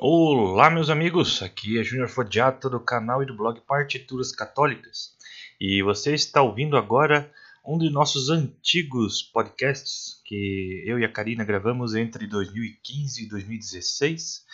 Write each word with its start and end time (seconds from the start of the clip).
Olá, 0.00 0.70
meus 0.70 0.90
amigos, 0.90 1.42
aqui 1.42 1.76
é 1.76 1.82
Júnior 1.82 2.08
Fodiato 2.08 2.70
do 2.70 2.78
canal 2.78 3.20
e 3.20 3.26
do 3.26 3.34
blog 3.34 3.60
Partituras 3.62 4.30
Católicas. 4.30 5.12
E 5.60 5.82
você 5.82 6.14
está 6.14 6.40
ouvindo 6.40 6.76
agora 6.76 7.28
um 7.66 7.76
de 7.76 7.90
nossos 7.90 8.30
antigos 8.30 9.24
podcasts 9.24 10.22
que 10.24 10.84
eu 10.86 11.00
e 11.00 11.04
a 11.04 11.08
Karina 11.10 11.44
gravamos 11.44 11.96
entre 11.96 12.28
2015 12.28 13.24
e 13.24 13.28
2016, 13.28 14.46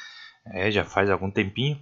é, 0.46 0.70
já 0.70 0.82
faz 0.82 1.10
algum 1.10 1.30
tempinho, 1.30 1.78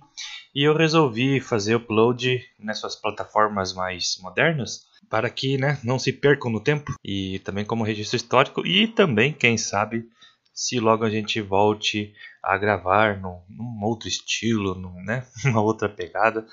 e 0.52 0.64
eu 0.64 0.76
resolvi 0.76 1.38
fazer 1.38 1.76
upload 1.76 2.44
nessas 2.58 2.96
plataformas 2.96 3.72
mais 3.72 4.18
modernas 4.20 4.88
para 5.08 5.30
que 5.30 5.56
né, 5.56 5.78
não 5.84 6.00
se 6.00 6.12
percam 6.12 6.50
no 6.50 6.58
tempo 6.58 6.96
e 7.04 7.38
também 7.44 7.64
como 7.64 7.84
registro 7.84 8.16
histórico 8.16 8.66
e 8.66 8.88
também, 8.88 9.32
quem 9.32 9.56
sabe, 9.56 10.08
se 10.52 10.78
logo 10.78 11.04
a 11.04 11.10
gente 11.10 11.40
volte 11.40 12.14
a 12.42 12.56
gravar 12.56 13.18
num, 13.18 13.40
num 13.48 13.82
outro 13.84 14.08
estilo, 14.08 14.74
num, 14.74 15.02
né, 15.04 15.26
uma 15.44 15.60
outra 15.60 15.88
pegada, 15.88 16.46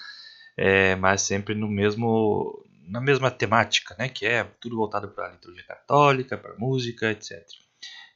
é, 0.58 0.96
mas 0.96 1.22
sempre 1.22 1.56
no 1.56 1.68
mesmo 1.68 2.66
na 2.90 3.00
mesma 3.00 3.30
temática, 3.30 3.96
né, 4.00 4.09
que 4.09 4.26
é 4.26 4.44
tudo 4.59 4.76
voltado 4.76 5.09
para 5.09 5.28
a 5.28 5.32
liturgia 5.32 5.64
católica, 5.64 6.36
para 6.36 6.58
música, 6.58 7.12
etc. 7.12 7.40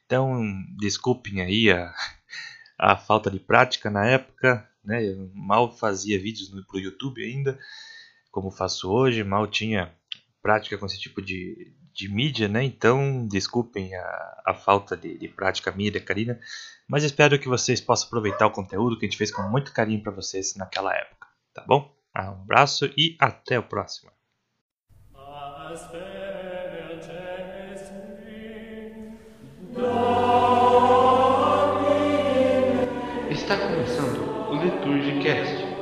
Então, 0.04 0.42
desculpem 0.76 1.40
aí 1.40 1.70
a, 1.70 1.94
a 2.76 2.96
falta 2.96 3.30
de 3.30 3.38
prática 3.38 3.88
na 3.88 4.04
época, 4.04 4.68
né, 4.84 5.06
eu 5.06 5.30
mal 5.32 5.76
fazia 5.76 6.20
vídeos 6.20 6.48
para 6.48 6.76
o 6.76 6.80
YouTube 6.80 7.24
ainda, 7.24 7.56
como 8.32 8.50
faço 8.50 8.90
hoje, 8.90 9.22
mal 9.22 9.46
tinha 9.46 9.94
prática 10.42 10.76
com 10.76 10.86
esse 10.86 10.98
tipo 10.98 11.22
de, 11.22 11.72
de 11.94 12.08
mídia, 12.08 12.48
né? 12.48 12.64
Então, 12.64 13.26
desculpem 13.26 13.94
a, 13.94 14.42
a 14.46 14.54
falta 14.54 14.96
de, 14.96 15.16
de 15.16 15.28
prática 15.28 15.70
minha 15.70 15.92
da 15.92 16.00
Karina, 16.00 16.38
mas 16.88 17.04
espero 17.04 17.38
que 17.38 17.48
vocês 17.48 17.80
possam 17.80 18.08
aproveitar 18.08 18.46
o 18.46 18.50
conteúdo 18.50 18.98
que 18.98 19.06
a 19.06 19.08
gente 19.08 19.16
fez 19.16 19.30
com 19.30 19.42
muito 19.42 19.72
carinho 19.72 20.02
para 20.02 20.12
vocês 20.12 20.56
naquela 20.56 20.94
época, 20.94 21.28
tá 21.54 21.64
bom? 21.66 21.94
Um 22.16 22.20
abraço 22.20 22.86
e 22.96 23.16
até 23.20 23.58
o 23.58 23.62
próximo. 23.62 24.10
Está 33.30 33.56
começando 33.58 34.50
o 34.50 34.54
Liturgicast. 34.54 35.73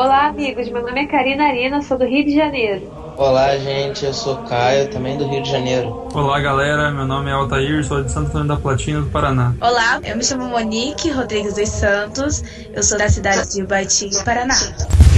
Olá, 0.00 0.28
amigos. 0.28 0.66
Meu 0.70 0.80
nome 0.80 1.02
é 1.02 1.06
Karina 1.06 1.44
Arina, 1.44 1.82
sou 1.82 1.98
do 1.98 2.06
Rio 2.06 2.24
de 2.24 2.34
Janeiro. 2.34 2.90
Olá, 3.18 3.54
gente. 3.58 4.02
Eu 4.02 4.14
sou 4.14 4.34
Caio, 4.44 4.88
também 4.88 5.18
do 5.18 5.26
Rio 5.28 5.42
de 5.42 5.50
Janeiro. 5.50 6.08
Olá, 6.14 6.40
galera. 6.40 6.90
Meu 6.90 7.04
nome 7.04 7.28
é 7.28 7.34
Altair, 7.34 7.84
sou 7.84 8.02
de 8.02 8.10
Santo 8.10 8.28
Antônio 8.28 8.48
da 8.48 8.56
Platina, 8.56 9.02
do 9.02 9.10
Paraná. 9.10 9.52
Olá, 9.60 10.00
eu 10.02 10.16
me 10.16 10.24
chamo 10.24 10.48
Monique 10.48 11.10
Rodrigues 11.10 11.52
dos 11.52 11.68
Santos. 11.68 12.42
Eu 12.72 12.82
sou 12.82 12.96
da 12.96 13.10
cidade 13.10 13.52
de 13.52 13.62
Ubaitinga, 13.62 14.24
Paraná. 14.24 14.54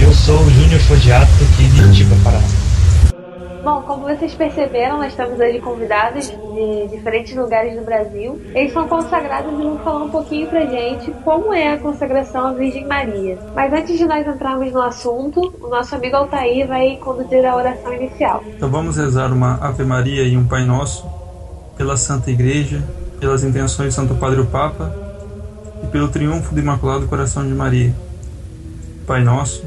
Eu 0.01 0.11
sou 0.11 0.35
o 0.35 0.49
Júnior 0.49 0.81
Fodiato, 0.81 1.31
aqui 1.31 1.63
de 1.63 1.81
Itiba, 1.89 2.17
Paraná. 2.21 2.43
Bom, 3.63 3.81
como 3.83 4.03
vocês 4.03 4.33
perceberam, 4.33 4.97
nós 4.97 5.13
estamos 5.13 5.39
aí 5.39 5.61
convidados 5.61 6.27
de 6.27 6.87
diferentes 6.89 7.33
lugares 7.33 7.79
do 7.79 7.85
Brasil. 7.85 8.41
Eles 8.53 8.73
são 8.73 8.85
consagrados 8.89 9.53
e 9.53 9.55
vão 9.55 9.77
falar 9.79 10.03
um 10.03 10.09
pouquinho 10.09 10.49
pra 10.49 10.65
gente 10.65 11.09
como 11.23 11.53
é 11.53 11.71
a 11.71 11.79
consagração 11.79 12.47
à 12.47 12.51
Virgem 12.51 12.85
Maria. 12.85 13.39
Mas 13.55 13.71
antes 13.71 13.97
de 13.97 14.05
nós 14.05 14.27
entrarmos 14.27 14.69
no 14.73 14.81
assunto, 14.81 15.55
o 15.61 15.69
nosso 15.69 15.95
amigo 15.95 16.13
Altair 16.13 16.67
vai 16.67 16.97
conduzir 16.97 17.45
a 17.45 17.55
oração 17.55 17.93
inicial. 17.93 18.43
Então 18.45 18.69
vamos 18.69 18.97
rezar 18.97 19.31
uma 19.31 19.55
Ave 19.65 19.85
Maria 19.85 20.23
e 20.23 20.35
um 20.35 20.45
Pai 20.45 20.65
Nosso 20.65 21.09
pela 21.77 21.95
Santa 21.95 22.29
Igreja, 22.29 22.83
pelas 23.17 23.45
intenções 23.45 23.89
de 23.89 23.95
Santo 23.95 24.13
Padre 24.15 24.41
o 24.41 24.45
Papa 24.45 24.93
e 25.81 25.87
pelo 25.87 26.09
triunfo 26.09 26.53
do 26.53 26.59
Imaculado 26.59 27.07
Coração 27.07 27.47
de 27.47 27.53
Maria. 27.53 27.95
Pai 29.07 29.23
Nosso, 29.23 29.63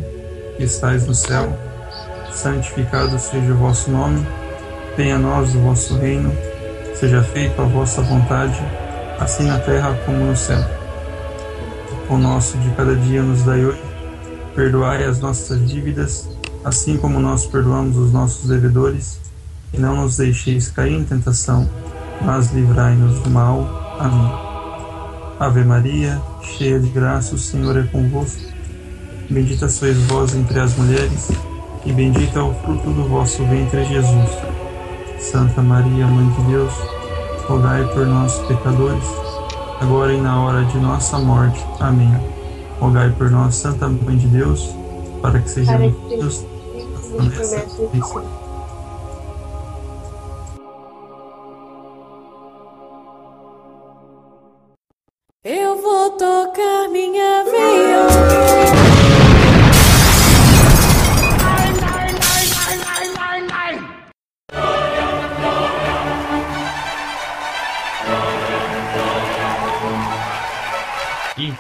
que 0.59 0.65
estais 0.65 1.07
no 1.07 1.15
céu, 1.15 1.51
santificado 2.37 3.19
seja 3.19 3.53
o 3.53 3.57
vosso 3.57 3.91
nome, 3.91 4.27
venha 4.97 5.17
a 5.17 5.19
nós 5.19 5.55
o 5.55 5.61
vosso 5.61 5.97
reino, 5.97 6.33
seja 6.95 7.23
feita 7.23 7.63
a 7.63 7.65
vossa 7.65 8.03
vontade, 8.03 8.61
assim 9.19 9.45
na 9.45 9.59
terra 9.59 9.99
como 10.05 10.19
no 10.19 10.37
céu. 10.37 10.63
O 12.09 12.17
nosso 12.17 12.57
de 12.59 12.71
cada 12.71 12.95
dia 12.95 13.23
nos 13.23 13.43
dai 13.43 13.65
hoje, 13.65 13.83
perdoai 14.55 15.05
as 15.05 15.19
nossas 15.19 15.67
dívidas, 15.69 16.29
assim 16.65 16.97
como 16.97 17.19
nós 17.19 17.47
perdoamos 17.47 17.97
os 17.97 18.13
nossos 18.13 18.49
devedores, 18.49 19.19
e 19.73 19.79
não 19.79 19.97
nos 19.97 20.17
deixeis 20.19 20.69
cair 20.69 20.95
em 20.95 21.05
tentação, 21.05 21.69
mas 22.23 22.53
livrai-nos 22.53 23.19
do 23.21 23.31
mal. 23.31 23.97
Amém. 23.99 24.47
Ave 25.39 25.65
Maria, 25.65 26.21
cheia 26.43 26.79
de 26.79 26.89
graça, 26.89 27.35
o 27.35 27.39
Senhor 27.39 27.77
é 27.77 27.83
convosco. 27.83 28.41
Bendita 29.29 29.69
sois 29.69 29.97
vós 30.05 30.35
entre 30.35 30.61
as 30.61 30.77
mulheres, 30.77 31.29
e 31.87 31.93
bendito 31.93 32.39
é 32.39 32.43
o 32.43 32.53
fruto 32.53 32.91
do 32.91 33.05
vosso 33.05 33.45
ventre, 33.45 33.85
Jesus. 33.85 34.31
Santa 35.21 35.63
Maria, 35.63 36.07
Mãe 36.07 36.29
de 36.31 36.43
Deus, 36.51 36.73
rogai 37.47 37.85
por 37.95 38.07
nós, 38.07 38.39
pecadores, 38.41 39.05
agora 39.81 40.13
e 40.13 40.21
na 40.21 40.43
hora 40.43 40.65
de 40.65 40.79
nossa 40.79 41.19
morte. 41.19 41.65
Amém. 41.81 42.13
Rogai 42.81 43.11
por 43.11 43.31
nós, 43.31 43.55
Santa 43.55 43.89
Mãe 43.89 44.17
de 44.17 44.27
Deus, 44.27 44.75
para 45.23 45.39
que 45.39 45.49
sejamos 45.49 45.95
promessa 47.17 47.59
de 47.59 47.89
Cristo. 47.89 48.23
Eu 55.45 55.81
vou 55.81 56.11
tocar 56.11 56.89
minha 56.91 57.36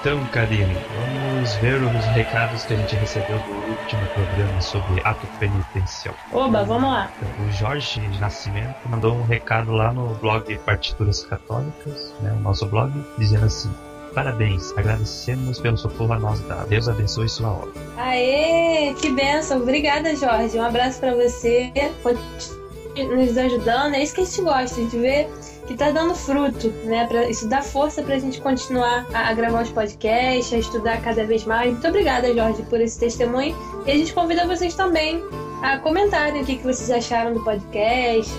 Então, 0.06 0.24
Karine, 0.26 0.72
vamos 0.94 1.54
ver 1.56 1.82
os 1.82 2.04
recados 2.14 2.64
que 2.64 2.74
a 2.74 2.76
gente 2.76 2.94
recebeu 2.94 3.40
do 3.40 3.52
último 3.52 4.06
programa 4.14 4.60
sobre 4.60 5.00
ato 5.02 5.26
penitencial. 5.40 6.14
Oba, 6.32 6.62
vamos 6.62 6.92
lá. 6.92 7.10
Então, 7.18 7.44
o 7.44 7.50
Jorge 7.50 8.00
Nascimento 8.20 8.76
mandou 8.88 9.16
um 9.16 9.24
recado 9.24 9.72
lá 9.72 9.92
no 9.92 10.14
blog 10.14 10.56
Partituras 10.58 11.24
Católicas, 11.24 12.14
né, 12.20 12.32
o 12.38 12.40
nosso 12.40 12.66
blog, 12.66 12.92
dizendo 13.18 13.46
assim: 13.46 13.68
Parabéns, 14.14 14.72
agradecemos 14.78 15.58
pelo 15.58 15.76
socorro 15.76 16.12
a 16.12 16.20
nós 16.20 16.38
dado. 16.42 16.68
Deus 16.68 16.88
abençoe 16.88 17.28
sua 17.28 17.50
obra. 17.50 17.72
Aê, 17.96 18.94
que 18.94 19.10
benção. 19.10 19.60
Obrigada, 19.60 20.14
Jorge. 20.14 20.56
Um 20.56 20.62
abraço 20.62 21.00
pra 21.00 21.16
você. 21.16 21.72
Continue 22.04 23.26
nos 23.26 23.36
ajudando. 23.36 23.94
É 23.94 24.04
isso 24.04 24.14
que 24.14 24.20
a 24.20 24.24
gente 24.24 24.40
gosta, 24.40 24.84
de 24.84 24.98
ver 24.98 25.28
que 25.66 25.74
tá 25.74 25.90
dando 25.90 26.14
fruto, 26.14 26.68
né? 26.84 27.06
Pra, 27.06 27.28
isso 27.28 27.48
dá 27.48 27.62
força 27.62 28.02
pra 28.02 28.18
gente 28.18 28.40
continuar 28.40 29.06
a, 29.12 29.28
a 29.28 29.34
gravar 29.34 29.62
os 29.62 29.70
podcasts, 29.70 30.52
a 30.52 30.58
estudar 30.58 31.00
cada 31.02 31.24
vez 31.26 31.44
mais. 31.44 31.72
Muito 31.72 31.88
obrigada, 31.88 32.32
Jorge, 32.32 32.62
por 32.64 32.80
esse 32.80 32.98
testemunho. 32.98 33.56
E 33.86 33.90
a 33.90 33.94
gente 33.96 34.12
convida 34.12 34.46
vocês 34.46 34.74
também 34.74 35.22
a 35.62 35.78
comentarem 35.78 36.42
o 36.42 36.44
que, 36.44 36.56
que 36.56 36.64
vocês 36.64 36.90
acharam 36.90 37.34
do 37.34 37.42
podcast. 37.42 38.32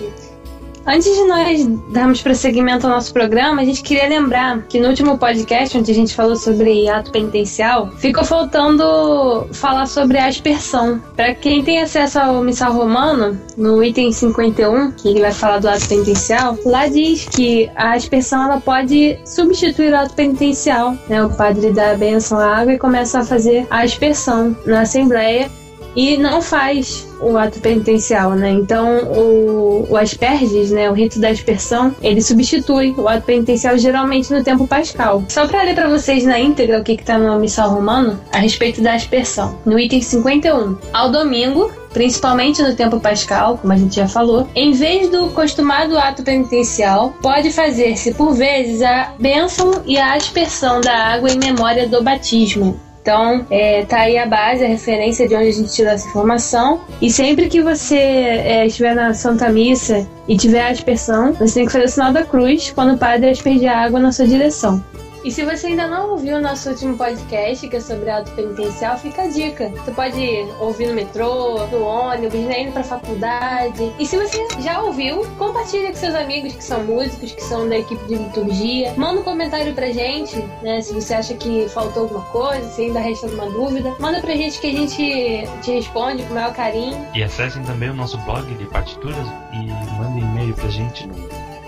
Antes 0.88 1.14
de 1.14 1.24
nós 1.24 1.66
darmos 1.92 2.22
prosseguimento 2.22 2.86
ao 2.86 2.94
nosso 2.94 3.12
programa, 3.12 3.60
a 3.60 3.64
gente 3.64 3.82
queria 3.82 4.08
lembrar 4.08 4.62
que 4.62 4.80
no 4.80 4.88
último 4.88 5.18
podcast, 5.18 5.76
onde 5.76 5.90
a 5.90 5.94
gente 5.94 6.14
falou 6.14 6.34
sobre 6.34 6.88
ato 6.88 7.12
penitencial, 7.12 7.90
ficou 7.98 8.24
faltando 8.24 9.46
falar 9.52 9.84
sobre 9.84 10.16
a 10.16 10.26
aspersão. 10.26 10.98
Para 11.14 11.34
quem 11.34 11.62
tem 11.62 11.82
acesso 11.82 12.18
ao 12.18 12.42
missal 12.42 12.72
romano, 12.72 13.38
no 13.54 13.84
item 13.84 14.10
51, 14.10 14.92
que 14.92 15.08
ele 15.08 15.20
vai 15.20 15.32
falar 15.32 15.58
do 15.58 15.68
ato 15.68 15.86
penitencial, 15.86 16.56
lá 16.64 16.88
diz 16.88 17.26
que 17.26 17.70
a 17.76 17.92
aspersão 17.92 18.44
ela 18.44 18.58
pode 18.58 19.18
substituir 19.26 19.92
o 19.92 19.96
ato 19.96 20.14
penitencial. 20.14 20.96
Né? 21.06 21.22
O 21.22 21.28
padre 21.28 21.70
dá 21.70 21.90
a 21.90 21.96
benção 21.96 22.38
à 22.38 22.60
água 22.60 22.72
e 22.72 22.78
começa 22.78 23.18
a 23.18 23.24
fazer 23.24 23.66
a 23.68 23.82
aspersão 23.82 24.56
na 24.64 24.80
assembleia 24.80 25.50
e 25.94 26.16
não 26.16 26.40
faz 26.40 27.08
o 27.20 27.36
ato 27.36 27.60
penitencial, 27.60 28.32
né? 28.32 28.50
Então 28.50 28.98
o, 29.04 29.86
o 29.90 29.96
asperges, 29.96 30.70
né, 30.70 30.88
o 30.88 30.92
rito 30.92 31.18
da 31.18 31.30
aspersão, 31.30 31.94
ele 32.02 32.22
substitui 32.22 32.94
o 32.96 33.08
ato 33.08 33.26
penitencial 33.26 33.76
geralmente 33.76 34.32
no 34.32 34.42
tempo 34.42 34.66
pascal. 34.66 35.24
Só 35.28 35.46
para 35.46 35.62
ler 35.62 35.74
para 35.74 35.88
vocês 35.88 36.24
na 36.24 36.38
íntegra 36.38 36.80
o 36.80 36.84
que 36.84 36.92
está 36.92 37.18
no 37.18 37.38
missal 37.38 37.70
romano 37.70 38.18
a 38.32 38.38
respeito 38.38 38.80
da 38.80 38.94
aspersão. 38.94 39.58
No 39.64 39.78
item 39.78 40.00
51, 40.00 40.76
ao 40.92 41.10
domingo, 41.10 41.70
principalmente 41.92 42.62
no 42.62 42.74
tempo 42.74 43.00
pascal, 43.00 43.58
como 43.58 43.72
a 43.72 43.76
gente 43.76 43.96
já 43.96 44.06
falou, 44.06 44.48
em 44.54 44.72
vez 44.72 45.08
do 45.08 45.28
costumado 45.30 45.98
ato 45.98 46.22
penitencial, 46.22 47.14
pode 47.20 47.50
fazer-se 47.50 48.14
por 48.14 48.34
vezes 48.34 48.82
a 48.82 49.14
bênção 49.18 49.82
e 49.84 49.98
a 49.98 50.14
aspersão 50.14 50.80
da 50.80 50.94
água 50.94 51.30
em 51.30 51.38
memória 51.38 51.88
do 51.88 52.02
batismo. 52.02 52.87
Então, 53.08 53.46
é, 53.50 53.86
tá 53.86 54.00
aí 54.00 54.18
a 54.18 54.26
base, 54.26 54.62
a 54.62 54.68
referência 54.68 55.26
de 55.26 55.34
onde 55.34 55.48
a 55.48 55.50
gente 55.50 55.72
tirou 55.72 55.90
essa 55.90 56.06
informação. 56.06 56.82
E 57.00 57.10
sempre 57.10 57.48
que 57.48 57.62
você 57.62 57.96
é, 57.96 58.66
estiver 58.66 58.94
na 58.94 59.14
Santa 59.14 59.48
Missa 59.48 60.06
e 60.28 60.36
tiver 60.36 60.60
a 60.60 60.68
aspersão, 60.68 61.32
você 61.32 61.54
tem 61.54 61.64
que 61.64 61.72
fazer 61.72 61.86
o 61.86 61.88
sinal 61.88 62.12
da 62.12 62.22
cruz 62.22 62.70
quando 62.70 62.96
o 62.96 62.98
padre 62.98 63.30
aspergir 63.30 63.72
água 63.72 63.98
na 63.98 64.12
sua 64.12 64.26
direção. 64.26 64.84
E 65.24 65.30
se 65.30 65.44
você 65.44 65.68
ainda 65.68 65.86
não 65.86 66.10
ouviu 66.10 66.36
o 66.36 66.40
nosso 66.40 66.68
último 66.70 66.96
podcast, 66.96 67.68
que 67.68 67.76
é 67.76 67.80
sobre 67.80 68.10
auto 68.10 68.30
penitencial, 68.32 68.98
fica 68.98 69.22
a 69.22 69.28
dica. 69.28 69.70
Você 69.70 69.90
pode 69.90 70.46
ouvir 70.60 70.88
no 70.88 70.94
metrô, 70.94 71.66
no 71.66 71.82
ônibus, 71.82 72.38
né, 72.40 72.62
indo 72.62 72.72
pra 72.72 72.84
faculdade. 72.84 73.92
E 73.98 74.06
se 74.06 74.16
você 74.16 74.46
já 74.60 74.80
ouviu, 74.80 75.26
compartilha 75.36 75.88
com 75.88 75.96
seus 75.96 76.14
amigos 76.14 76.54
que 76.54 76.62
são 76.62 76.84
músicos, 76.84 77.32
que 77.32 77.42
são 77.42 77.68
da 77.68 77.76
equipe 77.78 78.04
de 78.06 78.14
liturgia. 78.14 78.94
Manda 78.96 79.18
um 79.20 79.24
comentário 79.24 79.74
pra 79.74 79.90
gente, 79.90 80.36
né, 80.62 80.80
se 80.80 80.94
você 80.94 81.14
acha 81.14 81.34
que 81.34 81.68
faltou 81.68 82.04
alguma 82.04 82.24
coisa, 82.26 82.70
se 82.70 82.82
ainda 82.82 83.00
resta 83.00 83.26
alguma 83.26 83.50
dúvida. 83.50 83.92
Manda 83.98 84.20
pra 84.20 84.34
gente 84.34 84.60
que 84.60 84.68
a 84.68 84.72
gente 84.72 85.48
te 85.62 85.72
responde 85.72 86.22
com 86.24 86.30
o 86.30 86.34
maior 86.34 86.54
carinho. 86.54 86.96
E 87.14 87.22
acessem 87.22 87.62
também 87.64 87.90
o 87.90 87.94
nosso 87.94 88.16
blog 88.18 88.46
de 88.54 88.66
partituras 88.66 89.26
e 89.52 89.66
mandem 89.98 90.22
e-mail 90.22 90.54
pra 90.54 90.68
gente 90.68 91.04
no 91.06 91.16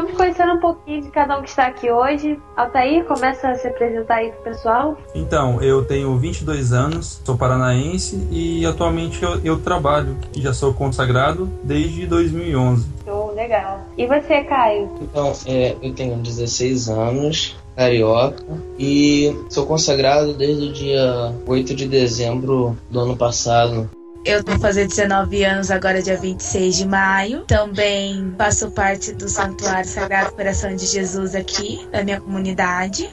Vamos 0.00 0.16
conhecer 0.16 0.46
um 0.46 0.58
pouquinho 0.58 1.02
de 1.02 1.10
cada 1.10 1.38
um 1.38 1.42
que 1.42 1.50
está 1.50 1.66
aqui 1.66 1.90
hoje. 1.90 2.38
Altair, 2.56 3.04
começa 3.04 3.48
a 3.48 3.54
se 3.54 3.68
apresentar 3.68 4.16
aí 4.16 4.32
pro 4.32 4.42
pessoal. 4.44 4.96
Então, 5.14 5.60
eu 5.60 5.84
tenho 5.84 6.16
22 6.16 6.72
anos, 6.72 7.20
sou 7.22 7.36
paranaense 7.36 8.26
e 8.30 8.64
atualmente 8.64 9.22
eu, 9.22 9.40
eu 9.44 9.60
trabalho 9.60 10.16
e 10.34 10.40
já 10.40 10.54
sou 10.54 10.72
consagrado 10.72 11.50
desde 11.62 12.06
2011. 12.06 12.88
Show, 13.04 13.34
legal. 13.34 13.80
E 13.98 14.06
você, 14.06 14.42
Caio? 14.44 14.90
Então, 15.02 15.32
é, 15.46 15.76
eu 15.82 15.94
tenho 15.94 16.16
16 16.16 16.88
anos, 16.88 17.56
carioca, 17.76 18.42
e 18.78 19.34
sou 19.50 19.66
consagrado 19.66 20.32
desde 20.32 20.68
o 20.68 20.72
dia 20.72 21.34
8 21.46 21.74
de 21.74 21.86
dezembro 21.86 22.76
do 22.90 23.00
ano 23.00 23.16
passado. 23.16 23.90
Eu 24.22 24.42
vou 24.44 24.58
fazer 24.58 24.86
19 24.86 25.44
anos 25.44 25.70
agora, 25.70 26.02
dia 26.02 26.16
26 26.16 26.76
de 26.76 26.86
maio. 26.86 27.44
Também 27.46 28.34
faço 28.36 28.70
parte 28.70 29.14
do 29.14 29.26
Santuário 29.26 29.88
Sagrado 29.88 30.32
Coração 30.32 30.76
de 30.76 30.86
Jesus 30.86 31.34
aqui, 31.34 31.88
da 31.90 32.04
minha 32.04 32.20
comunidade. 32.20 33.08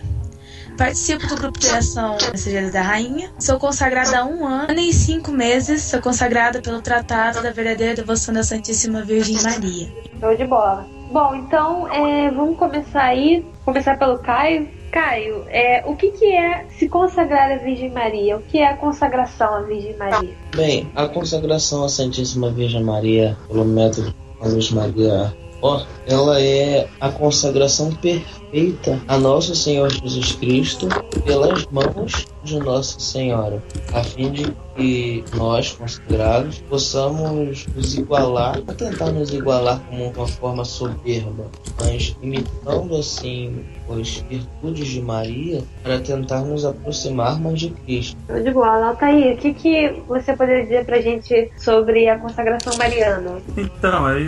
Participo 0.77 1.25
do 1.27 1.38
grupo 1.38 1.57
de 1.57 1.68
oração 1.68 2.18
Mensageiros 2.30 2.74
da 2.74 2.81
Rainha. 2.81 3.31
Sou 3.39 3.57
consagrada 3.57 4.19
há 4.19 4.25
um 4.25 4.45
ano 4.45 4.80
e 4.80 4.92
cinco 4.92 5.31
meses. 5.31 5.81
Sou 5.81 6.01
consagrada 6.01 6.62
pelo 6.62 6.81
Tratado 6.81 7.42
da 7.42 7.51
Verdadeira 7.51 7.95
Devoção 7.95 8.33
da 8.33 8.44
Santíssima 8.44 9.01
Virgem 9.01 9.42
Maria. 9.42 9.88
Show 10.19 10.36
de 10.36 10.45
bola. 10.45 10.86
Bom, 11.12 11.33
então 11.36 11.88
é, 11.92 12.30
vamos 12.31 12.57
começar 12.59 13.04
aí. 13.04 13.45
Começar 13.63 13.98
pelo 13.98 14.19
Caio. 14.19 14.69
Caio, 14.92 15.44
é, 15.48 15.84
o 15.86 15.95
que, 15.95 16.12
que 16.12 16.25
é 16.25 16.66
se 16.78 16.88
consagrar 16.88 17.51
à 17.51 17.57
Virgem 17.57 17.92
Maria? 17.92 18.38
O 18.38 18.42
que 18.42 18.60
é 18.60 18.68
a 18.68 18.78
consagração 18.78 19.54
à 19.54 19.62
Virgem 19.62 19.95
Maria? 19.98 20.34
Bem, 20.56 20.89
a 20.95 21.07
consagração 21.07 21.84
à 21.84 21.89
Santíssima 21.89 22.50
Virgem 22.51 22.84
Maria, 22.84 23.38
pelo 23.48 23.66
método 23.66 24.13
de 24.42 24.75
Maria 24.75 25.36
Ó, 25.62 25.81
ela 26.07 26.42
é 26.42 26.88
a 27.00 27.09
consagração 27.09 27.92
perfeita 27.95 29.00
a 29.07 29.18
Nosso 29.18 29.56
Senhor 29.56 29.89
Jesus 29.89 30.33
Cristo 30.33 30.88
pelas 31.25 31.65
mãos 31.68 32.27
de 32.44 32.59
Nossa 32.59 33.00
Senhora, 33.00 33.62
a 33.94 34.04
fim 34.04 34.31
de 34.31 34.54
que 34.75 35.24
nós, 35.36 35.71
consagrados, 35.74 36.59
possamos 36.69 37.65
nos 37.75 37.98
igualar, 37.98 38.62
não 38.65 38.75
tentar 38.75 39.12
nos 39.12 39.33
igualar 39.33 39.81
como 39.89 40.12
uma 40.12 40.27
forma 40.27 40.63
soberba, 40.63 41.45
mas 41.80 42.15
imitando 42.21 42.95
assim 42.95 43.65
as 43.89 44.18
virtudes 44.30 44.88
de 44.88 45.01
Maria 45.01 45.63
para 45.81 46.00
tentar 46.00 46.42
nos 46.42 46.63
aproximar 46.63 47.39
mais 47.39 47.59
de 47.59 47.69
Cristo. 47.71 48.18
Show 48.27 48.42
de 48.42 48.51
bola. 48.51 48.89
Altair, 48.89 49.33
o 49.33 49.38
que, 49.38 49.54
que 49.54 50.01
você 50.07 50.36
poderia 50.36 50.63
dizer 50.63 50.86
pra 50.86 51.01
gente 51.01 51.51
sobre 51.57 52.07
a 52.07 52.19
consagração 52.19 52.77
mariana? 52.77 53.42
Então, 53.57 54.09
é 54.09 54.19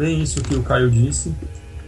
bem 0.00 0.22
isso 0.22 0.40
que 0.40 0.54
o 0.54 0.62
Caio 0.62 0.90
disse. 0.90 1.30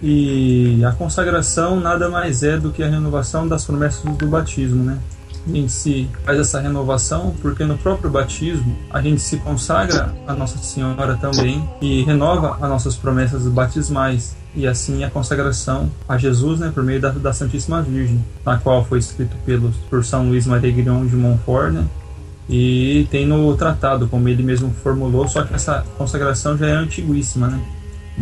E 0.03 0.85
a 0.85 0.93
consagração 0.93 1.81
nada 1.81 2.11
mais 2.11 2.43
é 2.43 2.59
do 2.59 2.70
que 2.70 2.82
a 2.82 2.88
renovação 2.88 3.49
das 3.49 3.64
promessas 3.64 4.03
do 4.03 4.26
batismo, 4.26 4.85
né? 4.85 4.99
A 5.47 5.50
gente 5.50 5.73
se 5.73 6.09
faz 6.25 6.38
essa 6.38 6.61
renovação 6.61 7.35
porque 7.41 7.64
no 7.64 7.79
próprio 7.79 8.11
batismo 8.11 8.76
a 8.91 9.00
gente 9.00 9.20
se 9.20 9.38
consagra 9.38 10.14
a 10.26 10.35
Nossa 10.35 10.59
Senhora 10.59 11.17
também 11.17 11.67
e 11.81 12.03
renova 12.03 12.59
as 12.61 12.69
nossas 12.69 12.97
promessas 12.97 13.49
batismais 13.49 14.37
e 14.55 14.67
assim 14.67 15.03
a 15.03 15.11
consagração 15.11 15.91
a 16.09 16.19
Jesus, 16.19 16.61
né, 16.61 16.70
por 16.73 16.85
meio 16.85 17.00
da, 17.00 17.09
da 17.09 17.32
Santíssima 17.32 17.81
Virgem, 17.81 18.23
na 18.44 18.59
qual 18.59 18.85
foi 18.85 18.99
escrito 18.99 19.35
pelo 19.47 19.73
por 19.88 20.05
São 20.05 20.29
Luís 20.29 20.47
Maria 20.47 20.70
Guilhom 20.70 21.06
de 21.06 21.17
Montfort, 21.17 21.73
né? 21.73 21.87
E 22.49 23.06
tem 23.11 23.26
no 23.26 23.56
tratado, 23.56 24.06
como 24.09 24.29
ele 24.29 24.43
mesmo 24.43 24.70
formulou, 24.82 25.26
só 25.26 25.43
que 25.43 25.55
essa 25.55 25.85
consagração 25.97 26.59
já 26.59 26.69
é 26.69 26.73
antiguíssima, 26.73 27.47
né? 27.47 27.61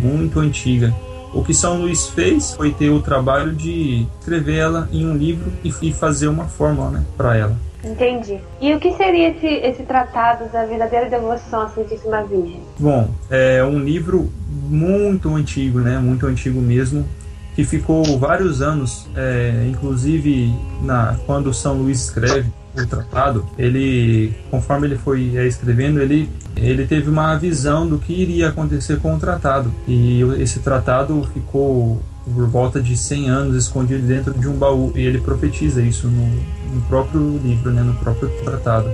Muito 0.02 0.40
antiga. 0.40 0.94
O 1.32 1.44
que 1.44 1.54
São 1.54 1.80
Luís 1.80 2.08
fez 2.08 2.54
foi 2.54 2.72
ter 2.72 2.90
o 2.90 3.00
trabalho 3.00 3.52
de 3.52 4.06
escrever 4.18 4.56
ela 4.56 4.88
em 4.92 5.06
um 5.06 5.16
livro 5.16 5.52
e 5.62 5.92
fazer 5.92 6.26
uma 6.26 6.46
fórmula 6.46 6.90
né, 6.90 7.04
para 7.16 7.36
ela. 7.36 7.56
Entendi. 7.84 8.38
E 8.60 8.74
o 8.74 8.80
que 8.80 8.92
seria 8.94 9.30
esse, 9.30 9.46
esse 9.46 9.82
tratado 9.84 10.50
da 10.52 10.66
verdadeira 10.66 11.08
devoção 11.08 11.62
à 11.62 11.68
Santíssima 11.68 12.22
Virgem? 12.24 12.60
Bom, 12.78 13.08
é 13.30 13.62
um 13.64 13.78
livro 13.78 14.30
muito 14.68 15.34
antigo, 15.34 15.80
né? 15.80 15.98
Muito 15.98 16.26
antigo 16.26 16.60
mesmo, 16.60 17.06
que 17.54 17.64
ficou 17.64 18.18
vários 18.18 18.60
anos, 18.60 19.08
é, 19.16 19.66
inclusive 19.68 20.54
na 20.82 21.16
quando 21.26 21.54
São 21.54 21.74
Luís 21.74 22.04
escreve 22.04 22.50
o 22.76 22.86
tratado, 22.86 23.46
ele, 23.58 24.34
conforme 24.50 24.86
ele 24.86 24.96
foi 24.96 25.36
é, 25.36 25.46
escrevendo, 25.46 26.00
ele 26.00 26.28
ele 26.56 26.86
teve 26.86 27.08
uma 27.08 27.36
visão 27.36 27.86
do 27.86 27.98
que 27.98 28.12
iria 28.12 28.48
acontecer 28.48 29.00
com 29.00 29.14
o 29.14 29.18
tratado. 29.18 29.72
E 29.86 30.22
esse 30.38 30.60
tratado 30.60 31.26
ficou 31.32 32.00
por 32.24 32.46
volta 32.46 32.80
de 32.80 32.96
100 32.96 33.28
anos 33.30 33.56
escondido 33.56 34.06
dentro 34.06 34.34
de 34.34 34.48
um 34.48 34.54
baú. 34.54 34.92
E 34.94 35.00
ele 35.00 35.20
profetiza 35.20 35.80
isso 35.80 36.06
no, 36.08 36.26
no 36.74 36.82
próprio 36.88 37.38
livro, 37.38 37.70
né, 37.70 37.82
no 37.82 37.94
próprio 37.94 38.28
tratado. 38.44 38.90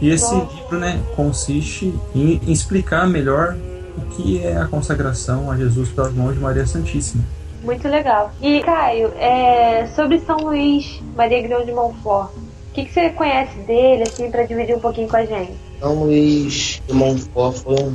E 0.00 0.08
esse 0.08 0.34
livro 0.34 0.78
né, 0.78 1.00
consiste 1.14 1.94
em, 2.14 2.40
explicar 2.46 3.06
melhor 3.06 3.56
o 3.96 4.00
que 4.16 4.44
é 4.44 4.56
a 4.56 4.66
consagração 4.66 5.50
a 5.50 5.56
Jesus 5.56 5.88
pelas 5.90 6.12
mãos 6.12 6.34
de 6.34 6.40
Maria 6.40 6.66
Santíssima. 6.66 7.22
Muito 7.62 7.88
legal. 7.88 8.32
E, 8.42 8.60
Caio, 8.62 9.12
é, 9.16 9.86
sobre 9.94 10.20
São 10.20 10.36
Luís 10.38 11.00
Maria 11.16 11.40
Grão 11.42 11.64
de 11.64 11.72
Montfort, 11.72 12.30
que, 12.74 12.84
que 12.84 12.92
você 12.92 13.08
conhece 13.10 13.56
dele, 13.60 14.02
assim, 14.02 14.30
para 14.30 14.42
dividir 14.44 14.76
um 14.76 14.80
pouquinho 14.80 15.08
com 15.08 15.16
a 15.16 15.24
gente? 15.24 15.52
São 15.80 16.04
Luís 16.04 16.82
de 16.86 16.92
Montfort 16.92 17.56
foi 17.56 17.80
um 17.80 17.94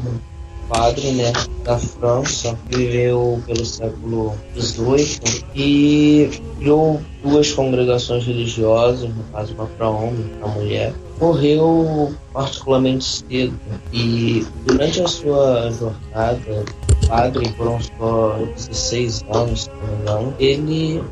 padre 0.69 1.11
né, 1.11 1.33
da 1.63 1.79
França 1.79 2.57
viveu 2.69 3.41
pelo 3.47 3.65
século 3.65 4.35
XVIII 4.55 5.43
e 5.55 6.29
criou 6.59 7.01
duas 7.23 7.51
congregações 7.51 8.23
religiosas, 8.25 9.09
no 9.09 9.23
caso 9.33 9.53
uma 9.55 9.65
para 9.65 9.89
homem 9.89 10.21
e 10.21 10.37
para 10.37 10.47
mulher. 10.47 10.93
Morreu 11.19 12.13
particularmente 12.31 13.03
cedo 13.03 13.59
e 13.91 14.45
durante 14.65 15.01
a 15.01 15.07
sua 15.07 15.71
jornada 15.71 16.63
padre, 17.09 17.49
foram 17.57 17.79
só 17.81 18.37
16 18.55 19.25
anos, 19.33 19.63
se 19.63 19.69
não 19.69 19.87
me 19.87 20.01
engano, 20.01 20.33
ele 20.39 21.03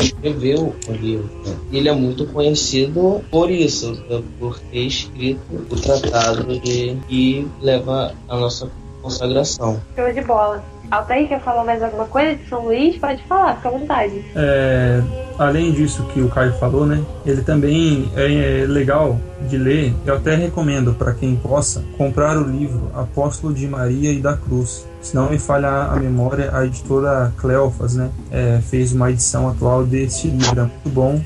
escreveu 0.00 0.74
o 0.86 0.92
livro. 0.92 1.28
Ele 1.72 1.88
é 1.88 1.92
muito 1.92 2.26
conhecido 2.26 3.22
por 3.30 3.50
isso, 3.50 4.02
por 4.38 4.58
ter 4.58 4.86
escrito 4.86 5.40
o 5.70 5.76
tratado 5.76 6.58
de, 6.60 6.96
que 7.08 7.46
leva 7.60 8.14
a 8.28 8.36
nossa 8.36 8.68
consagração. 9.02 9.80
Show 9.96 10.12
de 10.12 10.20
bola. 10.22 10.62
Altair, 10.90 11.28
quer 11.28 11.40
falar 11.40 11.64
mais 11.64 11.82
alguma 11.82 12.06
coisa 12.06 12.34
de 12.34 12.48
São 12.48 12.64
Luís? 12.64 12.96
Pode 12.96 13.22
falar, 13.24 13.56
fica 13.56 13.68
à 13.68 13.72
vontade. 13.72 14.24
É, 14.34 15.02
além 15.38 15.70
disso 15.72 16.02
que 16.14 16.20
o 16.20 16.30
Caio 16.30 16.54
falou, 16.54 16.86
né? 16.86 17.04
Ele 17.26 17.42
também 17.42 18.10
é, 18.16 18.62
é 18.62 18.66
legal 18.66 19.18
de 19.48 19.58
ler. 19.58 19.94
Eu 20.06 20.16
até 20.16 20.34
recomendo 20.34 20.94
para 20.94 21.12
quem 21.12 21.36
possa 21.36 21.84
comprar 21.98 22.38
o 22.38 22.42
livro 22.42 22.90
Apóstolo 22.94 23.52
de 23.52 23.68
Maria 23.68 24.10
e 24.12 24.18
da 24.18 24.34
Cruz. 24.34 24.87
Se 25.00 25.14
não 25.14 25.30
me 25.30 25.38
falha 25.38 25.68
a 25.68 25.96
memória, 25.96 26.50
a 26.54 26.66
editora 26.66 27.32
Cleofas, 27.36 27.94
né, 27.94 28.10
é, 28.30 28.60
fez 28.60 28.92
uma 28.92 29.10
edição 29.10 29.48
atual 29.48 29.84
desse 29.84 30.28
livro, 30.28 30.60
é 30.60 30.62
muito 30.62 30.88
bom. 30.90 31.22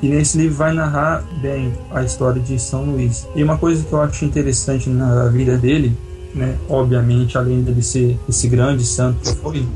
E 0.00 0.08
nesse 0.08 0.38
livro 0.38 0.56
vai 0.56 0.72
narrar 0.72 1.24
bem 1.42 1.72
a 1.90 2.02
história 2.02 2.40
de 2.40 2.58
São 2.58 2.84
Luís. 2.84 3.26
E 3.34 3.42
uma 3.42 3.58
coisa 3.58 3.84
que 3.84 3.92
eu 3.92 4.00
acho 4.00 4.24
interessante 4.24 4.88
na 4.88 5.26
vida 5.26 5.56
dele, 5.58 5.96
né, 6.34 6.56
obviamente, 6.68 7.36
além 7.36 7.62
dele 7.62 7.82
ser 7.82 8.16
esse 8.28 8.46
grande 8.48 8.84
santo 8.84 9.18
que 9.20 9.36
foi, 9.36 9.66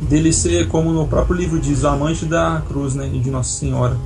dele 0.00 0.32
ser, 0.32 0.66
como 0.68 0.92
no 0.92 1.06
próprio 1.06 1.36
livro 1.36 1.60
diz, 1.60 1.84
o 1.84 1.88
amante 1.88 2.24
da 2.24 2.62
cruz 2.66 2.94
né, 2.94 3.08
e 3.12 3.20
de 3.20 3.30
Nossa 3.30 3.58
Senhora. 3.58 3.96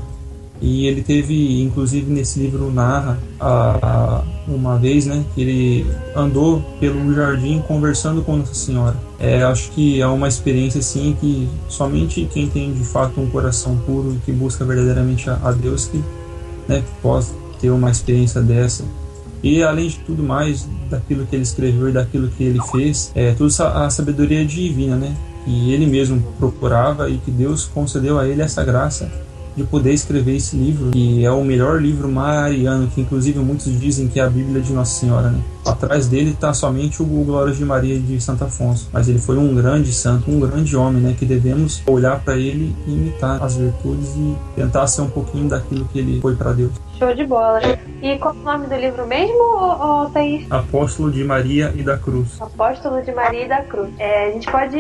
E 0.61 0.87
ele 0.87 1.03
teve, 1.03 1.63
inclusive 1.63 2.11
nesse 2.11 2.41
livro 2.41 2.73
narra 2.73 3.19
a, 3.39 3.79
a, 3.81 4.23
uma 4.49 4.77
vez, 4.77 5.07
né, 5.07 5.25
que 5.35 5.41
ele 5.41 5.87
andou 6.17 6.61
pelo 6.81 7.15
jardim 7.15 7.63
conversando 7.67 8.23
com 8.23 8.37
Nossa 8.37 8.55
Senhora. 8.55 8.97
É, 9.21 9.43
acho 9.43 9.71
que 9.71 10.01
é 10.01 10.07
uma 10.07 10.27
experiência 10.27 10.81
assim 10.81 11.17
que 11.21 11.49
somente 11.69 12.29
quem 12.33 12.49
tem 12.49 12.73
de 12.73 12.85
fato 12.85 13.21
um 13.21 13.31
coração 13.31 13.77
puro 13.87 14.15
e 14.15 14.19
que 14.19 14.33
busca 14.33 14.65
verdadeiramente 14.65 15.31
a, 15.31 15.39
a 15.45 15.53
Deus 15.53 15.87
que, 15.87 16.03
né, 16.67 16.83
possa 17.01 17.33
ter 17.61 17.71
uma 17.71 17.91
experiência 17.91 18.41
dessa. 18.41 18.85
E 19.43 19.63
além 19.63 19.89
de 19.89 19.99
tudo 20.01 20.23
mais, 20.23 20.69
daquilo 20.91 21.25
que 21.25 21.37
ele 21.37 21.45
escreveu 21.45 21.89
e 21.89 21.93
daquilo 21.93 22.29
que 22.29 22.43
ele 22.43 22.61
fez, 22.73 23.13
é 23.15 23.33
tudo 23.33 23.53
a 23.63 23.89
sabedoria 23.89 24.45
divina, 24.45 24.97
né? 24.97 25.15
Que 25.45 25.73
ele 25.73 25.87
mesmo 25.87 26.21
procurava 26.37 27.09
e 27.09 27.19
que 27.19 27.31
Deus 27.31 27.65
concedeu 27.65 28.19
a 28.19 28.27
ele 28.27 28.43
essa 28.43 28.65
graça 28.65 29.09
de 29.59 29.65
poder 29.65 29.93
escrever 29.93 30.37
esse 30.37 30.57
livro, 30.57 30.91
que 30.93 31.25
é 31.25 31.31
o 31.31 31.45
melhor 31.45 31.83
livro 31.83 32.09
mariano, 32.09 32.89
que 32.95 33.01
inclusive 33.01 33.39
muitos 33.41 33.79
dizem 33.79 34.07
que 34.09 34.21
é 34.21 34.23
a 34.23 34.31
Bíblia 34.31 34.63
de 34.63 34.73
Nossa 34.73 34.99
Senhora, 35.01 35.31
né? 35.31 35.41
Atrás 35.67 36.07
dele 36.07 36.31
está 36.31 36.55
somente 36.55 37.03
o 37.03 37.05
Glórias 37.05 37.59
de 37.59 37.65
Maria 37.65 37.99
de 37.99 38.21
Santo 38.21 38.45
Afonso, 38.45 38.89
mas 38.93 39.09
ele 39.09 39.19
foi 39.19 39.37
um 39.37 39.55
grande 39.55 39.93
santo, 39.93 40.31
um 40.31 40.41
grande 40.41 40.77
homem, 40.77 41.03
né? 41.03 41.15
Que 41.19 41.27
devemos 41.27 41.83
olhar 41.87 42.21
para 42.21 42.37
ele 42.37 42.75
e 42.87 42.93
imitar 42.93 43.43
as 43.43 43.57
virtudes 43.57 44.09
e 44.17 44.37
tentar 44.55 44.87
ser 44.87 45.03
um 45.03 45.11
pouquinho 45.11 45.49
daquilo 45.49 45.87
que 45.93 45.99
ele 45.99 46.21
foi 46.21 46.37
para 46.37 46.53
Deus. 46.53 46.73
Show 46.99 47.15
de 47.15 47.25
bola. 47.25 47.61
E 48.03 48.19
qual 48.19 48.35
é 48.35 48.37
o 48.37 48.41
nome 48.43 48.67
do 48.67 48.75
livro 48.75 49.07
mesmo, 49.07 49.41
ou, 49.41 50.03
ou 50.03 50.11
Thaís? 50.11 50.51
Apóstolo 50.51 51.13
de 51.13 51.23
Maria 51.23 51.73
e 51.77 51.83
da 51.83 51.97
Cruz. 51.97 52.41
Apóstolo 52.41 53.01
de 53.03 53.13
Maria 53.13 53.45
e 53.45 53.49
da 53.49 53.63
Cruz. 53.63 53.91
É, 53.99 54.27
a 54.27 54.31
gente 54.33 54.51
pode 54.51 54.79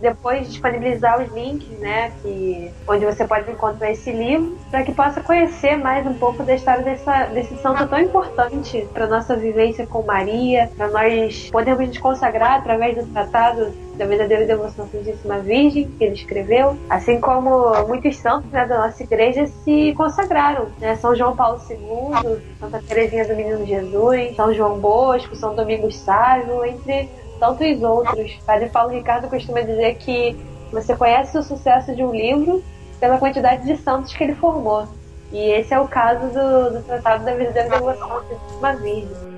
depois 0.00 0.48
disponibilizar 0.48 1.22
os 1.22 1.32
links, 1.32 1.68
né, 1.78 2.12
que, 2.22 2.70
onde 2.88 3.04
você 3.04 3.24
pode 3.24 3.50
encontrar 3.50 3.90
esse 3.92 4.10
livro, 4.10 4.58
para 4.70 4.82
que 4.82 4.92
possa 4.92 5.20
conhecer 5.20 5.76
mais 5.76 6.04
um 6.06 6.14
pouco 6.14 6.42
da 6.42 6.54
história 6.54 6.82
dessa, 6.82 7.26
desse 7.26 7.56
santo 7.58 7.86
tão 7.86 8.00
importante 8.00 8.86
para 8.92 9.06
nossa 9.06 9.36
vivência 9.36 9.86
com 9.86 10.02
Maria, 10.02 10.70
para 10.76 10.88
nós 10.88 11.50
podermos 11.50 11.88
nos 11.88 11.98
consagrar 11.98 12.58
através 12.58 12.96
do 12.96 13.06
tratado 13.12 13.72
da 13.98 14.06
verdadeira 14.06 14.46
devoção 14.46 14.84
à 14.84 14.88
Santíssima 14.88 15.40
Virgem 15.40 15.90
que 15.98 16.04
ele 16.04 16.14
escreveu, 16.14 16.78
assim 16.88 17.20
como 17.20 17.74
muitos 17.86 18.16
santos 18.16 18.50
né, 18.52 18.64
da 18.64 18.86
nossa 18.86 19.02
igreja 19.02 19.46
se 19.64 19.92
consagraram. 19.96 20.68
Né? 20.78 20.94
São 20.96 21.14
João 21.14 21.34
Paulo 21.34 21.60
II, 21.68 22.40
Santa 22.60 22.80
Teresinha 22.86 23.26
do 23.26 23.34
Menino 23.34 23.66
Jesus, 23.66 24.36
São 24.36 24.54
João 24.54 24.78
Bosco, 24.78 25.34
São 25.34 25.54
Domingos 25.54 25.96
Sávio, 25.96 26.64
entre 26.64 27.10
tantos 27.40 27.82
outros. 27.82 28.32
Padre 28.46 28.68
Paulo 28.68 28.92
Ricardo 28.92 29.28
costuma 29.28 29.60
dizer 29.60 29.96
que 29.96 30.36
você 30.70 30.94
conhece 30.94 31.36
o 31.36 31.42
sucesso 31.42 31.94
de 31.94 32.04
um 32.04 32.12
livro 32.12 32.62
pela 33.00 33.18
quantidade 33.18 33.66
de 33.66 33.76
santos 33.78 34.14
que 34.14 34.22
ele 34.22 34.34
formou. 34.36 34.86
E 35.32 35.50
esse 35.52 35.74
é 35.74 35.80
o 35.80 35.88
caso 35.88 36.28
do, 36.28 36.78
do 36.78 36.82
Tratado 36.84 37.24
da 37.24 37.34
Verdadeira 37.34 37.68
Devoção 37.68 38.16
à 38.16 38.22
Santíssima 38.22 38.76
Virgem. 38.76 39.37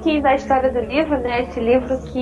Pouquinho 0.00 0.22
da 0.22 0.34
história 0.34 0.72
do 0.72 0.80
livro, 0.80 1.20
né? 1.20 1.42
Esse 1.42 1.60
livro 1.60 2.00
que 2.02 2.18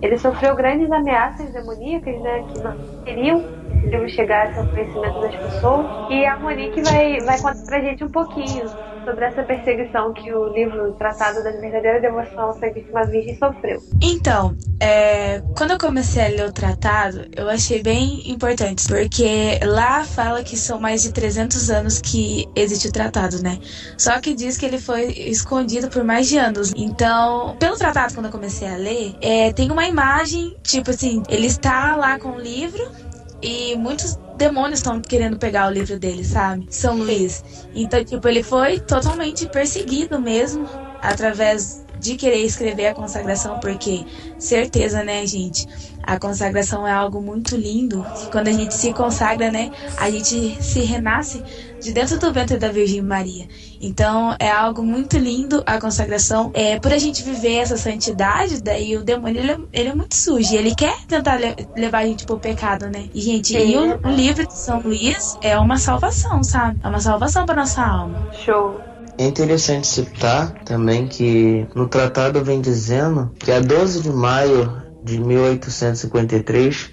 ele 0.00 0.16
sofreu 0.18 0.54
grandes 0.54 0.90
ameaças 0.90 1.52
demoníacas, 1.52 2.20
né? 2.20 2.44
Que 2.44 2.58
não 2.60 2.74
queriam 3.04 3.50
esse 3.70 3.86
livro 3.88 4.08
chegasse 4.08 4.58
ao 4.58 4.68
conhecimento 4.68 5.18
das 5.18 5.36
pessoas. 5.36 5.90
E 6.08 6.24
a 6.26 6.38
Monique 6.38 6.82
vai, 6.82 7.22
vai 7.22 7.40
contar 7.40 7.64
pra 7.66 7.80
gente 7.82 8.04
um 8.04 8.10
pouquinho 8.10 8.70
sobre 9.04 9.24
essa 9.24 9.42
perseguição 9.42 10.12
que 10.12 10.32
o 10.32 10.48
livro 10.48 10.92
Tratado 10.92 11.42
da 11.42 11.50
Verdadeira 11.52 12.00
Devoção 12.00 12.50
à 12.50 12.52
Santíssima 12.54 13.04
Virgem 13.06 13.36
sofreu. 13.36 13.80
Então, 14.02 14.56
é, 14.80 15.42
quando 15.56 15.72
eu 15.72 15.78
comecei 15.78 16.24
a 16.24 16.28
ler 16.28 16.48
o 16.48 16.52
tratado, 16.52 17.26
eu 17.36 17.48
achei 17.48 17.82
bem 17.82 18.30
importante, 18.30 18.86
porque 18.86 19.58
lá 19.62 20.04
fala 20.04 20.42
que 20.42 20.56
são 20.56 20.80
mais 20.80 21.02
de 21.02 21.12
300 21.12 21.70
anos 21.70 22.00
que 22.00 22.46
existe 22.54 22.88
o 22.88 22.92
tratado, 22.92 23.42
né? 23.42 23.58
Só 23.98 24.20
que 24.20 24.34
diz 24.34 24.56
que 24.56 24.66
ele 24.66 24.78
foi 24.78 25.06
escondido 25.12 25.88
por 25.88 26.04
mais 26.04 26.28
de 26.28 26.38
anos. 26.38 26.72
Então, 26.76 27.56
pelo 27.58 27.76
tratado, 27.76 28.14
quando 28.14 28.26
eu 28.26 28.32
comecei 28.32 28.68
a 28.68 28.76
ler, 28.76 29.14
é, 29.20 29.52
tem 29.52 29.70
uma 29.70 29.86
imagem, 29.86 30.56
tipo 30.62 30.90
assim, 30.90 31.22
ele 31.28 31.46
está 31.46 31.96
lá 31.96 32.18
com 32.18 32.30
o 32.30 32.40
livro 32.40 33.09
e 33.42 33.76
muitos 33.76 34.18
demônios 34.36 34.80
estão 34.80 35.00
querendo 35.00 35.38
pegar 35.38 35.68
o 35.68 35.70
livro 35.70 35.98
dele, 35.98 36.24
sabe? 36.24 36.66
São 36.70 36.96
Luís. 36.96 37.44
Então, 37.74 38.02
tipo, 38.04 38.26
ele 38.26 38.42
foi 38.42 38.80
totalmente 38.80 39.46
perseguido 39.46 40.18
mesmo 40.20 40.68
através 41.02 41.84
de 42.00 42.16
querer 42.16 42.44
escrever 42.44 42.88
a 42.88 42.94
consagração, 42.94 43.60
porque 43.60 44.04
certeza, 44.38 45.04
né, 45.04 45.26
gente? 45.26 45.66
A 46.02 46.18
consagração 46.18 46.86
é 46.86 46.92
algo 46.92 47.20
muito 47.20 47.54
lindo. 47.54 48.04
Quando 48.32 48.48
a 48.48 48.52
gente 48.52 48.74
se 48.74 48.92
consagra, 48.92 49.50
né, 49.50 49.70
a 49.98 50.10
gente 50.10 50.56
se 50.62 50.80
renasce 50.80 51.42
de 51.80 51.92
dentro 51.92 52.18
do 52.18 52.32
ventre 52.32 52.56
da 52.56 52.68
Virgem 52.72 53.02
Maria. 53.02 53.46
Então 53.80 54.34
é 54.38 54.50
algo 54.50 54.82
muito 54.82 55.16
lindo 55.18 55.62
a 55.66 55.78
consagração. 55.78 56.50
É 56.54 56.80
por 56.80 56.92
a 56.92 56.98
gente 56.98 57.22
viver 57.22 57.56
essa 57.58 57.76
santidade, 57.76 58.62
daí 58.62 58.96
o 58.96 59.04
demônio 59.04 59.40
ele, 59.40 59.52
é, 59.52 59.58
ele 59.72 59.88
é 59.90 59.94
muito 59.94 60.16
sujo. 60.16 60.54
Ele 60.54 60.74
quer 60.74 60.96
tentar 61.06 61.36
le 61.36 61.54
levar 61.76 61.98
a 61.98 62.06
gente 62.06 62.24
pro 62.24 62.38
pecado, 62.38 62.86
né? 62.86 63.08
E 63.14 63.20
gente, 63.20 63.56
e 63.56 63.76
o, 63.76 64.00
o 64.04 64.10
livro 64.10 64.46
de 64.46 64.56
São 64.56 64.80
Luís 64.80 65.38
é 65.42 65.58
uma 65.58 65.78
salvação, 65.78 66.42
sabe? 66.42 66.80
É 66.82 66.88
uma 66.88 67.00
salvação 67.00 67.46
para 67.46 67.56
nossa 67.56 67.82
alma. 67.82 68.28
Show. 68.32 68.89
É 69.20 69.26
interessante 69.26 69.86
citar 69.86 70.64
também 70.64 71.06
que 71.06 71.66
no 71.74 71.86
tratado 71.86 72.42
vem 72.42 72.58
dizendo 72.58 73.30
que 73.38 73.52
a 73.52 73.60
12 73.60 74.00
de 74.00 74.10
maio 74.10 74.82
de 75.04 75.20
1853 75.20 76.88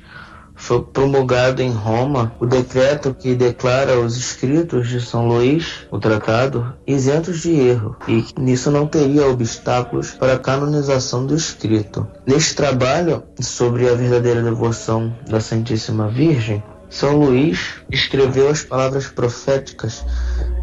foi 0.53 0.83
promulgado 0.83 1.61
em 1.61 1.71
Roma 1.71 2.35
o 2.37 2.45
decreto 2.45 3.13
que 3.13 3.33
declara 3.33 3.97
os 3.97 4.17
escritos 4.17 4.89
de 4.89 4.99
São 4.99 5.25
Luís, 5.25 5.87
o 5.89 5.99
tratado, 5.99 6.73
isentos 6.85 7.39
de 7.39 7.51
erro, 7.51 7.95
e 8.09 8.25
nisso 8.37 8.69
não 8.71 8.85
teria 8.85 9.25
obstáculos 9.25 10.11
para 10.11 10.33
a 10.33 10.39
canonização 10.39 11.25
do 11.25 11.33
escrito. 11.33 12.05
Neste 12.25 12.55
trabalho 12.55 13.23
sobre 13.39 13.87
a 13.87 13.95
verdadeira 13.95 14.43
devoção 14.43 15.15
da 15.29 15.39
Santíssima 15.39 16.09
Virgem, 16.09 16.61
São 16.89 17.17
Luís 17.17 17.75
escreveu 17.91 18.49
as 18.49 18.63
palavras 18.63 19.07
proféticas 19.07 20.05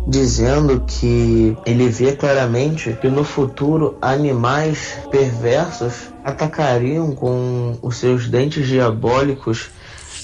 dizendo 0.07 0.85
que 0.87 1.57
ele 1.65 1.89
vê 1.89 2.13
claramente 2.13 2.97
que 3.01 3.09
no 3.09 3.25
futuro 3.25 3.97
animais 4.03 4.99
perversos 5.11 6.13
atacariam 6.25 7.13
com 7.13 7.79
os 7.83 7.97
seus 7.97 8.29
dentes 8.29 8.67
diabólicos 8.67 9.71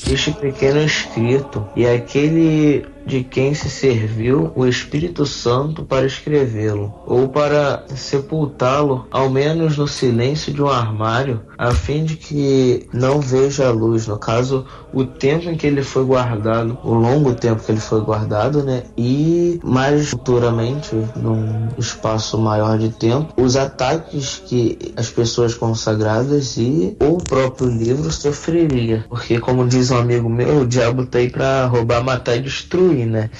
este 0.08 0.32
pequeno 0.32 0.80
escrito 0.80 1.66
e 1.76 1.86
aquele 1.86 2.86
de 3.06 3.24
quem 3.24 3.54
se 3.54 3.68
serviu 3.68 4.52
o 4.54 4.66
Espírito 4.66 5.26
Santo 5.26 5.84
para 5.84 6.06
escrevê-lo, 6.06 6.94
ou 7.06 7.28
para 7.28 7.84
sepultá-lo, 7.94 9.06
ao 9.10 9.28
menos 9.28 9.76
no 9.76 9.88
silêncio 9.88 10.52
de 10.52 10.62
um 10.62 10.68
armário, 10.68 11.40
a 11.56 11.72
fim 11.72 12.04
de 12.04 12.16
que 12.16 12.86
não 12.92 13.20
veja 13.20 13.68
a 13.68 13.70
luz. 13.70 14.06
No 14.06 14.18
caso, 14.18 14.64
o 14.92 15.04
tempo 15.04 15.48
em 15.48 15.56
que 15.56 15.66
ele 15.66 15.82
foi 15.82 16.04
guardado, 16.04 16.78
o 16.84 16.94
longo 16.94 17.34
tempo 17.34 17.62
que 17.62 17.72
ele 17.72 17.80
foi 17.80 18.00
guardado, 18.00 18.62
né? 18.62 18.84
E 18.96 19.60
mais 19.62 20.10
futuramente, 20.10 20.94
num 21.16 21.68
espaço 21.78 22.38
maior 22.38 22.78
de 22.78 22.90
tempo, 22.90 23.32
os 23.36 23.56
ataques 23.56 24.42
que 24.46 24.78
as 24.96 25.08
pessoas 25.10 25.54
consagradas 25.54 26.56
e 26.56 26.96
o 27.00 27.18
próprio 27.18 27.68
livro 27.68 28.10
sofreria. 28.10 29.04
Porque, 29.08 29.38
como 29.38 29.66
diz 29.66 29.90
um 29.90 29.98
amigo 29.98 30.28
meu, 30.28 30.60
o 30.60 30.66
diabo 30.66 31.06
tá 31.06 31.18
aí 31.18 31.30
para 31.30 31.66
roubar, 31.66 32.02
matar 32.02 32.36
e 32.36 32.40
destruir 32.40 32.89
né? 32.90 33.30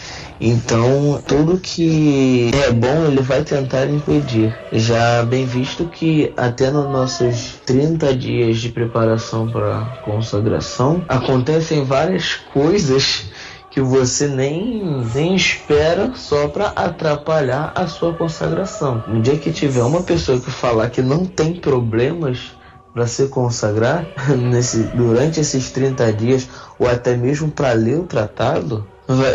Então, 0.41 1.23
tudo 1.27 1.59
que 1.59 2.51
é 2.67 2.73
bom 2.73 3.07
ele 3.07 3.21
vai 3.23 3.43
tentar 3.43 3.87
impedir. 3.87 4.57
Já 4.73 5.23
bem 5.23 5.45
visto 5.45 5.85
que 5.87 6.33
até 6.37 6.71
nos 6.71 6.91
nossos 6.91 7.61
30 7.67 8.15
dias 8.15 8.59
de 8.59 8.71
preparação 8.71 9.49
para 9.51 10.01
consagração 10.05 11.05
acontecem 11.09 11.85
várias 11.85 12.35
coisas 12.35 13.31
que 13.71 13.81
você 13.81 14.27
nem, 14.27 14.83
nem 15.15 15.35
espera 15.35 16.13
só 16.17 16.49
para 16.49 16.69
atrapalhar 16.69 17.73
a 17.75 17.87
sua 17.87 18.13
consagração. 18.13 19.05
No 19.07 19.23
dia 19.23 19.39
que 19.39 19.53
tiver 19.53 19.83
uma 19.83 20.03
pessoa 20.03 20.41
que 20.41 20.51
falar 20.51 20.91
que 20.91 21.01
não 21.01 21.25
tem 21.25 21.55
problemas 21.55 22.53
para 22.93 23.07
se 23.07 23.29
consagrar 23.29 24.07
nesse, 24.37 24.83
durante 24.95 25.41
esses 25.41 25.71
30 25.71 26.13
dias 26.13 26.49
ou 26.79 26.89
até 26.89 27.17
mesmo 27.17 27.51
para 27.51 27.73
ler 27.73 27.99
o 27.99 28.05
tratado, 28.05 28.87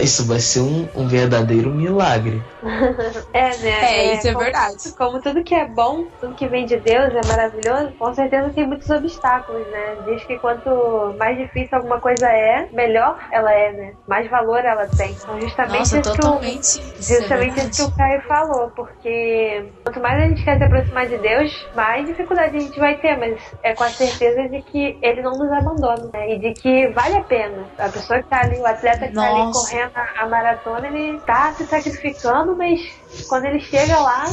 isso 0.01 0.25
vai 0.25 0.39
ser 0.39 0.61
um, 0.61 0.87
um 0.95 1.07
verdadeiro 1.07 1.73
milagre. 1.73 2.41
É, 3.33 3.57
né? 3.57 3.95
É, 3.95 4.13
isso 4.15 4.27
é 4.27 4.33
como, 4.33 4.43
verdade. 4.43 4.93
Como 4.97 5.21
tudo 5.21 5.43
que 5.43 5.55
é 5.55 5.65
bom, 5.65 6.05
tudo 6.19 6.35
que 6.35 6.47
vem 6.47 6.65
de 6.65 6.77
Deus 6.77 7.13
é 7.13 7.27
maravilhoso, 7.27 7.91
com 7.97 8.13
certeza 8.13 8.49
tem 8.49 8.67
muitos 8.67 8.89
obstáculos, 8.89 9.65
né? 9.67 9.97
Diz 10.05 10.23
que 10.25 10.37
quanto 10.39 11.15
mais 11.17 11.37
difícil 11.37 11.77
alguma 11.77 11.99
coisa 11.99 12.27
é, 12.27 12.67
melhor 12.71 13.17
ela 13.31 13.51
é, 13.51 13.71
né? 13.71 13.93
Mais 14.07 14.29
valor 14.29 14.63
ela 14.63 14.87
tem. 14.87 15.11
Então, 15.11 15.39
justamente 15.39 15.79
Nossa, 15.79 15.99
isso 15.99 16.13
totalmente. 16.13 16.79
que 16.79 16.97
o, 16.97 16.99
Isso 16.99 17.13
é 17.13 17.15
justamente 17.17 17.59
isso 17.59 17.87
que 17.87 17.93
o 17.93 17.97
Caio 17.97 18.21
falou, 18.23 18.69
porque 18.75 19.65
quanto 19.83 19.99
mais 19.99 20.23
a 20.23 20.27
gente 20.27 20.43
quer 20.43 20.57
se 20.57 20.63
aproximar 20.63 21.07
de 21.07 21.17
Deus, 21.17 21.67
mais 21.75 22.05
dificuldade 22.05 22.57
a 22.57 22.59
gente 22.59 22.79
vai 22.79 22.95
ter, 22.97 23.17
mas 23.17 23.39
é 23.63 23.73
com 23.73 23.83
a 23.83 23.89
certeza 23.89 24.47
de 24.49 24.61
que 24.61 24.97
ele 25.01 25.21
não 25.21 25.33
nos 25.33 25.51
abandona, 25.51 26.09
né? 26.13 26.33
E 26.33 26.39
de 26.39 26.53
que 26.53 26.87
vale 26.89 27.17
a 27.17 27.23
pena. 27.23 27.65
A 27.77 27.89
pessoa 27.89 28.21
que 28.21 28.29
tá 28.29 28.41
ali, 28.41 28.57
o 28.57 28.65
atleta 28.65 29.07
que 29.07 29.13
tá 29.13 29.27
ali 29.27 29.39
Nossa. 29.39 29.69
correndo 29.69 29.91
a, 29.95 30.23
a 30.23 30.27
maratona, 30.27 30.87
ele 30.87 31.19
tá 31.21 31.53
se 31.53 31.65
sacrificando, 31.65 32.54
mas 32.55 32.79
quando 33.27 33.45
ele 33.45 33.59
chega 33.59 33.99
lá 33.99 34.25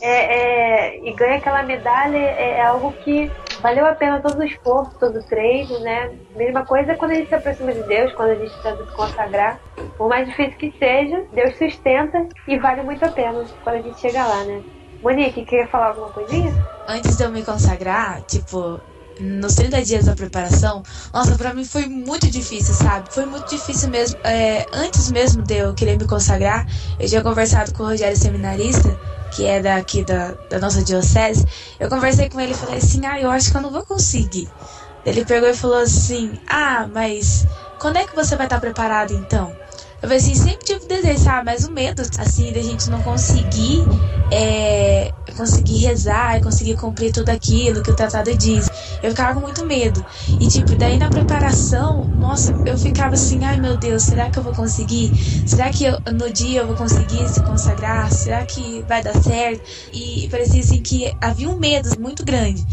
é, 0.00 0.08
é, 0.08 1.08
e 1.08 1.12
ganha 1.12 1.36
aquela 1.36 1.62
medalha, 1.62 2.16
é, 2.16 2.58
é 2.58 2.66
algo 2.66 2.92
que 3.04 3.30
valeu 3.60 3.86
a 3.86 3.94
pena 3.94 4.20
todo 4.20 4.38
o 4.38 4.44
esforço, 4.44 4.98
todo 4.98 5.18
o 5.18 5.22
treino, 5.22 5.78
né? 5.80 6.12
Mesma 6.36 6.64
coisa 6.66 6.94
quando 6.94 7.12
a 7.12 7.14
gente 7.14 7.28
se 7.28 7.34
aproxima 7.34 7.72
de 7.72 7.82
Deus, 7.84 8.12
quando 8.12 8.30
a 8.30 8.34
gente 8.34 8.62
tenta 8.62 8.84
se 8.84 8.92
consagrar. 8.92 9.60
Por 9.96 10.08
mais 10.08 10.28
difícil 10.28 10.58
que 10.58 10.74
seja, 10.78 11.24
Deus 11.32 11.56
sustenta 11.56 12.26
e 12.46 12.58
vale 12.58 12.82
muito 12.82 13.04
a 13.04 13.08
pena 13.08 13.44
quando 13.62 13.76
a 13.76 13.82
gente 13.82 14.00
chega 14.00 14.26
lá, 14.26 14.44
né? 14.44 14.62
Monique, 15.02 15.44
queria 15.44 15.66
falar 15.68 15.88
alguma 15.88 16.08
coisinha? 16.10 16.52
Antes 16.88 17.16
de 17.16 17.24
eu 17.24 17.30
me 17.30 17.42
consagrar, 17.42 18.22
tipo, 18.22 18.80
nos 19.20 19.54
30 19.54 19.82
dias 19.82 20.06
da 20.06 20.14
preparação, 20.14 20.82
nossa, 21.12 21.36
pra 21.36 21.54
mim 21.54 21.64
foi 21.64 21.86
muito 21.86 22.28
difícil, 22.30 22.74
sabe? 22.74 23.08
Foi 23.12 23.26
muito 23.26 23.48
difícil 23.48 23.88
mesmo. 23.90 24.18
É, 24.24 24.66
antes 24.72 25.10
mesmo 25.10 25.42
de 25.42 25.54
eu 25.58 25.74
querer 25.74 25.98
me 25.98 26.06
consagrar, 26.06 26.66
eu 26.98 27.08
tinha 27.08 27.22
conversado 27.22 27.72
com 27.72 27.82
o 27.82 27.86
Rogério 27.86 28.16
Seminarista, 28.16 28.98
que 29.30 29.44
é 29.46 29.60
daqui 29.60 30.04
da, 30.04 30.36
da 30.48 30.58
nossa 30.58 30.82
diocese. 30.82 31.44
Eu 31.78 31.88
conversei 31.88 32.28
com 32.28 32.40
ele 32.40 32.52
e 32.52 32.56
falei 32.56 32.78
assim: 32.78 33.04
ah, 33.06 33.20
eu 33.20 33.30
acho 33.30 33.50
que 33.50 33.56
eu 33.56 33.62
não 33.62 33.70
vou 33.70 33.84
conseguir. 33.84 34.48
Ele 35.04 35.24
pegou 35.24 35.48
e 35.48 35.54
falou 35.54 35.78
assim: 35.78 36.40
ah, 36.46 36.88
mas 36.92 37.46
quando 37.78 37.96
é 37.98 38.06
que 38.06 38.14
você 38.14 38.36
vai 38.36 38.46
estar 38.46 38.60
preparado 38.60 39.12
então? 39.12 39.56
Eu 40.04 40.12
assim, 40.14 40.34
sempre 40.34 40.58
tive 40.66 40.86
desejo, 40.86 41.18
sabe? 41.24 41.46
Mas 41.46 41.64
o 41.64 41.72
medo, 41.72 42.02
assim, 42.18 42.52
da 42.52 42.60
gente 42.60 42.90
não 42.90 43.02
conseguir 43.02 43.86
é, 44.30 45.12
conseguir 45.36 45.78
rezar 45.78 46.36
e 46.36 46.42
conseguir 46.42 46.76
cumprir 46.76 47.10
tudo 47.10 47.30
aquilo 47.30 47.82
que 47.82 47.90
o 47.90 47.96
tratado 47.96 48.36
diz. 48.36 48.68
Eu 49.02 49.10
ficava 49.10 49.34
com 49.34 49.40
muito 49.40 49.64
medo. 49.64 50.04
E, 50.38 50.46
tipo, 50.46 50.76
daí 50.76 50.98
na 50.98 51.08
preparação, 51.08 52.06
nossa, 52.18 52.54
eu 52.66 52.76
ficava 52.78 53.14
assim, 53.14 53.44
ai 53.44 53.58
meu 53.58 53.78
Deus, 53.78 54.02
será 54.02 54.30
que 54.30 54.38
eu 54.38 54.42
vou 54.42 54.52
conseguir? 54.52 55.10
Será 55.46 55.70
que 55.70 55.84
eu- 55.84 55.98
no 56.12 56.30
dia 56.30 56.60
eu 56.60 56.66
vou 56.66 56.76
conseguir 56.76 57.26
se 57.28 57.42
consagrar? 57.42 58.12
Será 58.12 58.44
que 58.44 58.82
vai 58.86 59.02
dar 59.02 59.14
certo? 59.22 59.62
E 59.92 60.28
parecia 60.30 60.60
assim 60.60 60.82
que 60.82 61.10
havia 61.20 61.48
um 61.48 61.58
medo 61.58 61.88
muito 61.98 62.24
grande. 62.24 62.66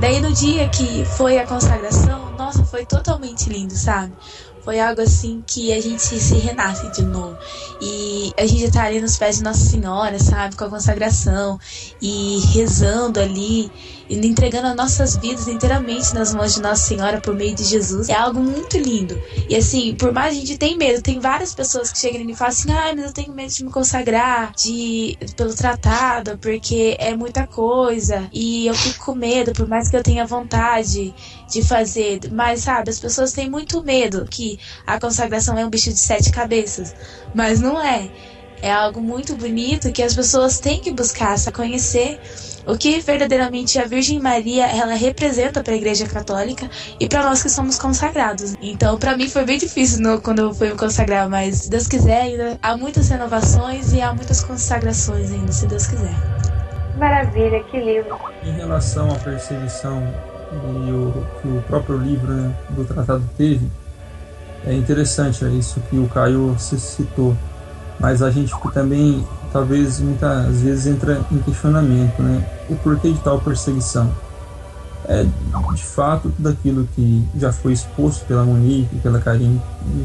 Daí 0.00 0.20
no 0.20 0.32
dia 0.32 0.68
que 0.70 1.04
foi 1.04 1.38
a 1.38 1.46
consagração, 1.46 2.30
nossa, 2.32 2.64
foi 2.64 2.86
totalmente 2.86 3.48
lindo, 3.50 3.74
sabe? 3.76 4.14
Foi 4.64 4.78
algo 4.78 5.00
assim 5.00 5.42
que 5.46 5.72
a 5.72 5.80
gente 5.80 6.02
se 6.02 6.34
renasce 6.34 6.90
de 6.92 7.02
novo. 7.02 7.36
E 7.80 8.32
a 8.36 8.46
gente 8.46 8.70
tá 8.70 8.84
ali 8.84 9.00
nos 9.00 9.16
pés 9.16 9.36
de 9.36 9.42
Nossa 9.42 9.64
Senhora, 9.64 10.18
sabe? 10.18 10.56
Com 10.56 10.64
a 10.64 10.70
consagração. 10.70 11.58
E 12.00 12.40
rezando 12.52 13.20
ali. 13.20 13.70
Entregando 14.10 14.66
as 14.66 14.76
nossas 14.76 15.16
vidas 15.16 15.46
inteiramente 15.46 16.12
nas 16.14 16.34
mãos 16.34 16.54
de 16.54 16.60
Nossa 16.60 16.82
Senhora 16.82 17.20
por 17.20 17.34
meio 17.34 17.54
de 17.54 17.62
Jesus. 17.62 18.08
É 18.08 18.14
algo 18.14 18.40
muito 18.40 18.76
lindo. 18.76 19.16
E 19.48 19.54
assim, 19.54 19.94
por 19.94 20.12
mais 20.12 20.36
a 20.36 20.40
gente 20.40 20.58
tem 20.58 20.76
medo, 20.76 21.00
tem 21.00 21.20
várias 21.20 21.54
pessoas 21.54 21.92
que 21.92 21.98
chegam 21.98 22.20
e 22.20 22.34
falam 22.34 22.52
assim: 22.52 22.72
ai, 22.72 22.94
mas 22.94 23.04
eu 23.06 23.12
tenho 23.12 23.32
medo 23.32 23.52
de 23.52 23.64
me 23.64 23.70
consagrar 23.70 24.52
de, 24.56 25.16
pelo 25.36 25.54
tratado, 25.54 26.36
porque 26.38 26.96
é 26.98 27.14
muita 27.14 27.46
coisa. 27.46 28.28
E 28.32 28.66
eu 28.66 28.74
fico 28.74 29.04
com 29.04 29.14
medo, 29.14 29.52
por 29.52 29.68
mais 29.68 29.88
que 29.88 29.96
eu 29.96 30.02
tenha 30.02 30.26
vontade 30.26 31.14
de 31.48 31.62
fazer. 31.62 32.20
Mas, 32.32 32.62
sabe, 32.62 32.90
as 32.90 32.98
pessoas 32.98 33.32
têm 33.32 33.48
muito 33.48 33.82
medo 33.82 34.26
que 34.28 34.58
a 34.86 34.98
consagração 34.98 35.56
é 35.56 35.64
um 35.64 35.70
bicho 35.70 35.90
de 35.90 35.98
sete 35.98 36.30
cabeças. 36.30 36.94
Mas 37.34 37.60
não 37.60 37.80
é. 37.80 38.10
É 38.62 38.70
algo 38.72 39.00
muito 39.00 39.34
bonito 39.36 39.90
que 39.90 40.02
as 40.02 40.14
pessoas 40.14 40.58
têm 40.60 40.80
que 40.80 40.92
buscar, 40.92 41.36
conhecer 41.52 42.20
o 42.66 42.76
que 42.76 43.00
verdadeiramente 43.00 43.78
a 43.78 43.86
Virgem 43.86 44.20
Maria 44.20 44.66
ela 44.66 44.94
representa 44.94 45.62
para 45.62 45.72
a 45.72 45.76
Igreja 45.76 46.06
Católica 46.06 46.68
e 47.00 47.08
para 47.08 47.22
nós 47.22 47.42
que 47.42 47.48
somos 47.48 47.78
consagrados. 47.78 48.54
Então, 48.60 48.98
para 48.98 49.16
mim 49.16 49.28
foi 49.28 49.44
bem 49.44 49.58
difícil 49.58 50.00
no- 50.02 50.20
quando 50.20 50.40
eu 50.40 50.54
fui 50.54 50.68
me 50.70 50.76
consagrar, 50.76 51.28
mas 51.28 51.56
se 51.62 51.70
Deus 51.70 51.86
quiser, 51.86 52.20
ainda 52.22 52.58
há 52.62 52.76
muitas 52.76 53.08
renovações 53.08 53.92
e 53.94 54.00
há 54.02 54.12
muitas 54.12 54.44
consagrações 54.44 55.32
ainda, 55.32 55.50
se 55.52 55.66
Deus 55.66 55.86
quiser. 55.86 56.14
Maravilha, 56.98 57.62
que 57.64 57.78
lindo. 57.80 58.14
Em 58.44 58.52
relação 58.52 59.10
à 59.10 59.14
perseguição 59.14 60.06
e 60.52 60.92
o 60.92 61.26
que 61.40 61.48
o 61.48 61.62
próprio 61.66 61.96
livro 61.96 62.30
né, 62.30 62.52
do 62.68 62.84
tratado 62.84 63.24
teve, 63.38 63.66
é 64.66 64.74
interessante 64.74 65.44
é 65.44 65.48
isso 65.48 65.80
que 65.88 65.96
o 65.98 66.06
Caio 66.08 66.54
se 66.58 66.78
citou, 66.78 67.34
mas 68.00 68.22
a 68.22 68.30
gente 68.30 68.52
também 68.72 69.24
talvez 69.52 70.00
muitas 70.00 70.62
vezes 70.62 70.86
entra 70.86 71.20
em 71.30 71.38
questionamento, 71.38 72.22
né? 72.22 72.44
O 72.68 72.76
porquê 72.76 73.12
de 73.12 73.18
tal 73.20 73.38
perseguição? 73.38 74.10
É 75.06 75.24
de 75.74 75.84
fato 75.84 76.32
tudo 76.36 76.48
aquilo 76.48 76.88
que 76.94 77.26
já 77.36 77.52
foi 77.52 77.72
exposto 77.72 78.24
pela 78.26 78.44
Monique, 78.44 78.96
pela 78.96 79.20
Karine 79.20 79.60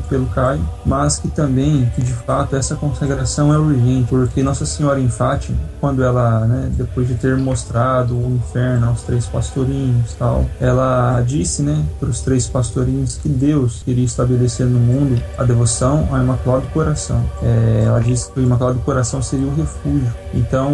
pelo 0.09 0.25
Caio, 0.27 0.67
mas 0.85 1.19
que 1.19 1.27
também 1.27 1.91
que 1.95 2.01
de 2.01 2.13
fato 2.13 2.55
essa 2.55 2.75
consagração 2.75 3.53
é 3.53 3.57
urgente, 3.57 4.09
porque 4.09 4.43
Nossa 4.43 4.65
Senhora 4.65 4.99
em 4.99 5.09
Fátima, 5.09 5.57
quando 5.79 6.03
ela, 6.03 6.41
né, 6.41 6.69
depois 6.71 7.07
de 7.07 7.15
ter 7.15 7.37
mostrado 7.37 8.15
o 8.15 8.35
inferno 8.35 8.87
aos 8.87 9.03
três 9.03 9.25
pastorinhos, 9.25 10.13
tal, 10.17 10.45
ela 10.59 11.21
disse, 11.21 11.61
né, 11.61 11.83
para 11.99 12.09
os 12.09 12.21
três 12.21 12.47
pastorinhos 12.47 13.17
que 13.17 13.29
Deus 13.29 13.81
queria 13.83 14.05
estabelecer 14.05 14.65
no 14.65 14.79
mundo 14.79 15.21
a 15.37 15.43
devoção 15.43 16.07
ao 16.11 16.19
Imaculado 16.21 16.67
Coração. 16.67 17.23
É, 17.41 17.83
ela 17.85 17.99
disse 17.99 18.31
que 18.31 18.39
o 18.39 18.43
Imaculado 18.43 18.79
Coração 18.79 19.21
seria 19.21 19.47
o 19.47 19.55
refúgio. 19.55 20.13
Então 20.33 20.71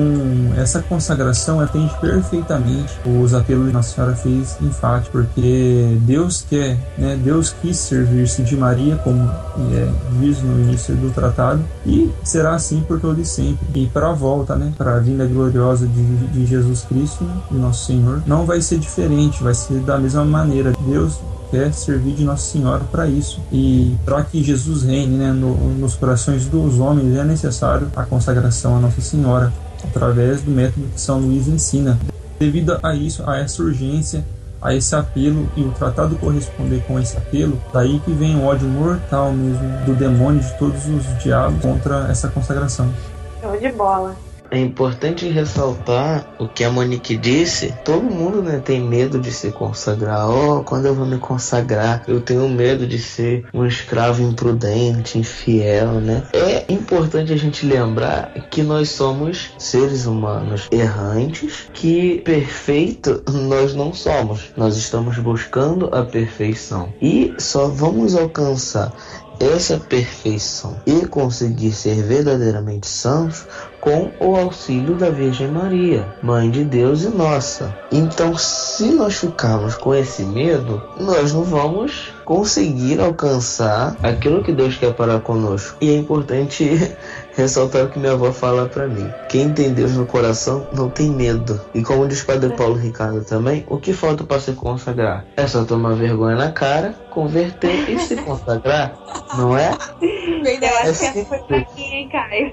essa 0.57 0.81
consagração 0.81 1.59
atende 1.59 1.93
perfeitamente 1.99 2.99
os 3.05 3.33
apelos 3.33 3.67
que 3.67 3.73
Nossa 3.73 3.95
Senhora 3.95 4.15
fez 4.15 4.57
em 4.61 4.69
Fátima, 4.69 5.11
porque 5.11 5.97
Deus 6.01 6.45
quer, 6.49 6.77
né, 6.97 7.19
Deus 7.21 7.53
quis 7.61 7.77
servir-se 7.77 8.43
de 8.43 8.55
Maria 8.55 8.90
como 8.97 9.29
é 9.73 9.89
visto 10.19 10.45
no 10.45 10.61
início 10.61 10.95
do 10.95 11.11
tratado 11.11 11.63
e 11.85 12.09
será 12.23 12.55
assim 12.55 12.81
por 12.81 12.99
todo 12.99 13.19
e 13.19 13.25
sempre. 13.25 13.65
E 13.73 13.87
para 13.87 14.09
a 14.09 14.13
volta, 14.13 14.55
né, 14.55 14.73
para 14.77 14.95
a 14.95 14.99
vinda 14.99 15.25
gloriosa 15.25 15.87
de, 15.87 16.27
de 16.27 16.45
Jesus 16.45 16.81
Cristo, 16.81 17.25
de 17.49 17.57
nosso 17.57 17.85
Senhor, 17.85 18.21
não 18.25 18.45
vai 18.45 18.61
ser 18.61 18.77
diferente, 18.77 19.43
vai 19.43 19.53
ser 19.53 19.79
da 19.79 19.97
mesma 19.97 20.25
maneira. 20.25 20.73
Deus 20.85 21.19
quer 21.51 21.73
servir 21.73 22.15
de 22.15 22.23
Nossa 22.23 22.49
Senhora 22.49 22.83
para 22.91 23.07
isso. 23.07 23.41
E 23.51 23.95
para 24.05 24.23
que 24.23 24.41
Jesus 24.41 24.83
reine 24.83 25.17
né, 25.17 25.31
no, 25.31 25.53
nos 25.75 25.95
corações 25.95 26.45
dos 26.45 26.79
homens, 26.79 27.15
é 27.15 27.23
necessário 27.23 27.91
a 27.95 28.03
consagração 28.03 28.77
a 28.77 28.79
Nossa 28.79 29.01
Senhora, 29.01 29.51
através 29.83 30.41
do 30.41 30.49
método 30.49 30.87
que 30.93 31.01
São 31.01 31.19
Luís 31.19 31.47
ensina. 31.47 31.99
Devido 32.39 32.79
a 32.81 32.95
isso, 32.95 33.23
a 33.29 33.37
essa 33.37 33.61
urgência, 33.61 34.25
a 34.61 34.73
esse 34.75 34.95
apelo 34.95 35.49
e 35.55 35.63
o 35.63 35.71
tratado 35.71 36.15
corresponder 36.17 36.83
com 36.85 36.99
esse 36.99 37.17
apelo, 37.17 37.61
daí 37.73 37.99
que 37.99 38.11
vem 38.11 38.35
o 38.35 38.45
ódio 38.45 38.67
mortal 38.67 39.31
mesmo 39.31 39.85
do 39.85 39.95
demônio 39.95 40.41
de 40.41 40.57
todos 40.57 40.87
os 40.87 41.23
diabos 41.23 41.61
contra 41.61 42.07
essa 42.09 42.27
consagração. 42.27 42.93
Show 43.41 43.57
de 43.57 43.71
bola. 43.71 44.15
É 44.51 44.59
importante 44.59 45.29
ressaltar 45.29 46.27
o 46.37 46.45
que 46.45 46.65
a 46.65 46.69
Monique 46.69 47.15
disse. 47.15 47.73
Todo 47.85 48.03
mundo 48.03 48.43
né, 48.43 48.61
tem 48.63 48.81
medo 48.81 49.17
de 49.17 49.31
se 49.31 49.49
consagrar. 49.49 50.29
Oh, 50.29 50.61
quando 50.61 50.87
eu 50.87 50.93
vou 50.93 51.05
me 51.05 51.17
consagrar, 51.17 52.03
eu 52.05 52.19
tenho 52.19 52.49
medo 52.49 52.85
de 52.85 52.99
ser 52.99 53.45
um 53.53 53.65
escravo 53.65 54.21
imprudente, 54.21 55.17
infiel, 55.17 56.01
né? 56.01 56.23
É 56.33 56.65
importante 56.69 57.31
a 57.31 57.37
gente 57.37 57.65
lembrar 57.65 58.33
que 58.51 58.61
nós 58.61 58.89
somos 58.89 59.51
seres 59.57 60.05
humanos 60.05 60.67
errantes, 60.69 61.69
que 61.73 62.19
perfeito 62.19 63.23
nós 63.31 63.73
não 63.73 63.93
somos. 63.93 64.51
Nós 64.57 64.75
estamos 64.75 65.17
buscando 65.17 65.89
a 65.95 66.03
perfeição 66.03 66.93
e 67.01 67.33
só 67.37 67.67
vamos 67.67 68.15
alcançar 68.15 68.91
essa 69.41 69.79
perfeição 69.79 70.77
e 70.85 71.05
conseguir 71.07 71.71
ser 71.71 72.03
verdadeiramente 72.03 72.87
santos 72.87 73.45
com 73.79 74.11
o 74.19 74.35
auxílio 74.35 74.95
da 74.95 75.09
Virgem 75.09 75.47
Maria, 75.47 76.07
Mãe 76.21 76.51
de 76.51 76.63
Deus 76.63 77.03
e 77.03 77.09
nossa. 77.09 77.75
Então, 77.91 78.37
se 78.37 78.91
nós 78.91 79.15
ficarmos 79.15 79.73
com 79.75 79.95
esse 79.95 80.21
medo, 80.23 80.81
nós 80.99 81.33
não 81.33 81.43
vamos 81.43 82.13
conseguir 82.23 82.99
alcançar 82.99 83.95
aquilo 84.03 84.43
que 84.43 84.53
Deus 84.53 84.77
quer 84.77 84.93
para 84.93 85.19
conosco. 85.19 85.75
E 85.81 85.89
é 85.89 85.97
importante 85.97 86.95
ressaltar 87.41 87.85
o 87.85 87.89
que 87.89 87.99
minha 87.99 88.13
avó 88.13 88.31
fala 88.31 88.67
para 88.67 88.87
mim. 88.87 89.11
Quem 89.29 89.53
tem 89.53 89.73
Deus 89.73 89.93
no 89.93 90.05
coração 90.05 90.67
não 90.73 90.89
tem 90.89 91.09
medo. 91.09 91.59
E 91.73 91.81
como 91.81 92.07
diz 92.07 92.23
Padre 92.23 92.55
Paulo 92.55 92.75
Ricardo 92.75 93.23
também, 93.23 93.65
o 93.67 93.77
que 93.77 93.93
falta 93.93 94.23
para 94.23 94.39
se 94.39 94.53
consagrar? 94.53 95.25
É 95.35 95.47
só 95.47 95.63
tomar 95.63 95.93
vergonha 95.95 96.35
na 96.35 96.51
cara, 96.51 96.93
converter 97.09 97.89
e 97.89 97.99
se 97.99 98.15
consagrar, 98.17 98.93
não 99.37 99.57
é? 99.57 99.71
Eu 99.71 100.89
acho 100.89 100.99
que 100.99 101.05
essa 101.05 101.25
foi 101.25 101.65
hein, 101.77 102.09
Caio? 102.09 102.51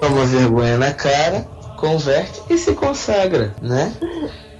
Toma 0.00 0.24
vergonha 0.26 0.78
na 0.78 0.92
cara, 0.92 1.46
converte 1.76 2.42
e 2.50 2.58
se 2.58 2.74
consagra, 2.74 3.54
né? 3.62 3.92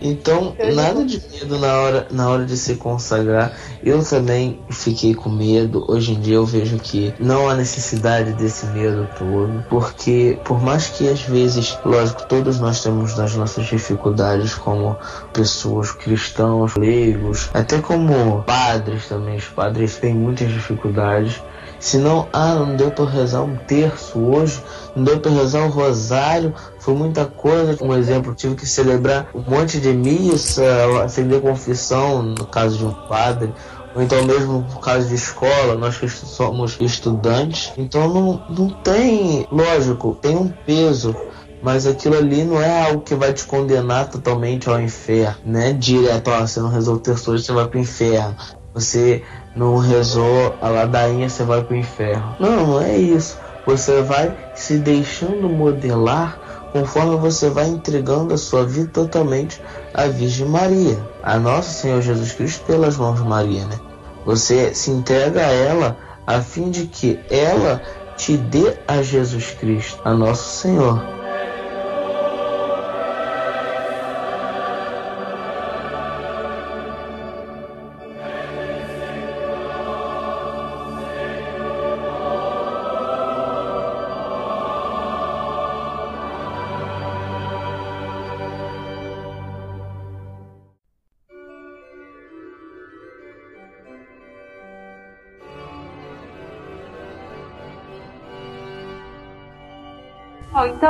Então, 0.01 0.55
nada 0.75 1.05
de 1.05 1.23
medo 1.31 1.59
na 1.59 1.75
hora, 1.81 2.07
na 2.11 2.29
hora 2.29 2.45
de 2.45 2.57
se 2.57 2.77
consagrar. 2.77 3.53
Eu 3.83 4.05
também 4.05 4.61
fiquei 4.71 5.15
com 5.15 5.29
medo. 5.29 5.85
Hoje 5.89 6.13
em 6.13 6.21
dia 6.21 6.37
eu 6.37 6.47
vejo 6.47 6.79
que 6.79 7.13
não 7.19 7.49
há 7.49 7.55
necessidade 7.55 8.33
desse 8.33 8.67
medo 8.67 9.09
todo. 9.19 9.65
Porque, 9.69 10.39
por 10.45 10.61
mais 10.61 10.89
que 10.89 11.09
às 11.09 11.23
vezes, 11.23 11.77
lógico, 11.85 12.27
todos 12.29 12.61
nós 12.61 12.83
temos 12.83 13.19
as 13.19 13.35
nossas 13.35 13.67
dificuldades 13.67 14.55
como 14.55 14.97
pessoas 15.33 15.91
cristãos, 15.93 16.77
leigos, 16.77 17.51
até 17.53 17.79
como 17.79 18.43
padres 18.45 19.09
também. 19.09 19.37
Os 19.37 19.47
padres 19.47 19.97
têm 19.97 20.15
muitas 20.15 20.49
dificuldades. 20.49 21.41
Se 21.79 21.97
não, 21.99 22.29
ah, 22.33 22.55
não 22.55 22.77
deu 22.77 22.91
para 22.91 23.05
rezar 23.05 23.43
um 23.43 23.57
terço 23.57 24.19
hoje, 24.19 24.63
não 24.97 25.05
deu 25.05 25.21
para 25.21 25.31
rezar 25.31 25.63
um 25.63 25.69
rosário, 25.69 26.55
foi 26.81 26.95
muita 26.95 27.25
coisa. 27.25 27.83
Um 27.83 27.95
exemplo, 27.95 28.35
tive 28.35 28.57
que 28.57 28.67
celebrar 28.67 29.29
um 29.35 29.43
monte 29.49 29.81
de 29.81 29.93
missa, 29.93 30.65
acender 31.05 31.41
confissão, 31.41 32.23
no 32.23 32.47
caso 32.47 32.79
de 32.79 32.85
um 32.85 32.93
padre, 32.93 33.53
ou 33.95 34.03
então 34.03 34.23
mesmo 34.25 34.65
por 34.73 34.81
causa 34.81 35.09
de 35.09 35.15
escola, 35.15 35.77
nós 35.77 35.97
que 35.97 36.09
somos 36.09 36.77
estudantes. 36.81 37.73
Então 37.77 38.09
não, 38.09 38.43
não 38.49 38.71
tem, 38.71 39.47
lógico, 39.51 40.17
tem 40.21 40.37
um 40.37 40.49
peso. 40.49 41.15
Mas 41.61 41.87
aquilo 41.89 42.17
ali 42.17 42.45
não 42.45 42.63
é 42.63 42.87
algo 42.87 43.03
que 43.03 43.17
vai 43.17 43.33
te 43.33 43.45
condenar 43.45 44.09
totalmente 44.09 44.69
ao 44.69 44.81
inferno, 44.81 45.39
né? 45.45 45.73
Direto, 45.73 46.31
ó, 46.31 46.47
você 46.47 46.61
não 46.61 46.69
rezou 46.69 46.95
o 46.95 47.01
terço 47.01 47.33
hoje, 47.33 47.45
você 47.45 47.53
vai 47.53 47.67
pro 47.67 47.81
inferno. 47.81 48.37
Você 48.79 49.23
não 49.57 49.77
rezou 49.77 50.55
a 50.63 50.69
ladainha, 50.69 51.29
você 51.29 51.43
vai 51.43 51.63
pro 51.63 51.77
inferno. 51.77 52.37
Não, 52.39 52.67
não 52.67 52.81
é 52.81 52.97
isso. 52.97 53.37
Você 53.67 54.03
vai 54.03 54.35
se 54.55 54.79
deixando 54.79 55.49
modelar 55.49 56.39
conforme 56.73 57.17
você 57.17 57.51
vai 57.51 57.67
entregando 57.67 58.35
a 58.35 58.39
sua 58.39 58.65
vida 58.65 58.89
totalmente 58.93 59.61
à 59.93 60.07
Virgem 60.07 60.47
Maria, 60.47 60.99
a 61.23 61.39
Nosso 61.39 61.71
Senhor 61.81 62.01
Jesus 62.01 62.33
Cristo 62.33 62.65
pelas 62.67 62.97
mãos 62.97 63.21
de 63.21 63.29
Maria, 63.29 63.65
né? 63.67 63.79
Você 64.25 64.75
se 64.75 64.91
entrega 64.91 65.41
a 65.41 65.51
ela 65.53 65.97
a 66.27 66.41
fim 66.41 66.71
de 66.71 66.87
que 66.87 67.19
ela 67.31 67.83
te 68.17 68.37
dê 68.37 68.75
a 68.87 69.03
Jesus 69.03 69.57
Cristo, 69.59 70.01
a 70.05 70.15
Nosso 70.15 70.61
Senhor. 70.61 71.18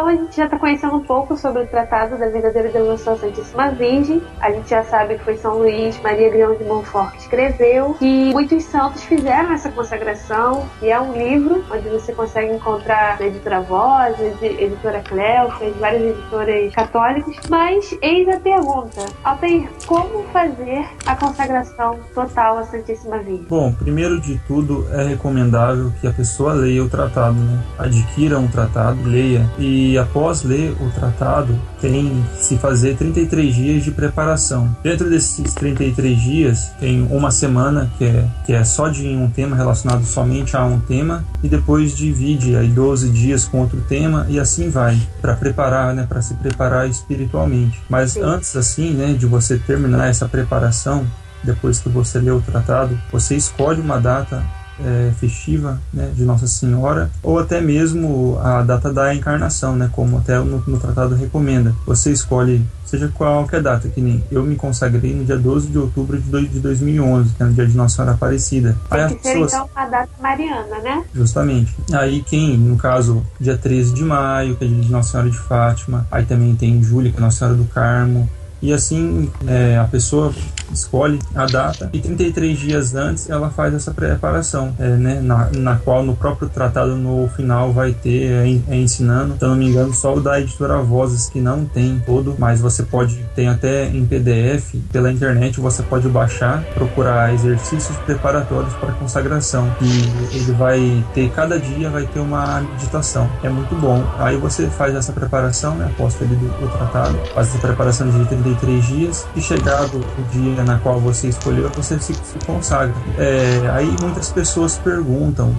A 0.09 0.17
gente 0.17 0.37
já 0.37 0.45
está 0.47 0.59
conhecendo 0.59 0.97
um 0.97 1.05
pouco 1.05 1.37
sobre 1.37 1.63
o 1.63 1.67
Tratado 1.67 2.17
da 2.17 2.29
Verdadeira 2.29 2.71
Devoção 2.71 3.13
à 3.13 3.17
Santíssima 3.19 3.71
Virgem. 3.71 4.23
A 4.41 4.51
gente 4.51 4.71
já 4.71 4.83
sabe 4.83 5.19
que 5.19 5.25
foi 5.25 5.37
São 5.37 5.59
Luís 5.59 6.01
Maria 6.01 6.31
Grão 6.31 6.55
de 6.55 6.65
Montfort 6.65 7.13
que 7.13 7.19
escreveu, 7.19 7.95
que 7.95 8.33
muitos 8.33 8.65
santos 8.65 9.03
fizeram 9.05 9.53
essa 9.53 9.71
consagração, 9.71 10.67
e 10.83 10.91
é 10.91 11.01
um 11.01 11.13
livro 11.13 11.65
onde 11.71 11.89
você 11.89 12.13
consegue 12.13 12.53
encontrar 12.53 13.19
na 13.21 13.27
editora 13.27 13.61
Voz, 13.61 14.17
na 14.19 14.47
editora 14.47 15.01
Cleofas, 15.01 15.77
várias 15.77 16.03
editoras 16.03 16.75
católicas. 16.75 17.37
Mas 17.49 17.97
eis 18.01 18.29
a 18.29 18.41
pergunta, 18.41 19.05
Altair, 19.25 19.69
como 19.87 20.25
fazer 20.33 20.87
a 21.07 21.17
consagração 21.17 21.99
total 22.15 22.59
à 22.59 22.65
Santíssima 22.65 23.19
Virgem? 23.19 23.47
Bom, 23.49 23.73
primeiro 23.73 24.21
de 24.21 24.39
tudo 24.47 24.87
é 24.93 25.05
recomendável 25.05 25.93
que 26.01 26.07
a 26.07 26.13
pessoa 26.13 26.55
leia 26.55 26.83
o 26.83 26.89
tratado, 26.89 27.39
né? 27.39 27.63
adquira 27.79 28.39
um 28.39 28.49
tratado, 28.49 29.03
leia 29.05 29.49
e 29.59 29.98
após 29.99 30.43
ler 30.43 30.77
o 30.81 30.91
tratado 30.91 31.59
tem 31.81 32.25
que 32.37 32.45
se 32.45 32.57
fazer 32.59 32.97
33 32.97 33.55
dias 33.55 33.85
de 33.85 33.91
preparação. 33.91 34.77
Dentro 34.83 35.09
desses 35.09 35.55
33 35.55 36.19
dias 36.19 36.71
tem 36.81 37.07
uma 37.11 37.31
semana 37.31 37.91
que 37.99 38.05
é, 38.05 38.29
que 38.47 38.53
é 38.53 38.65
só 38.65 38.89
de 38.89 39.07
um 39.09 39.31
tema 39.31 39.57
relacionado 39.57 40.05
somente 40.05 40.57
a 40.57 40.65
um 40.65 40.81
tema 40.81 41.25
e 41.43 41.49
depois 41.49 41.97
divide 41.97 42.57
aí 42.57 42.69
12 42.69 43.11
dias 43.11 43.45
com 43.45 43.61
outro 43.61 43.81
tema 43.83 44.27
e 44.29 44.39
assim 44.39 44.71
vai 44.71 45.01
para 45.21 45.35
preparar, 45.35 45.95
né, 45.95 46.07
para 46.09 46.23
se 46.23 46.35
preparar 46.35 46.89
espiritualmente. 46.89 47.81
Mas 47.89 48.17
antes 48.17 48.57
assim, 48.57 48.93
né, 48.93 49.13
de 49.13 49.27
você 49.27 49.59
terminar 49.59 50.09
essa 50.09 50.29
preparação, 50.29 51.07
depois 51.43 51.79
que 51.79 51.89
você 51.89 52.19
lê 52.19 52.31
o 52.31 52.41
tratado, 52.41 52.99
você 53.13 53.37
escolhe 53.37 53.81
uma 53.81 54.01
data 54.01 54.45
é, 54.85 55.13
festiva 55.19 55.81
né, 55.93 56.11
de 56.15 56.25
Nossa 56.25 56.47
Senhora, 56.47 57.11
ou 57.23 57.39
até 57.39 57.61
mesmo 57.61 58.39
a 58.43 58.63
data 58.63 58.93
da 58.93 59.15
encarnação, 59.15 59.77
né, 59.77 59.89
como 59.93 60.19
até 60.19 60.39
no, 60.39 60.63
no, 60.67 60.79
tratado 60.79 61.15
recomenda. 61.15 61.75
Você 61.87 62.13
escolhe, 62.13 62.65
seja 62.85 63.09
qualquer 63.09 63.63
data, 63.63 63.89
que 63.89 64.01
nem 64.01 64.23
eu 64.31 64.43
me 64.43 64.57
consagrei 64.57 65.15
no 65.15 65.25
dia 65.25 65.37
12 65.37 65.69
de 65.69 65.79
outubro 65.79 66.19
de, 66.19 66.31
do, 66.31 66.47
de 66.47 66.61
2011, 66.61 67.35
que 67.35 67.43
é 67.43 67.47
no 67.47 67.53
dia 67.53 67.67
de 67.67 67.77
Nossa 67.77 67.97
Senhora 67.97 68.15
Aparecida. 68.15 68.77
Tem 68.91 69.01
Aí 69.01 69.15
que 69.15 69.23
ser 69.23 69.33
pessoas... 69.33 69.53
então 69.53 69.71
a 69.75 69.87
data 69.87 70.11
mariana, 70.21 70.79
né? 70.83 71.05
Justamente. 71.15 71.75
Aí 71.93 72.23
quem, 72.23 72.57
no 72.57 72.77
caso, 72.77 73.25
dia 73.41 73.57
13 73.57 73.95
de 73.95 74.05
maio, 74.05 74.57
que 74.57 74.65
é 74.65 74.69
dia 74.69 74.81
de 74.81 74.91
Nossa 74.91 75.13
Senhora 75.13 75.31
de 75.31 75.39
Fátima, 75.39 76.07
aí 76.11 76.25
também 76.25 76.55
tem 76.55 76.83
Júlia, 76.83 77.11
que 77.11 77.19
é 77.19 77.21
Nossa 77.21 77.39
Senhora 77.39 77.57
do 77.57 77.65
Carmo, 77.65 78.29
e 78.61 78.73
assim 78.73 79.31
é, 79.47 79.79
a 79.79 79.85
pessoa 79.85 80.33
escolhe 80.73 81.19
a 81.35 81.47
data 81.47 81.91
e 81.93 82.01
33 82.01 82.59
dias 82.59 82.95
antes 82.95 83.29
ela 83.29 83.51
faz 83.51 83.75
essa 83.75 83.93
preparação, 83.93 84.75
é, 84.79 84.89
né, 84.89 85.21
na, 85.21 85.51
na 85.57 85.77
qual 85.77 86.03
no 86.03 86.17
próprio 86.17 86.49
tratado 86.49 86.97
no 86.97 87.29
final 87.29 87.73
vai 87.73 87.93
ter 87.93 88.25
é, 88.25 88.61
é, 88.69 88.77
ensinando, 88.77 89.37
se 89.39 89.45
eu 89.45 89.49
não 89.49 89.57
me 89.57 89.69
engano, 89.69 89.93
só 89.93 90.15
o 90.15 90.21
da 90.21 90.41
editora 90.41 90.79
Vozes 90.79 91.29
que 91.29 91.41
não 91.41 91.65
tem 91.65 92.03
todo, 92.05 92.37
mas 92.39 92.61
você 92.61 92.83
pode 92.83 93.17
tem 93.35 93.49
até 93.49 93.87
em 93.87 94.05
PDF 94.05 94.75
pela 94.93 95.11
internet 95.11 95.61
você 95.61 95.83
pode 95.83 96.09
baixar, 96.09 96.63
procurar 96.75 97.33
exercícios 97.35 97.97
preparatórios 97.99 98.73
para 98.75 98.93
consagração 98.93 99.71
e 99.81 100.37
ele 100.37 100.53
vai 100.53 101.05
ter 101.15 101.31
cada 101.31 101.59
dia 101.59 101.91
vai 101.91 102.07
ter 102.07 102.21
uma 102.21 102.61
meditação, 102.61 103.29
é 103.43 103.49
muito 103.49 103.75
bom. 103.75 104.05
Aí 104.19 104.37
você 104.37 104.69
faz 104.69 104.95
essa 104.95 105.13
preparação, 105.13 105.75
né, 105.77 105.91
após 105.93 106.21
ele 106.21 106.35
do, 106.35 106.49
do 106.61 106.69
tratado, 106.69 107.19
faz 107.35 107.49
essa 107.49 107.59
preparação 107.59 108.09
de 108.11 108.25
33 108.27 108.87
dias 108.87 109.27
e 109.37 109.41
chegado 109.41 109.99
o 109.99 110.23
dia 110.33 110.58
na 110.63 110.79
qual 110.79 111.01
você 111.01 111.29
escolheu, 111.29 111.71
você 111.71 111.99
se, 111.99 112.15
se 112.15 112.39
consagra. 112.47 112.95
É, 113.17 113.71
aí 113.73 113.95
muitas 114.01 114.31
pessoas 114.31 114.77
perguntam 114.77 115.55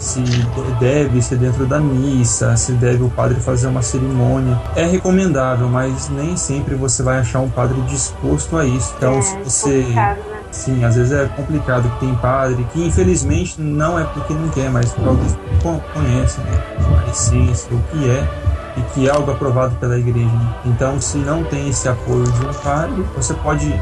se 0.00 0.22
deve 0.80 1.20
ser 1.20 1.36
dentro 1.36 1.66
da 1.66 1.78
missa, 1.78 2.56
se 2.56 2.72
deve 2.72 3.02
o 3.02 3.10
padre 3.10 3.38
fazer 3.38 3.66
uma 3.66 3.82
cerimônia. 3.82 4.58
É 4.74 4.86
recomendável, 4.86 5.68
mas 5.68 6.08
nem 6.08 6.36
sempre 6.36 6.74
você 6.74 7.02
vai 7.02 7.18
achar 7.18 7.40
um 7.40 7.50
padre 7.50 7.80
disposto 7.82 8.56
a 8.56 8.64
isso. 8.64 8.94
Então, 8.96 9.18
é, 9.18 9.22
se 9.22 9.36
você. 9.44 9.82
Né? 9.82 10.18
Sim, 10.50 10.84
às 10.84 10.96
vezes 10.96 11.12
é 11.12 11.26
complicado 11.26 11.88
que 11.90 12.00
tem 12.00 12.14
padre 12.16 12.66
que 12.72 12.84
infelizmente 12.84 13.60
não 13.60 14.00
é 14.00 14.04
porque 14.04 14.32
não 14.34 14.48
quer, 14.48 14.68
mas 14.68 14.92
talvez 14.94 15.38
conhece 15.62 16.40
né, 16.40 16.64
a 17.06 17.10
essência, 17.10 17.72
o 17.72 17.78
que 17.92 18.10
é 18.10 18.28
e 18.76 18.82
que 18.92 19.08
é 19.08 19.10
algo 19.10 19.30
aprovado 19.30 19.76
pela 19.76 19.98
igreja. 19.98 20.26
Né? 20.26 20.54
Então, 20.66 21.00
se 21.00 21.18
não 21.18 21.44
tem 21.44 21.68
esse 21.68 21.88
apoio 21.88 22.24
de 22.24 22.46
um 22.46 22.52
padre, 22.54 23.04
você 23.16 23.34
pode 23.34 23.72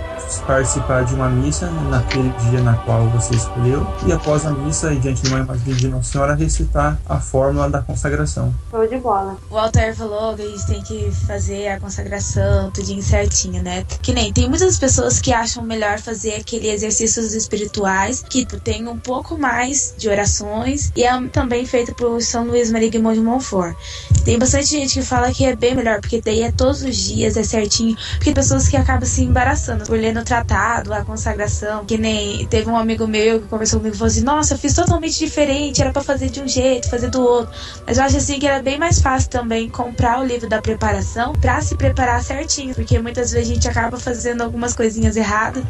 participar 0.46 1.04
de 1.04 1.14
uma 1.14 1.28
missa 1.28 1.70
naquele 1.90 2.28
dia 2.50 2.60
na 2.60 2.74
qual 2.74 3.06
você 3.08 3.34
escolheu 3.34 3.86
e 4.06 4.12
após 4.12 4.44
a 4.44 4.50
missa 4.50 4.92
e 4.92 4.98
diante 4.98 5.22
de 5.22 5.28
uma 5.28 5.40
imagem 5.40 5.74
de 5.74 5.88
Nossa 5.88 6.12
Senhora 6.12 6.34
recitar 6.34 6.98
a 7.08 7.18
fórmula 7.18 7.68
da 7.70 7.80
consagração. 7.80 8.54
Show 8.70 8.86
de 8.86 8.98
bola. 8.98 9.36
O 9.50 9.54
Walter 9.54 9.94
falou 9.94 10.34
que 10.34 10.42
a 10.42 10.46
gente 10.46 10.66
tem 10.66 10.82
que 10.82 11.10
fazer 11.26 11.68
a 11.68 11.80
consagração 11.80 12.70
tudinho 12.70 13.02
certinho, 13.02 13.62
né? 13.62 13.84
Que 14.02 14.12
nem 14.12 14.32
tem 14.32 14.48
muitas 14.48 14.78
pessoas 14.78 15.20
que 15.20 15.32
acham 15.32 15.62
melhor 15.62 15.98
fazer 15.98 16.34
aquele 16.34 16.68
exercícios 16.68 17.34
espirituais 17.34 18.22
que 18.28 18.44
tem 18.44 18.86
um 18.86 18.98
pouco 18.98 19.38
mais 19.38 19.94
de 19.96 20.08
orações 20.08 20.92
e 20.94 21.04
é 21.04 21.28
também 21.28 21.64
feito 21.64 21.94
por 21.94 22.20
São 22.22 22.44
Luís 22.44 22.70
Maria 22.70 22.90
Guimond 22.90 23.18
de 23.18 23.24
Montfort. 23.24 23.76
Tem 24.24 24.38
bastante 24.38 24.66
gente 24.66 24.94
que 24.94 25.02
fala 25.04 25.32
que 25.32 25.44
é 25.44 25.56
bem 25.56 25.74
melhor, 25.74 26.00
porque 26.00 26.20
daí 26.20 26.42
é 26.42 26.52
todos 26.52 26.82
os 26.82 26.96
dias, 26.96 27.36
é 27.36 27.42
certinho. 27.42 27.96
Porque 28.12 28.26
tem 28.26 28.34
pessoas 28.34 28.68
que 28.68 28.76
acabam 28.76 29.06
se 29.06 29.22
embaraçando 29.22 29.84
por 29.84 29.98
lendo 29.98 30.17
tratado, 30.24 30.92
a 30.92 31.04
consagração. 31.04 31.85
Que 31.85 31.98
nem 31.98 32.46
teve 32.46 32.70
um 32.70 32.76
amigo 32.76 33.07
meu 33.07 33.40
que 33.40 33.48
conversou 33.48 33.81
comigo 33.81 33.94
e 33.94 33.98
falou 33.98 34.11
assim: 34.11 34.22
Nossa, 34.22 34.54
eu 34.54 34.59
fiz 34.59 34.74
totalmente 34.74 35.18
diferente, 35.18 35.81
era 35.81 35.92
para 35.92 36.02
fazer 36.02 36.28
de 36.28 36.40
um 36.40 36.48
jeito, 36.48 36.88
fazer 36.88 37.11
do 37.11 37.22
outro. 37.22 37.54
Mas 37.87 37.98
eu 37.98 38.04
acho 38.04 38.16
assim 38.16 38.38
que 38.38 38.46
era 38.46 38.62
bem 38.62 38.78
mais 38.78 39.00
fácil 39.00 39.31
também 39.31 39.68
comprar 39.68 40.20
o 40.20 40.24
livro 40.24 40.48
da 40.48 40.61
preparação 40.61 41.33
para 41.33 41.61
se 41.61 41.74
preparar 41.76 42.22
certinho, 42.22 42.74
porque 42.74 42.98
muitas 42.98 43.33
vezes 43.33 43.50
a 43.50 43.54
gente 43.54 43.68
acaba 43.68 43.98
fazendo 43.98 44.42
algumas 44.42 44.74
coisinhas 44.74 45.16
erradas. 45.16 45.62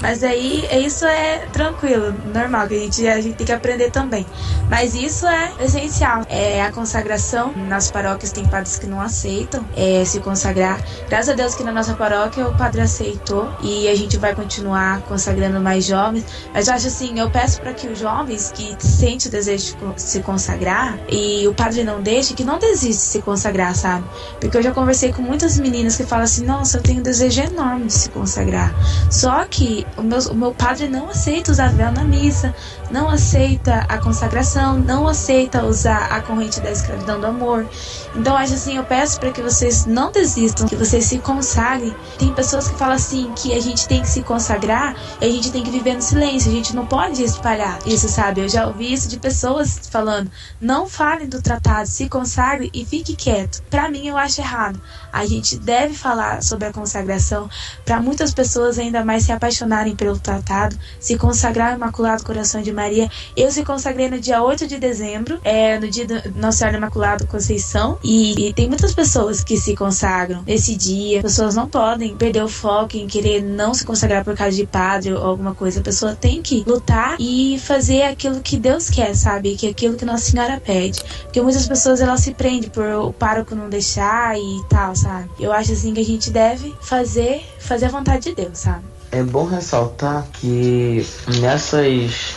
Mas 0.00 0.22
aí 0.22 0.66
isso 0.84 1.06
é 1.06 1.46
tranquilo, 1.52 2.14
normal, 2.34 2.68
que 2.68 2.74
a 2.74 2.78
gente, 2.78 3.08
a 3.08 3.20
gente 3.20 3.36
tem 3.36 3.46
que 3.46 3.52
aprender 3.52 3.90
também. 3.90 4.26
Mas 4.68 4.94
isso 4.94 5.26
é 5.26 5.52
essencial. 5.60 6.22
É 6.28 6.62
a 6.62 6.72
consagração. 6.72 7.52
Nas 7.68 7.90
paróquias 7.90 8.32
tem 8.32 8.46
padres 8.46 8.78
que 8.78 8.86
não 8.86 9.00
aceitam 9.00 9.64
é, 9.76 10.04
se 10.04 10.20
consagrar. 10.20 10.80
Graças 11.08 11.30
a 11.30 11.32
Deus 11.32 11.54
que 11.54 11.64
na 11.64 11.72
nossa 11.72 11.94
paróquia 11.94 12.46
o 12.46 12.56
padre 12.56 12.80
aceitou 12.80 13.50
e 13.62 13.88
a 13.88 13.94
gente 13.96 14.16
vai 14.16 14.34
continuar 14.34 15.02
consagrando 15.02 15.60
mais 15.60 15.84
jovens. 15.84 16.24
Mas 16.52 16.68
eu 16.68 16.74
acho 16.74 16.86
assim, 16.86 17.18
eu 17.18 17.30
peço 17.30 17.60
para 17.60 17.72
que 17.72 17.86
os 17.88 17.98
jovens 17.98 18.52
que 18.52 18.76
sentem 18.78 19.28
o 19.28 19.30
desejo 19.30 19.76
de 19.94 20.02
se 20.02 20.20
consagrar 20.20 20.98
e 21.08 21.46
o 21.48 21.54
padre 21.54 21.84
não 21.84 22.00
deixe, 22.00 22.34
que 22.34 22.44
não 22.44 22.58
desiste 22.58 22.88
de 22.88 23.10
se 23.10 23.22
consagrar, 23.22 23.74
sabe? 23.74 24.04
Porque 24.40 24.56
eu 24.56 24.62
já 24.62 24.72
conversei 24.72 25.12
com 25.12 25.22
muitas 25.22 25.58
meninas 25.58 25.96
que 25.96 26.04
falam 26.04 26.24
assim, 26.24 26.44
nossa, 26.44 26.78
eu 26.78 26.82
tenho 26.82 27.00
um 27.00 27.02
desejo 27.02 27.42
enorme 27.42 27.86
de 27.86 27.92
se 27.92 28.08
consagrar. 28.10 28.74
Só 29.10 29.44
que 29.44 29.86
o 29.96 30.02
meu, 30.02 30.18
o 30.30 30.34
meu 30.34 30.52
padre 30.52 30.88
não 30.88 31.10
aceita 31.10 31.52
usar 31.52 31.72
véu 31.72 31.92
na 31.92 32.04
missa, 32.04 32.54
não 32.90 33.08
aceita 33.08 33.84
a 33.88 33.98
consagração, 33.98 34.78
não 34.78 35.06
aceita 35.08 35.64
usar 35.64 36.06
a 36.06 36.20
corrente 36.20 36.60
da 36.60 36.70
escravidão 36.70 37.20
do 37.20 37.26
amor. 37.26 37.66
Então, 38.14 38.36
acho 38.36 38.54
assim, 38.54 38.76
eu 38.76 38.84
peço 38.84 39.18
para 39.20 39.30
que 39.30 39.42
vocês 39.42 39.86
não 39.86 40.10
desistam, 40.10 40.66
que 40.66 40.76
vocês 40.76 41.04
se 41.04 41.18
consagrem. 41.18 41.94
Tem 42.18 42.32
pessoas 42.32 42.68
que 42.68 42.76
falam 42.76 42.94
assim 42.94 43.32
que 43.36 43.52
a 43.54 43.60
gente 43.60 43.86
tem 43.86 44.00
que 44.00 44.08
se 44.08 44.22
consagrar 44.22 44.94
e 45.20 45.24
a 45.24 45.30
gente 45.30 45.50
tem 45.50 45.62
que 45.62 45.70
viver 45.70 45.94
no 45.94 46.02
silêncio, 46.02 46.50
a 46.50 46.54
gente 46.54 46.74
não 46.74 46.86
pode 46.86 47.22
espalhar 47.22 47.78
isso, 47.86 48.08
sabe? 48.08 48.40
Eu 48.40 48.48
já 48.48 48.66
ouvi 48.66 48.92
isso 48.92 49.08
de 49.08 49.18
pessoas 49.18 49.80
falando: 49.90 50.30
não 50.60 50.88
falem 50.88 51.28
do 51.28 51.42
tratado, 51.42 51.88
se 51.88 52.08
consagre 52.08 52.70
e 52.72 52.84
fique 52.84 53.14
quieto. 53.14 53.62
Para 53.70 53.90
mim, 53.90 54.06
eu 54.06 54.16
acho 54.16 54.40
errado. 54.40 54.80
A 55.12 55.26
gente 55.26 55.58
deve 55.58 55.94
falar 55.94 56.42
sobre 56.42 56.68
a 56.68 56.72
consagração 56.72 57.48
para 57.84 58.00
muitas 58.00 58.32
pessoas 58.32 58.78
ainda 58.78 59.04
mais 59.04 59.24
se 59.24 59.32
apaixonarem 59.32 59.96
pelo 59.96 60.18
tratado, 60.18 60.78
se 61.00 61.16
consagrar 61.16 61.70
ao 61.70 61.76
Imaculado 61.76 62.24
Coração 62.24 62.62
de 62.62 62.72
Maria. 62.76 63.10
Eu 63.36 63.50
se 63.50 63.64
consagrei 63.64 64.08
no 64.08 64.20
dia 64.20 64.42
8 64.42 64.66
de 64.66 64.78
dezembro, 64.78 65.40
é, 65.42 65.78
no 65.80 65.88
dia 65.88 66.06
do 66.06 66.14
Nossa 66.36 66.58
Senhora 66.58 66.76
Imaculado 66.76 67.26
Conceição, 67.26 67.98
e, 68.04 68.48
e 68.48 68.52
tem 68.52 68.68
muitas 68.68 68.94
pessoas 68.94 69.42
que 69.42 69.56
se 69.56 69.74
consagram 69.74 70.42
nesse 70.46 70.76
dia. 70.76 71.22
Pessoas 71.22 71.54
não 71.54 71.68
podem 71.68 72.14
perder 72.16 72.42
o 72.42 72.48
foco 72.48 72.96
em 72.96 73.06
querer 73.06 73.42
não 73.42 73.74
se 73.74 73.84
consagrar 73.84 74.24
por 74.24 74.36
causa 74.36 74.56
de 74.56 74.66
padre 74.66 75.12
ou 75.12 75.24
alguma 75.24 75.54
coisa. 75.54 75.80
A 75.80 75.82
pessoa 75.82 76.14
tem 76.14 76.42
que 76.42 76.62
lutar 76.66 77.16
e 77.18 77.58
fazer 77.58 78.02
aquilo 78.02 78.40
que 78.40 78.56
Deus 78.56 78.90
quer, 78.90 79.14
sabe? 79.14 79.56
Que 79.56 79.68
é 79.68 79.70
aquilo 79.70 79.96
que 79.96 80.04
Nossa 80.04 80.30
Senhora 80.30 80.60
pede. 80.64 81.02
Porque 81.24 81.40
muitas 81.40 81.66
pessoas 81.66 82.00
elas 82.00 82.20
se 82.20 82.32
prendem 82.32 82.68
por 82.70 82.84
o 82.84 83.12
pároco 83.12 83.54
não 83.54 83.68
deixar 83.68 84.38
e 84.38 84.62
tal, 84.68 84.94
sabe? 84.94 85.30
Eu 85.40 85.52
acho 85.52 85.72
assim 85.72 85.94
que 85.94 86.00
a 86.00 86.04
gente 86.04 86.30
deve 86.30 86.74
fazer, 86.80 87.42
fazer 87.58 87.86
a 87.86 87.90
vontade 87.90 88.30
de 88.30 88.34
Deus, 88.34 88.58
sabe? 88.58 88.84
É 89.10 89.22
bom 89.22 89.46
ressaltar 89.46 90.26
que 90.32 91.06
nessas 91.40 92.36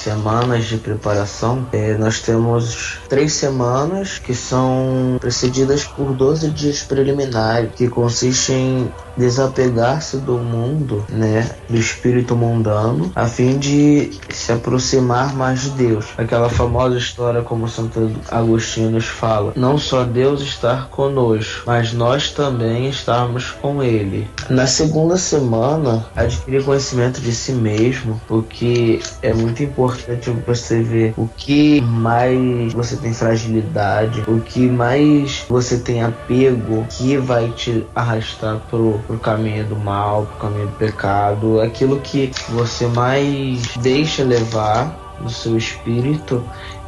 semanas 0.00 0.64
de 0.64 0.78
preparação, 0.78 1.66
é, 1.72 1.96
nós 1.96 2.20
temos 2.20 2.98
três 3.08 3.34
semanas 3.34 4.18
que 4.18 4.34
são 4.34 5.16
precedidas 5.20 5.84
por 5.84 6.14
12 6.14 6.50
dias 6.50 6.82
preliminares, 6.82 7.74
que 7.74 7.88
consistem 7.88 8.92
em 9.09 9.09
desapegar-se 9.20 10.16
do 10.16 10.38
mundo, 10.38 11.04
né, 11.08 11.48
do 11.68 11.76
espírito 11.76 12.34
mundano, 12.34 13.12
a 13.14 13.26
fim 13.26 13.58
de 13.58 14.10
se 14.30 14.50
aproximar 14.52 15.34
mais 15.34 15.62
de 15.62 15.70
Deus. 15.70 16.06
Aquela 16.16 16.48
famosa 16.48 16.96
história 16.96 17.42
como 17.42 17.68
Santo 17.68 18.10
Agostinho 18.30 18.90
nos 18.90 19.06
fala, 19.06 19.52
não 19.54 19.78
só 19.78 20.04
Deus 20.04 20.40
estar 20.40 20.88
conosco, 20.88 21.62
mas 21.66 21.92
nós 21.92 22.30
também 22.30 22.88
estarmos 22.88 23.50
com 23.50 23.82
Ele. 23.82 24.26
Na 24.48 24.66
segunda 24.66 25.16
semana, 25.16 26.06
adquirir 26.16 26.64
conhecimento 26.64 27.20
de 27.20 27.32
si 27.32 27.52
mesmo, 27.52 28.20
o 28.28 28.42
que 28.42 29.00
é 29.22 29.32
muito 29.32 29.62
importante 29.62 30.30
você 30.46 30.82
ver 30.82 31.14
o 31.16 31.28
que 31.36 31.80
mais 31.80 32.72
você 32.72 32.96
tem 32.96 33.12
fragilidade, 33.12 34.22
o 34.26 34.40
que 34.40 34.66
mais 34.66 35.44
você 35.48 35.78
tem 35.78 36.02
apego 36.02 36.86
que 36.88 37.16
vai 37.16 37.48
te 37.50 37.86
arrastar 37.94 38.58
pro 38.70 39.00
pro 39.10 39.18
caminho 39.18 39.64
do 39.64 39.74
mal, 39.74 40.24
pro 40.24 40.48
caminho 40.48 40.68
do 40.68 40.76
pecado, 40.76 41.60
aquilo 41.60 41.98
que 41.98 42.30
você 42.50 42.86
mais 42.86 43.60
deixa 43.78 44.22
levar 44.22 45.18
no 45.20 45.28
seu 45.28 45.58
espírito 45.58 46.44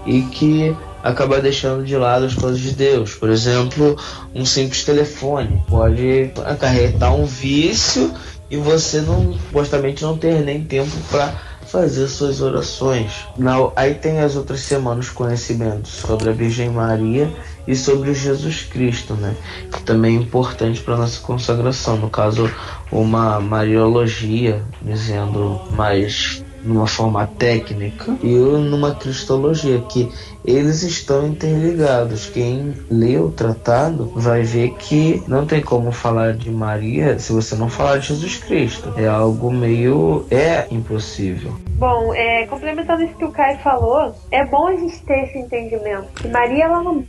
e 0.07 0.23
que 0.23 0.77
acaba 1.03 1.41
deixando 1.41 1.85
de 1.85 1.97
lado 1.97 2.25
as 2.25 2.35
coisas 2.35 2.61
de 2.61 2.71
Deus. 2.71 3.15
Por 3.15 3.29
exemplo, 3.29 3.97
um 4.33 4.45
simples 4.45 4.85
telefone 4.85 5.65
pode 5.69 6.31
acarretar 6.45 7.13
um 7.13 7.27
vício 7.27 8.15
e 8.49 8.57
você 8.57 9.01
não, 9.01 9.33
supostamente 9.33 10.05
não 10.05 10.17
ter 10.17 10.45
nem 10.45 10.63
tempo 10.63 10.93
para 11.11 11.35
fazer 11.67 12.07
suas 12.07 12.41
orações. 12.41 13.27
Não, 13.37 13.73
aí 13.75 13.95
tem 13.95 14.21
as 14.21 14.37
outras 14.37 14.61
semanas 14.61 15.11
conhecimentos 15.11 15.91
sobre 15.91 16.31
a 16.31 16.33
Virgem 16.33 16.71
Maria 16.71 17.29
e 17.67 17.75
sobre 17.75 18.11
o 18.11 18.15
Jesus 18.15 18.63
Cristo, 18.63 19.15
né? 19.15 19.35
Que 19.73 19.83
também 19.83 20.17
é 20.17 20.21
importante 20.21 20.81
para 20.81 20.97
nossa 20.97 21.21
consagração. 21.21 21.97
No 21.97 22.11
caso, 22.11 22.51
uma 22.91 23.41
Mariologia, 23.41 24.63
dizendo 24.83 25.61
mais 25.71 26.45
numa 26.65 26.87
forma 26.87 27.27
técnica, 27.27 28.17
e 28.23 28.35
numa 28.35 28.95
cristologia, 28.95 29.81
que 29.81 30.09
eles 30.45 30.83
estão 30.83 31.27
interligados. 31.27 32.27
Quem 32.27 32.75
lê 32.91 33.17
o 33.19 33.31
tratado 33.31 34.13
vai 34.15 34.43
ver 34.43 34.75
que 34.75 35.23
não 35.27 35.47
tem 35.47 35.61
como 35.61 35.93
falar 35.93 36.35
de 36.35 36.51
Maria 36.51 37.19
se 37.19 37.33
você 37.33 37.55
não 37.55 37.69
falar 37.69 37.99
de 37.99 38.09
Jesus 38.09 38.37
Cristo. 38.39 38.93
É 38.97 39.07
algo 39.07 39.53
meio. 39.53 40.27
é 40.31 40.67
impossível. 40.71 41.53
Bom, 41.79 42.15
é, 42.15 42.47
complementando 42.47 43.03
isso 43.03 43.15
que 43.15 43.25
o 43.25 43.33
Caio 43.33 43.59
falou, 43.59 44.15
é 44.31 44.45
bom 44.45 44.69
a 44.69 44.77
gente 44.77 45.03
ter 45.03 45.25
esse 45.25 45.39
entendimento. 45.39 46.09
Que 46.15 46.29
Maria, 46.29 46.65
ela 46.65 46.83
não 46.83 47.05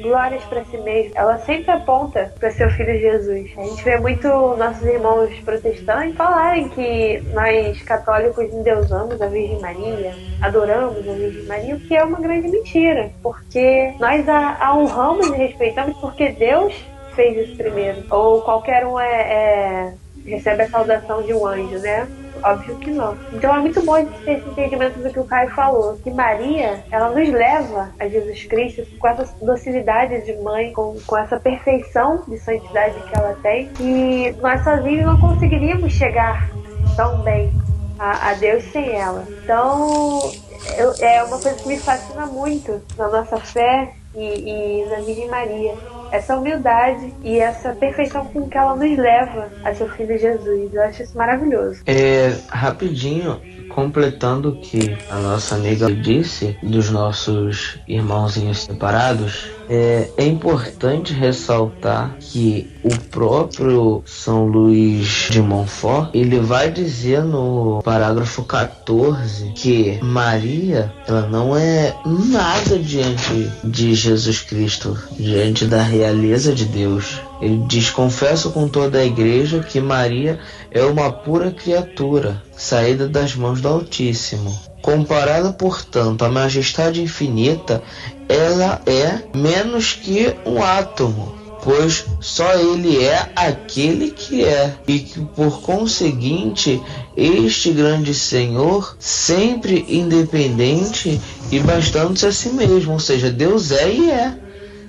glórias 0.00 0.42
para 0.44 0.64
si 0.64 0.76
mesma. 0.78 1.12
Ela 1.14 1.38
sempre 1.38 1.70
aponta 1.70 2.32
para 2.38 2.50
seu 2.50 2.70
filho 2.70 2.98
Jesus. 2.98 3.50
A 3.56 3.62
gente 3.62 3.84
vê 3.84 3.98
muito 3.98 4.28
nossos 4.28 4.84
irmãos 4.84 5.32
protestantes 5.40 6.16
falarem 6.16 6.68
que 6.68 7.20
nós 7.32 7.80
católicos 7.82 8.44
endeusamos 8.52 9.20
a 9.20 9.26
Virgem 9.26 9.60
Maria, 9.60 10.14
adoramos 10.42 11.08
a 11.08 11.12
Virgem 11.12 11.44
Maria, 11.44 11.76
o 11.76 11.80
que 11.80 11.96
é 11.96 12.04
uma 12.04 12.20
grande 12.20 12.48
mentira, 12.48 13.10
porque 13.22 13.92
nós 13.98 14.28
a, 14.28 14.56
a 14.60 14.76
honramos 14.76 15.28
e 15.28 15.36
respeitamos 15.36 15.96
porque 15.98 16.30
Deus 16.30 16.74
fez 17.14 17.48
isso 17.48 17.56
primeiro. 17.56 18.04
Ou 18.10 18.42
qualquer 18.42 18.86
um 18.86 18.98
é, 18.98 19.06
é 19.06 19.94
recebe 20.28 20.62
a 20.62 20.68
saudação 20.68 21.22
de 21.22 21.32
um 21.32 21.46
anjo, 21.46 21.78
né? 21.78 22.06
Óbvio 22.42 22.76
que 22.76 22.90
não. 22.90 23.16
Então 23.32 23.54
é 23.54 23.58
muito 23.60 23.82
bom 23.82 23.96
esse 23.96 24.30
entendimento 24.30 24.98
do 25.00 25.10
que 25.10 25.20
o 25.20 25.24
Caio 25.24 25.50
falou, 25.50 25.96
que 25.96 26.10
Maria, 26.10 26.84
ela 26.90 27.10
nos 27.10 27.28
leva 27.28 27.90
a 27.98 28.08
Jesus 28.08 28.44
Cristo 28.44 28.86
com 28.98 29.08
essa 29.08 29.34
docilidade 29.44 30.24
de 30.24 30.34
mãe, 30.42 30.72
com, 30.72 30.96
com 31.06 31.18
essa 31.18 31.38
perfeição 31.38 32.22
de 32.28 32.38
santidade 32.38 32.94
que 33.00 33.18
ela 33.18 33.36
tem, 33.42 33.68
que 33.70 34.36
nós 34.40 34.62
sozinhos 34.62 35.06
não 35.06 35.20
conseguiríamos 35.20 35.92
chegar 35.92 36.48
tão 36.96 37.22
bem 37.22 37.52
a, 37.98 38.30
a 38.30 38.34
Deus 38.34 38.64
sem 38.64 38.96
ela. 38.96 39.24
Então 39.42 40.20
eu, 40.76 40.92
é 41.00 41.22
uma 41.24 41.38
coisa 41.38 41.54
que 41.54 41.68
me 41.68 41.78
fascina 41.78 42.26
muito 42.26 42.80
na 42.96 43.08
nossa 43.08 43.38
fé 43.38 43.92
e, 44.14 44.82
e 44.82 44.86
na 44.86 44.96
Virgem 44.96 45.28
Maria 45.28 45.74
essa 46.10 46.36
humildade 46.36 47.12
e 47.22 47.38
essa 47.38 47.72
perfeição 47.74 48.24
com 48.26 48.48
que 48.48 48.56
ela 48.56 48.74
nos 48.74 48.96
leva 48.98 49.48
a 49.64 49.74
seu 49.74 49.88
filho 49.90 50.18
Jesus. 50.18 50.72
Eu 50.72 50.82
acho 50.82 51.02
isso 51.02 51.16
maravilhoso. 51.16 51.80
É, 51.86 52.34
rapidinho, 52.48 53.40
completando 53.68 54.50
o 54.50 54.60
que 54.60 54.96
a 55.10 55.16
nossa 55.16 55.54
amiga 55.54 55.92
disse 55.92 56.56
dos 56.62 56.90
nossos 56.90 57.78
irmãozinhos 57.86 58.64
separados, 58.64 59.50
é, 59.68 60.10
é, 60.16 60.24
importante 60.24 61.12
ressaltar 61.12 62.16
que 62.20 62.70
o 62.82 62.96
próprio 63.10 64.02
São 64.06 64.46
Luís 64.46 65.28
de 65.30 65.40
Montfort 65.40 66.10
ele 66.14 66.40
vai 66.40 66.70
dizer 66.70 67.22
no 67.22 67.82
parágrafo 67.82 68.44
14 68.44 69.52
que 69.54 69.98
Maria 70.02 70.92
ela 71.06 71.26
não 71.28 71.56
é 71.56 71.94
nada 72.04 72.78
diante 72.78 73.50
de 73.62 73.94
Jesus 73.94 74.40
Cristo, 74.40 74.98
diante 75.18 75.66
da 75.66 75.82
realeza 75.82 76.54
de 76.54 76.64
Deus. 76.64 77.20
Ele 77.40 77.64
diz: 77.68 77.90
Confesso 77.90 78.50
com 78.50 78.68
toda 78.68 78.98
a 78.98 79.04
igreja 79.04 79.60
que 79.60 79.80
Maria 79.80 80.38
é 80.70 80.84
uma 80.84 81.10
pura 81.10 81.50
criatura, 81.50 82.42
saída 82.56 83.08
das 83.08 83.34
mãos 83.34 83.60
do 83.60 83.68
Altíssimo. 83.68 84.58
Comparada, 84.88 85.52
portanto, 85.52 86.24
à 86.24 86.30
majestade 86.30 87.02
infinita, 87.02 87.82
ela 88.26 88.80
é 88.86 89.20
menos 89.36 89.92
que 89.92 90.34
um 90.46 90.62
átomo, 90.62 91.34
pois 91.62 92.06
só 92.22 92.54
ele 92.54 93.04
é 93.04 93.30
aquele 93.36 94.10
que 94.10 94.42
é, 94.42 94.74
e 94.86 95.00
que 95.00 95.20
por 95.20 95.60
conseguinte, 95.60 96.80
este 97.14 97.70
grande 97.70 98.14
Senhor, 98.14 98.96
sempre 98.98 99.84
independente 99.90 101.20
e 101.52 101.60
bastante 101.60 102.24
a 102.24 102.32
si 102.32 102.48
mesmo, 102.48 102.94
ou 102.94 102.98
seja, 102.98 103.30
Deus 103.30 103.70
é 103.70 103.92
e 103.92 104.10
é, 104.10 104.32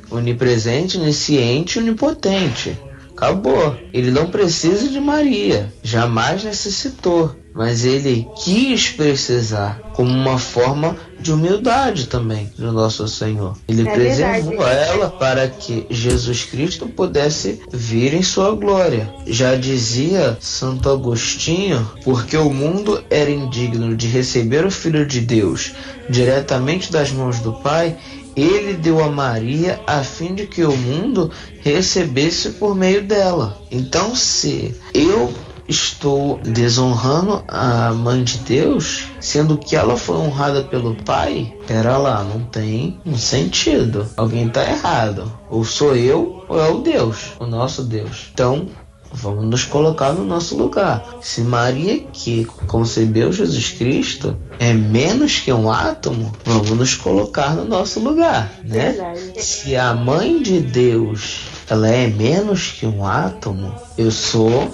onipresente, 0.09 0.97
onisciente 0.97 1.77
onipotente. 1.77 2.79
Acabou. 3.19 3.75
Ele 3.93 4.11
não 4.11 4.27
precisa 4.27 4.87
de 4.87 4.99
Maria, 4.99 5.73
jamais 5.83 6.41
necessitou, 6.45 7.35
mas 7.53 7.83
ele 7.83 8.25
quis 8.41 8.89
precisar 8.91 9.77
como 9.93 10.09
uma 10.09 10.37
forma 10.39 10.95
de 11.19 11.33
humildade 11.33 12.07
também 12.07 12.49
do 12.57 12.71
nosso 12.71 13.05
Senhor. 13.09 13.57
Ele 13.67 13.85
É 13.85 13.91
preservou 13.91 14.51
verdade. 14.59 14.89
ela 14.91 15.09
para 15.09 15.49
que 15.49 15.85
Jesus 15.89 16.45
Cristo 16.45 16.87
pudesse 16.87 17.61
vir 17.73 18.13
em 18.13 18.23
sua 18.23 18.51
glória. 18.55 19.13
Já 19.27 19.55
dizia 19.55 20.37
Santo 20.39 20.89
Agostinho, 20.89 21.85
porque 22.05 22.37
o 22.37 22.49
mundo 22.53 23.03
era 23.09 23.29
indigno 23.29 23.97
de 23.97 24.07
receber 24.07 24.65
o 24.65 24.71
Filho 24.71 25.05
de 25.05 25.19
Deus 25.19 25.73
diretamente 26.09 26.91
das 26.91 27.11
mãos 27.11 27.39
do 27.39 27.53
Pai, 27.53 27.95
ele 28.41 28.73
deu 28.73 29.03
a 29.03 29.09
Maria 29.09 29.79
a 29.85 30.03
fim 30.03 30.33
de 30.33 30.47
que 30.47 30.63
o 30.63 30.75
mundo 30.75 31.31
recebesse 31.61 32.51
por 32.51 32.75
meio 32.75 33.03
dela. 33.03 33.61
Então, 33.71 34.15
se 34.15 34.75
eu 34.93 35.33
estou 35.69 36.39
desonrando 36.39 37.43
a 37.47 37.93
mãe 37.93 38.23
de 38.23 38.39
Deus, 38.39 39.05
sendo 39.19 39.57
que 39.57 39.75
ela 39.75 39.95
foi 39.95 40.17
honrada 40.17 40.63
pelo 40.63 40.95
pai, 40.95 41.53
pera 41.67 41.97
lá, 41.97 42.23
não 42.23 42.41
tem 42.41 42.99
um 43.05 43.15
sentido. 43.15 44.07
Alguém 44.17 44.47
está 44.47 44.67
errado. 44.67 45.31
Ou 45.49 45.63
sou 45.63 45.95
eu, 45.95 46.43
ou 46.49 46.59
é 46.59 46.69
o 46.69 46.79
Deus, 46.79 47.33
o 47.39 47.45
nosso 47.45 47.83
Deus. 47.83 48.29
Então, 48.33 48.67
Vamos 49.11 49.45
nos 49.45 49.65
colocar 49.65 50.13
no 50.13 50.23
nosso 50.23 50.55
lugar. 50.55 51.03
Se 51.21 51.41
Maria 51.41 51.99
que 52.13 52.45
concebeu 52.67 53.33
Jesus 53.33 53.69
Cristo 53.69 54.37
é 54.59 54.73
menos 54.73 55.39
que 55.39 55.51
um 55.51 55.71
átomo, 55.71 56.31
vamos 56.45 56.69
nos 56.71 56.95
colocar 56.95 57.55
no 57.55 57.65
nosso 57.65 57.99
lugar, 57.99 58.51
né? 58.63 58.91
Verdade. 58.91 59.41
Se 59.43 59.75
a 59.75 59.93
mãe 59.93 60.41
de 60.41 60.59
Deus 60.59 61.41
ela 61.69 61.87
é 61.87 62.07
menos 62.07 62.71
que 62.71 62.85
um 62.85 63.05
átomo, 63.05 63.73
eu 63.97 64.11
sou 64.11 64.71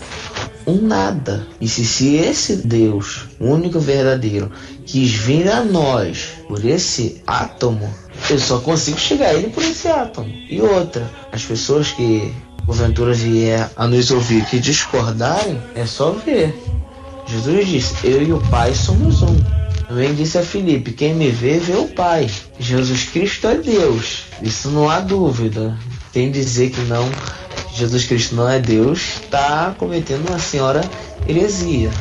um 0.65 0.81
nada. 0.81 1.45
E 1.59 1.67
se, 1.67 1.85
se 1.85 2.15
esse 2.15 2.55
Deus, 2.57 3.27
o 3.39 3.47
único 3.47 3.79
verdadeiro, 3.79 4.51
quis 4.85 5.11
vir 5.11 5.49
a 5.49 5.63
nós 5.63 6.29
por 6.47 6.63
esse 6.63 7.21
átomo, 7.27 7.93
eu 8.29 8.39
só 8.39 8.59
consigo 8.59 8.97
chegar 8.97 9.29
a 9.29 9.33
ele 9.33 9.49
por 9.49 9.63
esse 9.63 9.87
átomo. 9.87 10.31
E 10.49 10.61
outra, 10.61 11.09
as 11.31 11.43
pessoas 11.43 11.91
que 11.91 12.33
porventura 12.65 13.13
vier 13.13 13.69
a 13.75 13.87
nos 13.87 14.11
ouvir 14.11 14.45
que 14.45 14.59
discordarem, 14.59 15.61
é 15.75 15.85
só 15.85 16.11
ver. 16.11 16.53
Jesus 17.27 17.67
disse: 17.67 17.95
Eu 18.03 18.23
e 18.23 18.33
o 18.33 18.39
Pai 18.49 18.73
somos 18.73 19.21
um. 19.21 19.35
Também 19.87 20.13
disse 20.15 20.37
a 20.37 20.43
Filipe: 20.43 20.91
Quem 20.91 21.13
me 21.13 21.29
vê, 21.29 21.59
vê 21.59 21.73
o 21.73 21.87
Pai. 21.87 22.29
Jesus 22.59 23.03
Cristo 23.05 23.47
é 23.47 23.57
Deus. 23.57 24.23
Isso 24.41 24.69
não 24.69 24.89
há 24.89 24.99
dúvida. 24.99 25.77
Quem 26.11 26.31
dizer 26.31 26.71
que 26.71 26.81
não, 26.81 27.07
Jesus 27.73 28.05
Cristo 28.05 28.35
não 28.35 28.49
é 28.49 28.59
Deus, 28.59 29.19
está 29.23 29.75
cometendo 29.77 30.27
uma 30.29 30.39
senhora 30.39 30.81
heresia. 31.27 31.91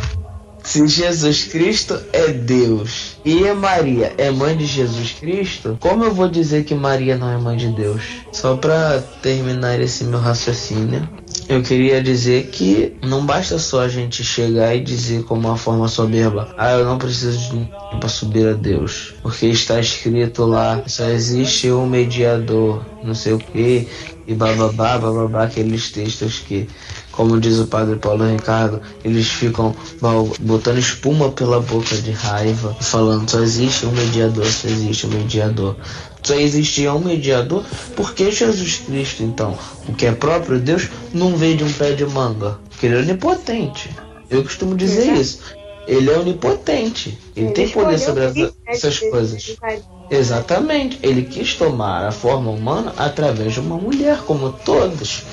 Se 0.62 0.87
Jesus 0.87 1.44
Cristo 1.44 2.00
é 2.12 2.29
Deus 2.29 3.04
e 3.24 3.52
Maria 3.54 4.12
é 4.18 4.30
mãe 4.30 4.56
de 4.56 4.66
Jesus 4.66 5.12
Cristo, 5.12 5.78
como 5.80 6.04
eu 6.04 6.12
vou 6.12 6.28
dizer 6.28 6.64
que 6.64 6.74
Maria 6.74 7.16
não 7.16 7.30
é 7.30 7.38
mãe 7.38 7.56
de 7.56 7.68
Deus? 7.68 8.02
Só 8.32 8.56
para 8.56 9.00
terminar 9.22 9.80
esse 9.80 10.04
meu 10.04 10.18
raciocínio, 10.18 11.08
eu 11.48 11.62
queria 11.62 12.02
dizer 12.02 12.48
que 12.48 12.94
não 13.02 13.24
basta 13.24 13.58
só 13.58 13.80
a 13.80 13.88
gente 13.88 14.22
chegar 14.22 14.74
e 14.74 14.80
dizer 14.80 15.24
com 15.24 15.34
uma 15.34 15.56
forma 15.56 15.88
soberba: 15.88 16.54
Ah, 16.58 16.72
eu 16.72 16.84
não 16.84 16.98
preciso 16.98 17.50
de 17.50 17.68
para 17.98 18.08
subir 18.08 18.48
a 18.48 18.52
Deus, 18.52 19.14
porque 19.22 19.46
está 19.46 19.78
escrito 19.78 20.44
lá, 20.44 20.82
só 20.87 21.04
existe 21.08 21.70
um 21.70 21.87
mediador, 21.87 22.84
não 23.02 23.14
sei 23.14 23.34
o 23.34 23.38
que, 23.38 23.88
e 24.26 24.34
bababá, 24.34 24.98
bababá, 24.98 25.44
aqueles 25.44 25.90
textos 25.90 26.40
que 26.40 26.68
como 27.16 27.40
diz 27.40 27.59
o 27.59 27.66
padre 27.66 27.96
Paulo 27.96 28.29
Ricardo, 28.29 28.81
eles 29.05 29.29
ficam 29.29 29.74
botando 30.40 30.79
espuma 30.79 31.31
pela 31.31 31.61
boca 31.61 31.96
de 31.96 32.11
raiva, 32.11 32.77
falando 32.81 33.31
só 33.31 33.40
existe 33.40 33.87
um 33.87 33.92
mediador, 33.92 34.46
só 34.46 34.68
existe 34.68 35.07
um 35.07 35.11
mediador. 35.11 35.77
Só 36.22 36.35
existia 36.35 36.92
um 36.92 37.00
mediador, 37.00 37.62
porque 37.94 38.31
Jesus 38.31 38.79
Cristo, 38.87 39.22
então, 39.22 39.57
o 39.87 39.92
que 39.92 40.07
é 40.07 40.12
próprio 40.12 40.59
Deus, 40.59 40.88
não 41.12 41.37
veio 41.37 41.59
de 41.59 41.64
um 41.64 41.72
pé 41.72 41.92
de 41.92 42.07
manga, 42.07 42.59
porque 42.70 42.87
ele 42.87 42.96
é 42.96 42.98
onipotente. 43.00 43.90
Eu 44.31 44.42
costumo 44.42 44.74
dizer 44.74 45.03
Exato. 45.03 45.20
isso. 45.20 45.40
Ele 45.87 46.11
é 46.11 46.18
onipotente. 46.18 47.18
Ele, 47.37 47.50
tem 47.50 47.68
poder 47.68 47.98
sobre 47.98 48.24
essa- 48.24 48.40
o 48.46 48.53
essas 48.66 48.98
coisas. 49.00 49.55
Exatamente. 50.11 50.98
Ele 51.03 51.22
quis 51.22 51.55
tomar 51.55 52.07
a 52.07 52.11
forma 52.11 52.50
humana 52.50 52.94
através 52.96 53.53
de 53.53 53.61
uma 53.61 53.77
mulher, 53.77 54.20
como 54.27 54.50
todos. 54.50 55.24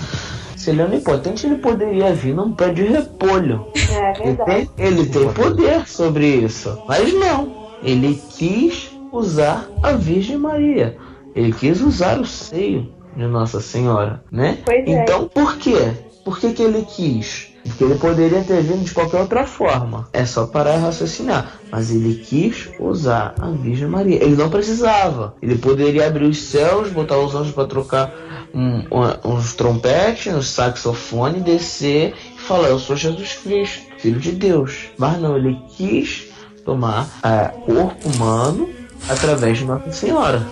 Se 0.62 0.70
ele 0.70 0.84
é 0.84 0.86
onipotente, 0.86 1.48
ele 1.48 1.56
poderia 1.56 2.14
vir 2.14 2.36
num 2.36 2.54
pé 2.54 2.70
de 2.70 2.84
repolho. 2.84 3.66
É 3.90 4.12
Ele 4.12 4.24
verdade. 4.36 4.70
tem, 4.76 4.86
ele 4.86 5.06
tem 5.08 5.34
poder 5.34 5.88
sobre 5.88 6.28
isso. 6.28 6.84
Mas 6.88 7.12
não. 7.16 7.72
Ele 7.82 8.22
quis 8.30 8.92
usar 9.12 9.68
a 9.82 9.94
Virgem 9.94 10.38
Maria. 10.38 10.96
Ele 11.36 11.52
quis 11.52 11.82
usar 11.82 12.20
o 12.20 12.26
seio 12.28 12.94
de 13.16 13.26
Nossa 13.26 13.60
Senhora, 13.60 14.24
né? 14.32 14.60
Pois 14.64 14.86
é. 14.86 15.02
então, 15.02 15.28
por 15.28 15.58
quê? 15.58 15.94
Por 16.24 16.40
que, 16.40 16.54
que 16.54 16.62
ele 16.62 16.84
quis? 16.84 17.51
Porque 17.64 17.84
ele 17.84 17.96
poderia 17.96 18.42
ter 18.44 18.62
vindo 18.64 18.84
de 18.84 18.92
qualquer 18.92 19.20
outra 19.20 19.46
forma. 19.46 20.08
É 20.14 20.26
só 20.26 20.48
parar 20.48 20.78
e 20.78 20.82
raciocinar. 20.82 21.60
Mas 21.72 21.92
ele 21.92 22.16
quis 22.16 22.70
usar 22.80 23.36
a 23.40 23.50
Virgem 23.52 23.88
Maria. 23.88 24.24
Ele 24.24 24.36
não 24.36 24.50
precisava. 24.50 25.36
Ele 25.42 25.56
poderia 25.58 26.08
abrir 26.08 26.26
os 26.26 26.42
céus, 26.42 26.90
botar 26.90 27.18
os 27.20 27.36
anjos 27.36 27.54
para 27.54 27.68
trocar 27.68 28.12
um- 28.54 28.80
um- 28.92 29.34
uns 29.36 29.54
trompetes, 29.54 30.34
um 30.34 30.42
saxofone, 30.42 31.40
descer 31.40 32.16
e 32.36 32.40
falar: 32.42 32.70
Eu 32.70 32.80
sou 32.80 32.96
Jesus 32.96 33.34
Cristo, 33.44 33.84
Filho 34.00 34.20
de 34.20 34.32
Deus. 34.32 34.88
Mas 34.98 35.20
não, 35.22 35.38
ele 35.38 35.58
quis 35.78 36.28
tomar 36.66 37.08
é, 37.24 37.46
corpo 37.66 38.10
humano 38.10 38.70
através 39.08 39.60
de 39.60 39.66
Nossa 39.66 39.92
Senhora. 39.92 40.46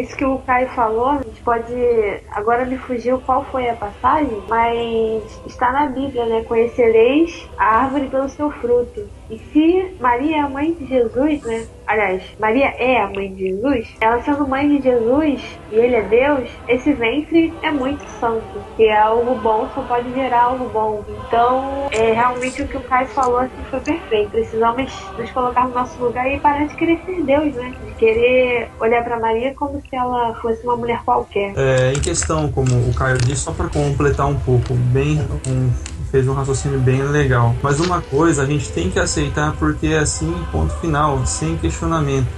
Isso 0.00 0.16
que 0.16 0.24
o 0.24 0.38
Caio 0.38 0.68
falou, 0.70 1.08
a 1.08 1.22
gente 1.22 1.40
pode. 1.42 1.72
Agora 2.32 2.64
me 2.64 2.76
fugiu 2.76 3.20
qual 3.20 3.44
foi 3.44 3.68
a 3.68 3.76
passagem, 3.76 4.42
mas 4.48 5.40
está 5.46 5.72
na 5.72 5.86
Bíblia, 5.86 6.26
né? 6.26 6.44
Conhecereis 6.44 7.48
a 7.58 7.84
árvore 7.84 8.08
pelo 8.08 8.28
seu 8.28 8.50
fruto. 8.50 9.08
E 9.28 9.38
se 9.52 9.94
Maria 10.00 10.36
é 10.36 10.40
a 10.40 10.48
mãe 10.48 10.72
de 10.72 10.86
Jesus, 10.86 11.42
né? 11.42 11.66
Aliás, 11.86 12.22
Maria 12.38 12.66
é 12.78 13.00
a 13.00 13.08
mãe 13.08 13.32
de 13.32 13.48
Jesus, 13.48 13.88
ela 14.00 14.22
sendo 14.22 14.46
mãe 14.46 14.68
de 14.68 14.82
Jesus 14.82 15.42
e 15.70 15.76
ele 15.76 15.94
é 15.96 16.02
Deus, 16.02 16.50
esse 16.68 16.92
ventre 16.92 17.52
é 17.62 17.70
muito 17.70 18.04
santo. 18.20 18.44
E 18.78 18.84
é 18.84 18.96
algo 18.96 19.34
bom 19.36 19.68
só 19.74 19.82
pode 19.82 20.12
gerar 20.12 20.42
algo 20.44 20.68
bom. 20.68 21.04
Então, 21.26 21.88
é 21.92 22.12
realmente 22.12 22.62
o 22.62 22.68
que 22.68 22.76
o 22.76 22.80
Caio 22.80 23.06
falou 23.08 23.38
assim 23.38 23.50
foi 23.70 23.80
perfeito. 23.80 24.30
Precisamos 24.30 24.92
nos 25.18 25.30
colocar 25.30 25.66
no 25.68 25.74
nosso 25.74 25.98
lugar 26.02 26.30
e 26.32 26.38
parar 26.40 26.66
de 26.66 26.74
querer 26.74 27.00
ser 27.06 27.22
Deus, 27.22 27.54
né? 27.54 27.72
De 27.84 27.94
querer 27.94 28.68
olhar 28.80 29.02
para 29.04 29.18
Maria 29.18 29.54
como 29.54 29.80
se 29.80 29.94
ela 29.96 30.34
fosse 30.36 30.62
uma 30.64 30.76
mulher 30.76 31.02
qualquer. 31.04 31.52
É, 31.56 31.92
em 31.92 32.00
questão, 32.00 32.50
como 32.50 32.68
o 32.88 32.94
Caio 32.94 33.18
disse, 33.18 33.42
só 33.42 33.52
para 33.52 33.68
completar 33.68 34.26
um 34.26 34.38
pouco, 34.40 34.74
bem 34.74 35.20
um- 35.48 35.95
fez 36.06 36.26
um 36.26 36.32
raciocínio 36.32 36.78
bem 36.78 37.02
legal. 37.02 37.54
Mas 37.62 37.80
uma 37.80 38.00
coisa 38.00 38.42
a 38.42 38.46
gente 38.46 38.70
tem 38.70 38.90
que 38.90 38.98
aceitar 38.98 39.52
porque 39.58 39.88
é 39.88 39.98
assim, 39.98 40.34
ponto 40.50 40.74
final, 40.74 41.24
sem 41.26 41.56
questionamento. 41.56 42.28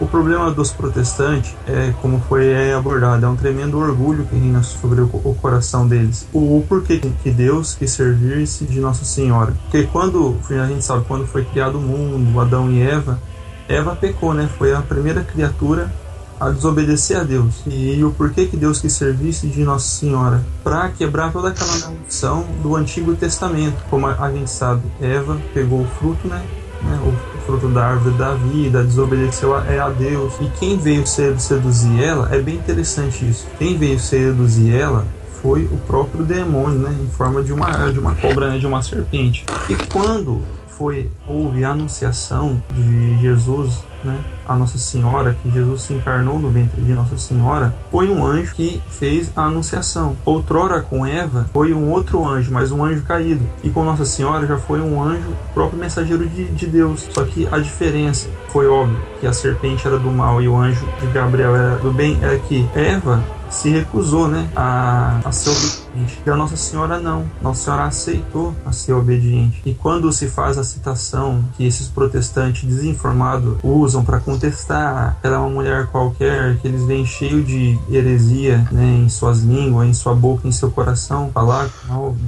O 0.00 0.06
problema 0.06 0.50
dos 0.50 0.72
protestantes, 0.72 1.54
é, 1.68 1.94
como 2.02 2.20
foi 2.28 2.48
é, 2.48 2.74
abordado, 2.74 3.24
é 3.24 3.28
um 3.28 3.36
tremendo 3.36 3.78
orgulho 3.78 4.24
que 4.24 4.34
reina 4.34 4.60
sobre 4.62 5.00
o, 5.00 5.08
coração 5.40 5.86
deles. 5.86 6.26
O, 6.32 6.58
o 6.58 6.66
porquê 6.68 7.00
que 7.22 7.30
Deus 7.30 7.74
quis 7.74 7.92
servir-se 7.92 8.64
de 8.64 8.80
Nossa 8.80 9.04
Senhora. 9.04 9.54
Porque 9.62 9.84
quando, 9.84 10.36
a 10.50 10.66
gente 10.66 10.84
sabe, 10.84 11.04
quando 11.06 11.26
foi 11.26 11.44
criado 11.44 11.78
o 11.78 11.80
mundo, 11.80 12.40
Adão 12.40 12.70
e 12.70 12.82
Eva, 12.82 13.20
Eva 13.68 13.94
pecou, 13.94 14.34
né? 14.34 14.48
Foi 14.58 14.74
a 14.74 14.82
primeira 14.82 15.22
criatura 15.22 15.90
a 16.38 16.50
desobedecer 16.50 17.18
a 17.18 17.24
Deus. 17.24 17.62
E, 17.66 18.02
o 18.04 18.10
porquê 18.12 18.46
que 18.46 18.56
Deus 18.56 18.80
quis 18.80 18.92
servir-se 18.92 19.46
de 19.46 19.64
Nossa 19.64 19.86
Senhora? 19.86 20.44
Para 20.62 20.88
quebrar 20.90 21.32
toda 21.32 21.48
aquela 21.48 21.76
maldição 21.78 22.44
do 22.62 22.76
Antigo 22.76 23.14
Testamento. 23.14 23.76
Como 23.88 24.06
a, 24.06 24.14
a 24.14 24.32
gente 24.32 24.50
sabe, 24.50 24.82
Eva 25.00 25.40
pegou 25.52 25.82
o 25.82 25.86
fruto, 25.98 26.26
né? 26.28 26.42
né 26.82 27.00
o 27.04 27.40
fruto 27.46 27.68
da 27.68 27.86
árvore 27.86 28.16
da 28.16 28.34
vida, 28.34 28.82
desobedeceu 28.82 29.54
a, 29.54 29.64
é 29.66 29.78
a 29.78 29.88
Deus. 29.88 30.34
E 30.40 30.46
quem 30.58 30.78
veio 30.78 31.06
seduzir 31.06 32.02
ela, 32.02 32.34
é 32.34 32.40
bem 32.40 32.56
interessante 32.56 33.28
isso. 33.28 33.46
Quem 33.58 33.76
veio 33.76 33.98
seduzir 33.98 34.74
ela 34.74 35.06
foi 35.44 35.64
o 35.64 35.76
próprio 35.86 36.24
demônio, 36.24 36.78
né, 36.78 36.96
em 37.02 37.08
forma 37.10 37.42
de 37.42 37.52
uma, 37.52 37.70
de 37.92 37.98
uma 37.98 38.14
cobra, 38.14 38.48
né, 38.48 38.58
de 38.58 38.66
uma 38.66 38.82
serpente. 38.82 39.44
E 39.68 39.74
quando 39.92 40.40
foi 40.76 41.10
houve 41.26 41.64
a 41.64 41.70
anunciação 41.70 42.62
de 42.72 43.18
Jesus, 43.20 43.82
né, 44.02 44.18
a 44.46 44.54
Nossa 44.54 44.76
Senhora, 44.78 45.36
que 45.42 45.50
Jesus 45.50 45.82
se 45.82 45.94
encarnou 45.94 46.38
no 46.38 46.50
ventre 46.50 46.80
de 46.82 46.92
Nossa 46.92 47.16
Senhora, 47.16 47.74
foi 47.90 48.08
um 48.08 48.24
anjo 48.24 48.54
que 48.54 48.82
fez 48.88 49.30
a 49.34 49.44
anunciação. 49.44 50.16
Outrora 50.24 50.82
com 50.82 51.06
Eva 51.06 51.48
foi 51.52 51.72
um 51.72 51.90
outro 51.90 52.26
anjo, 52.26 52.52
mas 52.52 52.70
um 52.70 52.84
anjo 52.84 53.02
caído. 53.02 53.44
E 53.62 53.70
com 53.70 53.84
Nossa 53.84 54.04
Senhora 54.04 54.46
já 54.46 54.58
foi 54.58 54.80
um 54.80 55.02
anjo, 55.02 55.34
próprio 55.54 55.78
mensageiro 55.78 56.28
de, 56.28 56.44
de 56.44 56.66
Deus. 56.66 57.08
Só 57.10 57.24
que 57.24 57.48
a 57.50 57.58
diferença 57.58 58.28
foi 58.48 58.66
óbvio 58.66 58.98
que 59.20 59.26
a 59.26 59.32
serpente 59.32 59.86
era 59.86 59.98
do 59.98 60.10
mal 60.10 60.42
e 60.42 60.48
o 60.48 60.56
anjo 60.56 60.86
de 61.00 61.06
Gabriel 61.08 61.56
era 61.56 61.76
do 61.76 61.92
bem, 61.92 62.18
é 62.22 62.38
que 62.46 62.68
Eva 62.74 63.24
se 63.54 63.70
recusou 63.70 64.28
né, 64.28 64.48
a, 64.54 65.20
a 65.24 65.32
ser 65.32 65.50
obediente. 65.50 66.20
E 66.26 66.30
a 66.30 66.36
Nossa 66.36 66.56
Senhora 66.56 66.98
não. 66.98 67.24
Nossa 67.40 67.64
Senhora 67.64 67.84
aceitou 67.84 68.54
a 68.66 68.72
ser 68.72 68.92
obediente. 68.92 69.62
E 69.64 69.72
quando 69.74 70.12
se 70.12 70.26
faz 70.26 70.58
a 70.58 70.64
citação 70.64 71.44
que 71.56 71.64
esses 71.64 71.88
protestantes 71.88 72.64
desinformados 72.64 73.56
usam 73.62 74.04
para 74.04 74.20
contestar 74.20 75.16
ela 75.22 75.36
é 75.36 75.38
uma 75.38 75.48
mulher 75.48 75.86
qualquer, 75.86 76.56
que 76.58 76.68
eles 76.68 76.84
vêm 76.84 77.04
cheio 77.04 77.42
de 77.42 77.78
heresia 77.90 78.66
né, 78.70 79.02
em 79.04 79.08
suas 79.08 79.40
línguas, 79.40 79.88
em 79.88 79.94
sua 79.94 80.14
boca, 80.14 80.46
em 80.46 80.52
seu 80.52 80.70
coração, 80.70 81.30
falar 81.32 81.68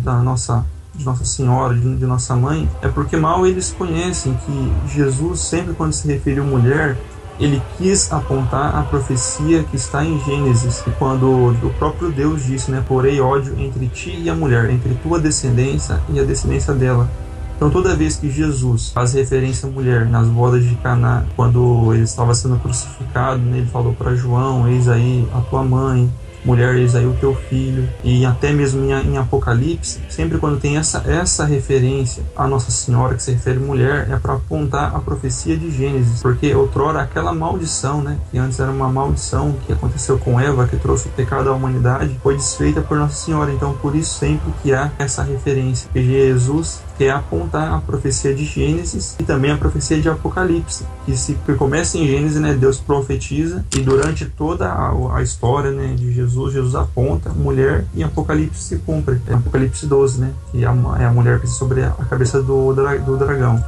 da 0.02 0.16
nossa 0.22 0.64
de 0.94 1.04
Nossa 1.04 1.26
Senhora, 1.26 1.74
de, 1.74 1.96
de, 1.96 2.06
Nossa 2.06 2.34
Mãe, 2.34 2.70
é 2.80 2.88
porque 2.88 3.18
mal 3.18 3.46
eles 3.46 3.70
conhecem 3.70 4.34
que 4.46 4.72
Jesus, 4.94 5.40
sempre 5.40 5.74
quando 5.74 5.92
se 5.92 6.08
referiu 6.08 6.42
mulher, 6.42 6.96
ele 7.38 7.62
quis 7.76 8.12
apontar 8.12 8.74
a 8.74 8.82
profecia 8.82 9.62
que 9.64 9.76
está 9.76 10.04
em 10.04 10.18
Gênesis, 10.24 10.82
quando 10.98 11.50
o 11.50 11.74
próprio 11.78 12.10
Deus 12.10 12.44
disse, 12.44 12.70
né, 12.70 12.82
porei 12.86 13.20
ódio 13.20 13.58
entre 13.58 13.86
ti 13.88 14.18
e 14.22 14.30
a 14.30 14.34
mulher, 14.34 14.70
entre 14.70 14.94
tua 15.02 15.18
descendência 15.18 16.00
e 16.08 16.18
a 16.18 16.24
descendência 16.24 16.72
dela. 16.72 17.08
Então 17.56 17.70
toda 17.70 17.96
vez 17.96 18.16
que 18.16 18.30
Jesus 18.30 18.90
faz 18.90 19.14
referência 19.14 19.68
à 19.68 19.72
mulher 19.72 20.06
nas 20.06 20.26
bodas 20.26 20.62
de 20.64 20.74
Caná, 20.76 21.24
quando 21.34 21.92
ele 21.94 22.02
estava 22.02 22.34
sendo 22.34 22.58
crucificado, 22.58 23.40
né, 23.40 23.58
ele 23.58 23.66
falou 23.66 23.94
para 23.94 24.14
João, 24.14 24.68
eis 24.68 24.88
aí 24.88 25.26
a 25.34 25.40
tua 25.40 25.62
mãe, 25.62 26.10
mulher, 26.46 26.76
eis 26.76 26.94
aí 26.94 27.04
o 27.04 27.14
teu 27.14 27.34
filho, 27.34 27.88
e 28.04 28.24
até 28.24 28.52
mesmo 28.52 28.84
em, 28.84 28.92
em, 28.92 29.18
Apocalipse, 29.18 30.00
sempre 30.08 30.38
quando 30.38 30.60
tem 30.60 30.76
essa, 30.76 31.02
essa 31.06 31.44
referência 31.44 32.22
à 32.36 32.46
Nossa 32.46 32.70
Senhora, 32.70 33.14
que 33.14 33.22
se 33.22 33.32
refere 33.32 33.58
mulher, 33.58 34.08
é 34.10 34.16
para 34.16 34.34
apontar 34.34 34.94
a 34.94 35.00
profecia 35.00 35.56
de 35.56 35.70
Gênesis, 35.70 36.22
porque 36.22 36.54
outrora 36.54 37.02
aquela 37.02 37.34
maldição, 37.34 38.00
né, 38.00 38.16
que 38.30 38.38
antes 38.38 38.60
era 38.60 38.70
uma 38.70 38.88
maldição 38.88 39.56
que 39.66 39.72
aconteceu 39.72 40.18
com 40.18 40.40
Eva, 40.40 40.68
que 40.68 40.76
trouxe 40.76 41.08
o 41.08 41.10
pecado 41.10 41.50
à 41.50 41.52
humanidade, 41.52 42.16
foi 42.22 42.36
desfeita 42.36 42.80
por 42.80 42.96
Nossa 42.96 43.24
Senhora. 43.24 43.50
Então, 43.50 43.74
por 43.74 43.96
isso, 43.96 44.18
sempre 44.18 44.52
que 44.62 44.72
há 44.72 44.92
essa 44.98 45.22
referência, 45.22 45.88
que 45.92 46.02
Jesus 46.02 46.80
quer 46.98 47.10
apontar 47.10 47.72
a 47.72 47.80
profecia 47.80 48.34
de 48.34 48.44
Gênesis 48.44 49.16
e 49.18 49.24
também 49.24 49.50
a 49.50 49.56
profecia 49.56 50.00
de 50.00 50.08
Apocalipse, 50.08 50.84
que 51.04 51.16
se 51.16 51.34
que 51.44 51.54
começa 51.54 51.98
em 51.98 52.06
Gênesis, 52.06 52.40
né, 52.40 52.54
Deus 52.54 52.80
profetiza 52.80 53.64
e 53.76 53.80
durante 53.80 54.26
toda 54.26 54.68
a, 54.68 55.16
a 55.16 55.22
história, 55.22 55.70
né, 55.70 55.94
de 55.94 56.12
Jesus, 56.12 56.54
Jesus 56.54 56.74
aponta 56.74 57.30
mulher 57.30 57.84
e 57.94 58.02
Apocalipse 58.02 58.62
se 58.62 58.76
cumpre. 58.76 59.20
É 59.26 59.34
Apocalipse 59.34 59.86
12, 59.86 60.20
né, 60.20 60.32
que 60.50 60.64
é 60.64 60.66
a, 60.66 60.74
é 61.00 61.04
a 61.04 61.10
mulher 61.10 61.40
que 61.40 61.46
sobre 61.46 61.82
a 61.82 61.90
cabeça 62.08 62.42
do, 62.42 62.72
do 62.72 63.16
dragão. 63.16 63.62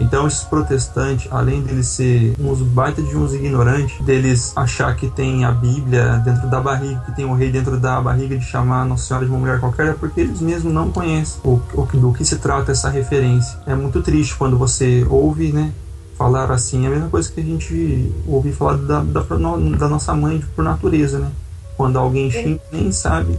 Então 0.00 0.26
esses 0.26 0.42
protestantes, 0.44 1.30
além 1.30 1.62
deles 1.62 1.86
ser 1.86 2.34
uns 2.40 2.60
baita 2.62 3.02
de 3.02 3.14
uns 3.16 3.34
ignorantes, 3.34 4.02
deles 4.04 4.52
achar 4.56 4.96
que 4.96 5.08
tem 5.08 5.44
a 5.44 5.52
Bíblia 5.52 6.16
dentro 6.24 6.48
da 6.48 6.58
barriga, 6.60 7.00
que 7.04 7.14
tem 7.14 7.26
o 7.26 7.34
rei 7.34 7.52
dentro 7.52 7.78
da 7.78 8.00
barriga 8.00 8.36
de 8.36 8.44
chamar 8.44 8.86
Nossa 8.86 9.06
Senhora 9.06 9.26
de 9.26 9.30
uma 9.30 9.38
mulher 9.38 9.60
qualquer, 9.60 9.88
é 9.88 9.92
porque 9.92 10.22
eles 10.22 10.40
mesmos 10.40 10.72
não 10.72 10.90
conhecem 10.90 11.38
o, 11.44 11.60
o, 11.74 11.86
do 11.92 12.12
que 12.12 12.24
se 12.24 12.36
trata 12.36 12.72
essa 12.72 12.88
referência. 12.88 13.58
É 13.66 13.74
muito 13.74 14.02
triste 14.02 14.34
quando 14.34 14.56
você 14.56 15.06
ouve, 15.08 15.52
né? 15.52 15.70
Falar 16.16 16.50
assim, 16.50 16.84
é 16.84 16.88
a 16.88 16.90
mesma 16.90 17.08
coisa 17.08 17.30
que 17.30 17.40
a 17.40 17.44
gente 17.44 18.12
ouve 18.26 18.52
falar 18.52 18.76
da, 18.76 19.02
da, 19.02 19.20
da 19.20 19.88
nossa 19.88 20.14
mãe 20.14 20.42
por 20.56 20.64
natureza, 20.64 21.18
né? 21.18 21.30
Quando 21.76 21.98
alguém 21.98 22.30
xinga, 22.30 22.60
nem 22.72 22.90
sabe 22.90 23.38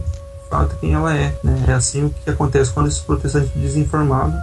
fato 0.52 0.76
quem 0.78 0.92
ela 0.92 1.16
é. 1.16 1.34
Né? 1.42 1.64
É 1.66 1.72
assim 1.72 2.04
o 2.04 2.10
que 2.10 2.28
acontece 2.28 2.70
quando 2.70 2.88
esses 2.88 3.00
protestantes 3.00 3.50
desinformados 3.54 4.34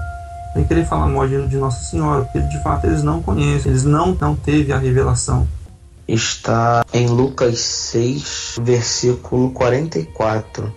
nem 0.55 0.65
querer 0.65 0.85
falar 0.85 1.07
mal 1.07 1.27
de, 1.27 1.57
Nossa 1.57 1.83
Senhora, 1.83 2.23
porque 2.23 2.39
de 2.39 2.61
fato 2.63 2.87
eles 2.87 3.03
não 3.03 3.21
conhecem, 3.21 3.71
eles 3.71 3.83
não, 3.83 4.15
não 4.19 4.35
teve 4.35 4.71
a 4.71 4.77
revelação. 4.77 5.47
Está 6.07 6.83
em 6.91 7.07
Lucas 7.07 7.59
6, 7.59 8.55
versículo 8.61 9.51
44. 9.51 10.73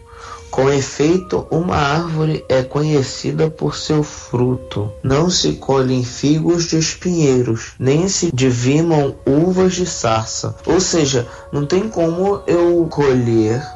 Com 0.53 0.69
efeito, 0.69 1.47
uma 1.51 1.77
árvore 1.77 2.45
é 2.47 2.63
conhecida 2.63 3.49
por 3.49 3.75
seu 3.75 4.03
fruto. 4.03 4.93
Não 5.03 5.31
se 5.31 5.55
colhem 5.55 6.05
figos 6.05 6.67
de 6.67 6.77
espinheiros, 6.77 7.73
nem 7.79 8.07
se 8.07 8.31
divinam 8.31 9.15
uvas 9.25 9.73
de 9.73 9.87
sarça. 9.87 10.55
Ou 10.67 10.79
seja, 10.79 11.27
não 11.51 11.65
tem 11.65 11.89
como 11.89 12.43
eu 12.47 12.87
colher 12.91 13.67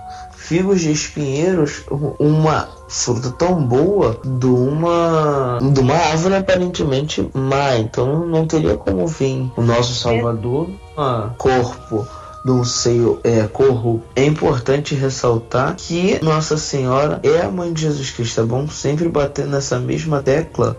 figos 0.47 0.81
de 0.81 0.93
espinheiros 0.93 1.83
uma 2.21 2.69
fruta 2.89 3.31
tão 3.33 3.67
boa 3.67 4.17
de 4.25 4.47
uma 4.47 5.59
de 5.73 5.81
uma 5.81 5.95
árvore 5.95 6.37
aparentemente 6.37 7.29
má 7.35 7.77
então 7.77 8.25
não 8.27 8.47
teria 8.47 8.77
como 8.77 9.09
vir 9.09 9.51
o 9.57 9.63
nosso 9.63 9.95
salvador 9.95 10.69
um 10.97 11.29
corpo 11.37 12.07
de 12.45 12.53
um 12.53 12.63
seio 12.63 13.19
é, 13.25 13.49
corrupto. 13.49 14.07
É 14.15 14.25
importante 14.25 14.95
ressaltar 14.95 15.75
que 15.75 16.21
Nossa 16.23 16.57
Senhora 16.57 17.19
é 17.25 17.41
a 17.41 17.51
mãe 17.51 17.73
de 17.73 17.83
Jesus 17.83 18.13
Cristo. 18.13 18.41
É 18.41 18.45
bom 18.45 18.69
sempre 18.69 19.09
bater 19.09 19.49
nessa 19.49 19.81
mesma 19.81 20.23
tecla 20.23 20.77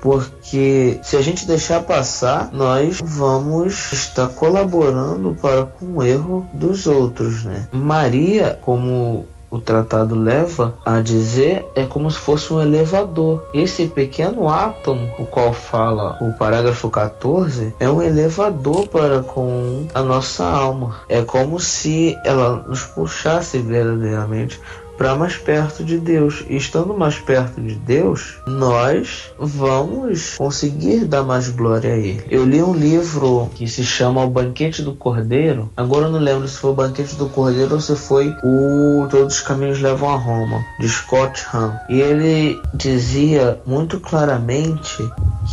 porque 0.00 0.98
se 1.02 1.16
a 1.16 1.22
gente 1.22 1.46
deixar 1.46 1.82
passar, 1.82 2.50
nós 2.52 3.00
vamos 3.02 3.92
estar 3.92 4.28
colaborando 4.28 5.36
para 5.40 5.64
com 5.64 5.98
o 5.98 6.02
erro 6.02 6.46
dos 6.52 6.86
outros, 6.86 7.44
né? 7.44 7.68
Maria, 7.72 8.58
como 8.62 9.26
o 9.50 9.58
tratado 9.58 10.14
leva 10.14 10.74
a 10.86 11.00
dizer 11.00 11.66
é 11.74 11.84
como 11.84 12.10
se 12.10 12.18
fosse 12.18 12.52
um 12.52 12.62
elevador. 12.62 13.48
Esse 13.52 13.86
pequeno 13.88 14.48
átomo, 14.48 15.10
o 15.18 15.26
qual 15.26 15.52
fala 15.52 16.16
o 16.20 16.32
parágrafo 16.34 16.88
14, 16.88 17.74
é 17.80 17.90
um 17.90 18.00
elevador 18.00 18.86
para 18.86 19.22
com 19.22 19.86
a 19.92 20.02
nossa 20.02 20.44
alma. 20.44 21.00
É 21.08 21.22
como 21.22 21.58
se 21.58 22.16
ela 22.24 22.64
nos 22.66 22.84
puxasse 22.84 23.58
verdadeiramente 23.58 24.60
para 25.00 25.16
mais 25.16 25.34
perto 25.34 25.82
de 25.82 25.96
Deus. 25.96 26.44
E 26.46 26.56
estando 26.58 26.92
mais 26.92 27.18
perto 27.18 27.58
de 27.58 27.74
Deus, 27.74 28.34
nós 28.46 29.32
vamos 29.38 30.36
conseguir 30.36 31.06
dar 31.06 31.22
mais 31.22 31.48
glória 31.48 31.94
a 31.94 31.96
Ele. 31.96 32.22
Eu 32.30 32.44
li 32.44 32.62
um 32.62 32.74
livro 32.74 33.50
que 33.54 33.66
se 33.66 33.82
chama 33.82 34.22
O 34.22 34.28
Banquete 34.28 34.82
do 34.82 34.92
Cordeiro. 34.92 35.70
Agora 35.74 36.04
eu 36.04 36.12
não 36.12 36.18
lembro 36.18 36.46
se 36.46 36.58
foi 36.58 36.72
o 36.72 36.74
Banquete 36.74 37.14
do 37.14 37.30
Cordeiro 37.30 37.76
ou 37.76 37.80
se 37.80 37.96
foi 37.96 38.28
o 38.44 39.08
Todos 39.08 39.36
os 39.36 39.40
Caminhos 39.40 39.80
Levam 39.80 40.10
a 40.10 40.16
Roma, 40.16 40.62
de 40.78 40.86
Scott 40.86 41.46
Hahn. 41.50 41.72
E 41.88 41.98
ele 41.98 42.60
dizia 42.74 43.58
muito 43.64 43.98
claramente 44.00 45.02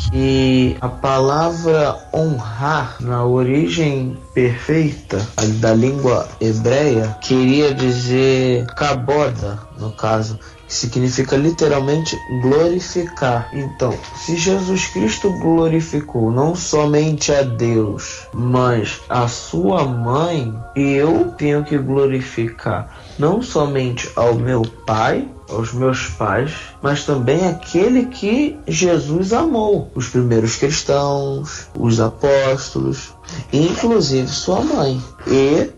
que 0.10 0.78
a 0.80 0.88
palavra 0.88 1.98
honrar 2.14 2.98
na 3.00 3.26
origem 3.26 4.18
perfeita 4.34 5.26
da 5.60 5.74
língua 5.74 6.28
hebreia 6.40 7.18
queria 7.22 7.74
dizer 7.74 8.66
kabod, 8.68 9.36
no 9.78 9.92
caso, 9.92 10.40
que 10.68 10.74
significa 10.74 11.38
literalmente 11.38 12.18
glorificar. 12.42 13.50
Então, 13.54 13.94
se 14.16 14.36
Jesus 14.36 14.88
Cristo 14.88 15.32
glorificou 15.40 16.30
não 16.32 16.56
somente 16.56 17.32
a 17.32 17.42
Deus, 17.42 18.28
mas 18.34 19.02
a 19.10 19.28
sua 19.28 19.86
mãe, 19.86 20.54
eu 20.76 21.34
tenho 21.38 21.64
que 21.64 21.78
glorificar 21.78 22.98
não 23.18 23.42
somente 23.42 24.10
ao 24.16 24.36
meu 24.36 24.62
Pai, 24.86 25.28
aos 25.50 25.74
meus 25.74 26.08
pais, 26.10 26.54
mas 26.82 27.06
também 27.06 27.48
aquele 27.48 28.06
que 28.08 28.58
Jesus 28.68 29.34
amou, 29.34 29.92
os 29.96 30.08
primeiros 30.08 30.56
cristãos, 30.56 31.68
os 31.76 32.00
apóstolos, 32.00 33.14
inclusive 33.52 34.28
sua 34.28 34.62
mãe. 34.62 35.02
E, 35.28 35.70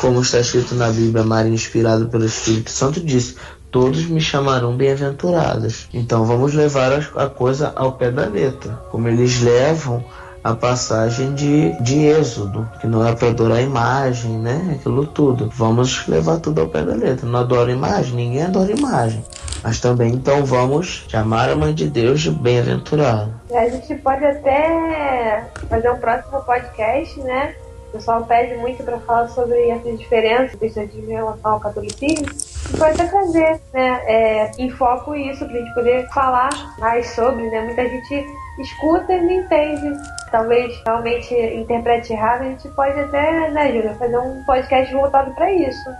como 0.00 0.22
está 0.22 0.40
escrito 0.40 0.74
na 0.74 0.88
Bíblia, 0.90 1.24
Maria, 1.24 1.52
inspirada 1.52 2.06
pelo 2.06 2.24
Espírito 2.24 2.70
Santo, 2.70 3.00
disse: 3.00 3.36
Todos 3.70 4.04
me 4.06 4.20
chamarão 4.20 4.76
bem-aventurados. 4.76 5.88
Então 5.92 6.24
vamos 6.24 6.54
levar 6.54 6.92
a 7.16 7.26
coisa 7.26 7.72
ao 7.76 7.92
pé 7.92 8.10
da 8.10 8.26
letra, 8.26 8.72
como 8.90 9.08
eles 9.08 9.40
levam 9.40 10.04
a 10.44 10.54
passagem 10.54 11.34
de, 11.34 11.72
de 11.80 12.06
Êxodo, 12.06 12.68
que 12.80 12.86
não 12.86 13.06
é 13.06 13.14
para 13.14 13.28
adorar 13.28 13.58
a 13.58 13.62
imagem, 13.62 14.38
né? 14.38 14.76
Aquilo 14.78 15.06
tudo. 15.06 15.48
Vamos 15.54 16.06
levar 16.08 16.40
tudo 16.40 16.60
ao 16.60 16.68
pé 16.68 16.82
da 16.82 16.94
letra. 16.94 17.26
Não 17.26 17.40
adora 17.40 17.70
imagem, 17.70 18.14
ninguém 18.14 18.42
adora 18.42 18.72
imagem. 18.72 19.24
Mas 19.62 19.78
também 19.80 20.12
então 20.12 20.44
vamos 20.44 21.06
chamar 21.08 21.48
a 21.48 21.54
mãe 21.54 21.72
de 21.72 21.88
Deus 21.88 22.20
de 22.20 22.30
bem-aventurada. 22.30 23.30
A 23.54 23.68
gente 23.68 23.94
pode 23.96 24.24
até 24.24 25.46
fazer 25.68 25.90
um 25.90 25.98
próximo 25.98 26.42
podcast, 26.42 27.20
né? 27.20 27.54
O 27.90 27.92
pessoal 27.92 28.24
pede 28.24 28.56
muito 28.56 28.82
para 28.82 28.98
falar 29.00 29.28
sobre 29.28 29.68
essas 29.68 29.98
diferenças 29.98 30.52
do 30.52 30.58
cristianismo 30.58 31.10
em 31.10 31.14
relação 31.14 31.52
ao 31.52 31.60
catolicismo. 31.60 32.26
E 32.72 32.76
pode 32.78 33.00
até 33.00 33.04
trazer 33.04 33.60
né, 33.72 34.02
é, 34.06 34.50
em 34.58 34.70
foco 34.70 35.14
isso, 35.14 35.44
para 35.44 35.54
a 35.54 35.58
gente 35.58 35.74
poder 35.74 36.08
falar 36.08 36.50
mais 36.78 37.10
sobre. 37.10 37.42
Né? 37.50 37.60
Muita 37.60 37.86
gente 37.86 38.26
escuta 38.58 39.12
e 39.12 39.20
não 39.20 39.30
entende. 39.30 39.92
Talvez 40.32 40.80
realmente 40.86 41.34
interprete 41.34 42.12
errado. 42.12 42.40
A 42.40 42.44
gente 42.44 42.68
pode 42.70 42.98
até, 42.98 43.50
né, 43.50 43.70
Júlia, 43.72 43.94
fazer 43.94 44.18
um 44.18 44.42
podcast 44.44 44.92
voltado 44.92 45.30
para 45.34 45.52
isso. 45.52 45.90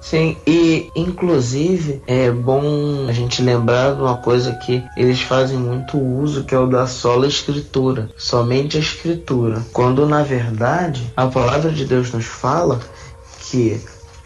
Sim, 0.00 0.36
e 0.46 0.90
inclusive 0.94 2.02
é 2.06 2.30
bom 2.30 3.08
a 3.08 3.12
gente 3.12 3.42
lembrar 3.42 3.94
de 3.94 4.02
uma 4.02 4.18
coisa 4.18 4.52
que 4.52 4.84
eles 4.96 5.22
fazem 5.22 5.56
muito 5.56 5.98
uso, 5.98 6.44
que 6.44 6.54
é 6.54 6.58
o 6.58 6.66
da 6.66 6.86
sola 6.86 7.26
escritura, 7.26 8.10
somente 8.16 8.76
a 8.76 8.80
escritura. 8.80 9.62
Quando 9.72 10.06
na 10.06 10.22
verdade 10.22 11.10
a 11.16 11.26
palavra 11.26 11.72
de 11.72 11.86
Deus 11.86 12.12
nos 12.12 12.26
fala 12.26 12.78
que 13.40 13.80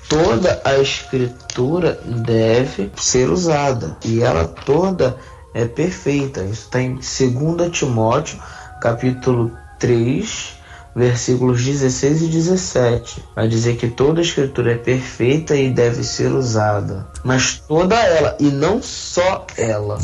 toda 0.08 0.60
a 0.64 0.78
escritura 0.78 2.00
deve 2.04 2.90
ser 2.96 3.30
usada 3.30 3.96
e 4.04 4.20
ela 4.20 4.48
toda 4.48 5.16
é 5.54 5.64
perfeita. 5.64 6.42
Isso 6.42 6.64
está 6.64 6.80
em 6.80 6.94
2 6.94 7.70
Timóteo, 7.70 8.38
capítulo 8.80 9.52
3, 9.78 10.56
versículos 10.94 11.64
16 11.64 12.22
e 12.22 12.26
17. 12.26 13.24
Vai 13.34 13.48
dizer 13.48 13.76
que 13.76 13.88
toda 13.88 14.20
a 14.20 14.22
escritura 14.22 14.72
é 14.72 14.76
perfeita 14.76 15.56
e 15.56 15.70
deve 15.70 16.02
ser 16.02 16.32
usada, 16.32 17.06
mas 17.24 17.62
toda 17.66 17.94
ela 17.94 18.36
e 18.40 18.50
não 18.50 18.82
só 18.82 19.46
ela. 19.56 19.98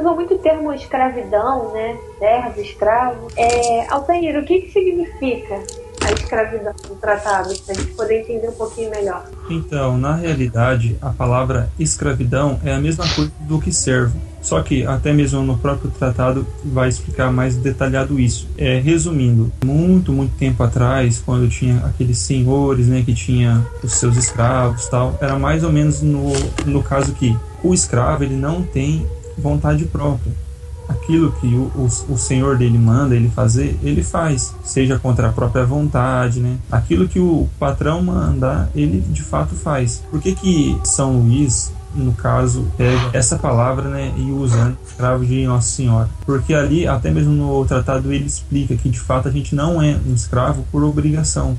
Usou 0.00 0.14
muito 0.14 0.32
o 0.32 0.38
termo 0.38 0.72
escravidão, 0.72 1.74
né? 1.74 1.94
Servo, 2.18 2.58
escravo. 2.58 3.28
É, 3.36 3.86
Altair, 3.90 4.38
o 4.38 4.44
que, 4.46 4.62
que 4.62 4.72
significa 4.72 5.62
a 6.02 6.12
escravidão 6.12 6.72
no 6.88 6.96
tratado, 6.96 7.54
para 7.66 7.74
a 7.74 7.78
gente 7.78 7.92
poder 7.92 8.20
entender 8.22 8.48
um 8.48 8.52
pouquinho 8.52 8.90
melhor? 8.90 9.28
Então, 9.50 9.98
na 9.98 10.14
realidade, 10.14 10.96
a 11.02 11.10
palavra 11.10 11.68
escravidão 11.78 12.58
é 12.64 12.72
a 12.72 12.80
mesma 12.80 13.04
coisa 13.14 13.30
do 13.40 13.60
que 13.60 13.70
servo. 13.70 14.18
Só 14.40 14.62
que 14.62 14.86
até 14.86 15.12
mesmo 15.12 15.42
no 15.42 15.58
próprio 15.58 15.90
tratado 15.90 16.46
vai 16.64 16.88
explicar 16.88 17.30
mais 17.30 17.56
detalhado 17.56 18.18
isso. 18.18 18.48
É, 18.56 18.80
resumindo, 18.80 19.52
muito, 19.62 20.14
muito 20.14 20.34
tempo 20.38 20.62
atrás, 20.62 21.22
quando 21.24 21.46
tinha 21.46 21.76
aqueles 21.84 22.16
senhores, 22.16 22.88
né, 22.88 23.02
que 23.04 23.12
tinha 23.12 23.66
os 23.84 23.92
seus 23.92 24.16
escravos, 24.16 24.88
tal, 24.88 25.18
era 25.20 25.38
mais 25.38 25.62
ou 25.62 25.70
menos 25.70 26.00
no, 26.00 26.32
no 26.64 26.82
caso 26.82 27.12
que 27.12 27.36
o 27.62 27.74
escravo 27.74 28.24
ele 28.24 28.36
não 28.36 28.62
tem 28.62 29.06
vontade 29.40 29.84
própria. 29.86 30.32
Aquilo 30.88 31.32
que 31.32 31.46
o, 31.46 31.70
o, 31.76 31.84
o, 31.84 32.18
senhor 32.18 32.58
dele 32.58 32.76
manda 32.76 33.14
ele 33.14 33.30
fazer, 33.30 33.78
ele 33.80 34.02
faz, 34.02 34.54
seja 34.64 34.98
contra 34.98 35.28
a 35.28 35.32
própria 35.32 35.64
vontade, 35.64 36.40
né? 36.40 36.58
Aquilo 36.70 37.06
que 37.06 37.20
o 37.20 37.48
patrão 37.60 38.02
manda, 38.02 38.68
ele 38.74 39.00
de 39.00 39.22
fato 39.22 39.54
faz. 39.54 40.02
Por 40.10 40.20
que 40.20 40.34
que 40.34 40.76
São 40.84 41.20
Luís 41.20 41.72
no 41.94 42.12
caso, 42.12 42.66
pega 42.76 43.10
essa 43.12 43.36
palavra 43.36 43.88
né, 43.88 44.12
e 44.16 44.30
usa 44.30 44.64
né, 44.64 44.76
escravo 44.86 45.24
de 45.24 45.44
Nossa 45.46 45.68
Senhora. 45.68 46.08
Porque 46.24 46.54
ali, 46.54 46.86
até 46.86 47.10
mesmo 47.10 47.32
no 47.32 47.64
tratado, 47.64 48.12
ele 48.12 48.26
explica 48.26 48.76
que 48.76 48.88
de 48.88 49.00
fato 49.00 49.28
a 49.28 49.30
gente 49.30 49.54
não 49.54 49.82
é 49.82 49.96
um 50.06 50.14
escravo 50.14 50.64
por 50.70 50.84
obrigação. 50.84 51.56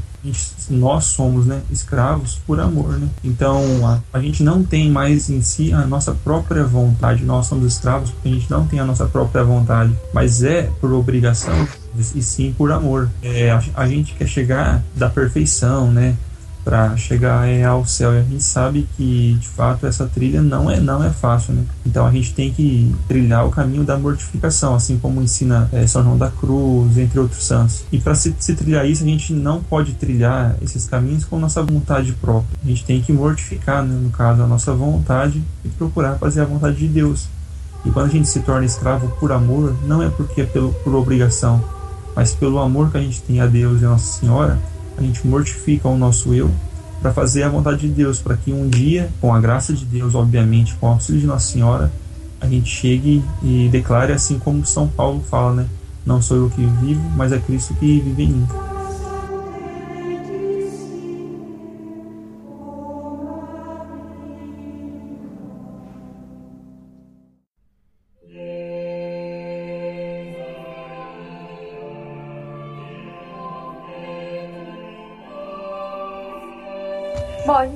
Nós 0.70 1.06
somos 1.06 1.46
né, 1.46 1.62
escravos 1.72 2.40
por 2.46 2.60
amor. 2.60 2.98
Né? 2.98 3.08
Então 3.24 3.62
a, 3.88 4.00
a, 4.14 4.22
gente 4.22 4.44
não 4.44 4.64
tem 4.64 4.90
mais 4.90 5.30
em 5.30 5.42
si 5.42 5.74
a 5.74 5.86
nossa 5.86 6.14
própria 6.14 6.64
vontade. 6.64 7.24
Nós 7.24 7.48
somos 7.48 7.66
escravos 7.66 8.12
porque 8.12 8.30
a 8.30 8.32
gente 8.32 8.50
não 8.50 8.66
tem 8.68 8.80
a 8.80 8.86
nossa 8.86 9.06
própria 9.06 9.44
vontade, 9.44 9.96
mas 10.14 10.44
é 10.44 10.64
por 10.80 10.92
obrigação 10.94 11.68
e 12.16 12.22
sim 12.22 12.54
por 12.58 12.72
amor. 12.72 13.10
É, 13.22 13.52
a, 13.52 13.64
a 13.76 13.88
gente 13.88 14.14
quer 14.14 14.28
chegar 14.28 14.84
da 14.96 15.10
perfeição, 15.10 15.92
né? 15.92 16.16
Para 16.64 16.96
chegar 16.96 17.48
ao 17.66 17.86
céu. 17.86 18.14
E 18.14 18.20
a 18.20 18.24
gente 18.24 18.44
sabe 18.44 18.88
que 18.96 19.38
de 19.40 19.48
fato 19.48 19.86
essa 19.86 20.06
trilha 20.06 20.42
não 20.42 20.70
é 20.70 20.80
não 20.80 21.04
é 21.04 21.10
fácil, 21.10 21.54
né? 21.54 21.64
Então 21.86 22.06
a 22.06 22.12
gente 22.12 22.34
tem 22.34 22.52
que 22.52 22.94
trilhar 23.08 23.46
o 23.46 23.52
caminho 23.52 23.84
da 23.84 23.98
mortificação, 23.98 24.76
assim 24.76 24.98
como 24.98 25.22
ensina 25.22 25.70
é, 25.72 25.86
São 25.88 26.04
João 26.04 26.18
da 26.18 26.30
Cruz, 26.30 26.98
entre 26.98 27.20
outros 27.20 27.44
santos. 27.44 27.84
E 27.92 28.00
para 28.00 28.16
se, 28.16 28.36
se, 28.40 28.56
trilhar 28.56 28.88
isso, 28.88 29.04
a 29.04 29.08
gente 29.08 29.34
não 29.34 29.62
pode 29.62 29.94
trilhar 29.94 30.56
esses 30.62 30.86
caminhos 30.86 31.26
com 31.26 31.40
nossa 31.40 31.64
vontade 31.64 32.14
própria. 32.14 32.58
A 32.64 32.68
gente 32.68 32.86
tem 32.86 33.02
que 33.02 33.12
mortificar, 33.12 33.84
né, 33.84 33.96
no 34.02 34.10
caso, 34.10 34.42
a 34.42 34.48
nossa 34.48 34.74
vontade 34.74 35.42
e 35.66 35.70
procurar 35.70 36.18
fazer 36.18 36.42
a 36.42 36.46
vontade 36.46 36.78
de 36.78 36.88
Deus. 36.88 37.28
E 37.84 37.90
quando 37.90 38.08
a 38.08 38.10
gente 38.10 38.28
se 38.28 38.42
torna 38.42 38.66
escravo 38.66 39.08
por 39.20 39.32
amor, 39.32 39.76
não 39.86 40.02
é 40.04 40.10
porque 40.10 40.42
é 40.42 40.46
pelo, 40.46 40.72
por 40.74 40.94
obrigação, 40.94 41.64
mas 42.16 42.34
pelo 42.34 42.60
amor 42.60 42.92
que 42.92 42.98
a 42.98 43.02
gente 43.02 43.22
tem 43.22 43.42
a 43.42 43.48
Deus 43.48 43.82
e 43.82 43.86
a 43.86 43.90
Nossa 43.90 44.20
Senhora, 44.20 44.60
a 45.02 45.06
gente 45.06 45.26
mortifica 45.28 45.88
o 45.88 45.98
nosso 45.98 46.34
eu 46.34 46.50
para 47.02 47.12
fazer 47.12 47.44
a 47.44 47.50
vontade 47.50 47.80
de 47.80 47.88
Deus, 47.88 48.20
para 48.20 48.38
que 48.38 48.54
um 48.54 48.70
dia, 48.70 49.10
com 49.20 49.34
a 49.34 49.40
graça 49.40 49.74
de 49.74 49.84
Deus, 49.84 50.14
obviamente, 50.14 50.76
com 50.76 50.88
o 50.88 50.90
auxílio 50.92 51.20
de 51.20 51.28
Nossa 51.28 51.52
Senhora, 51.52 51.92
a 52.40 52.48
gente 52.48 52.70
chegue 52.70 53.24
e 53.42 53.70
declare 53.72 54.14
assim 54.14 54.38
como 54.38 54.66
São 54.66 54.88
Paulo 54.88 55.24
fala, 55.30 55.54
né? 55.54 55.66
Não 56.06 56.22
sou 56.22 56.38
eu 56.38 56.50
que 56.50 56.64
vivo, 56.64 57.02
mas 57.16 57.32
é 57.32 57.40
Cristo 57.40 57.74
que 57.76 58.00
vive 58.00 58.24
em 58.24 58.28
mim. 58.28 58.71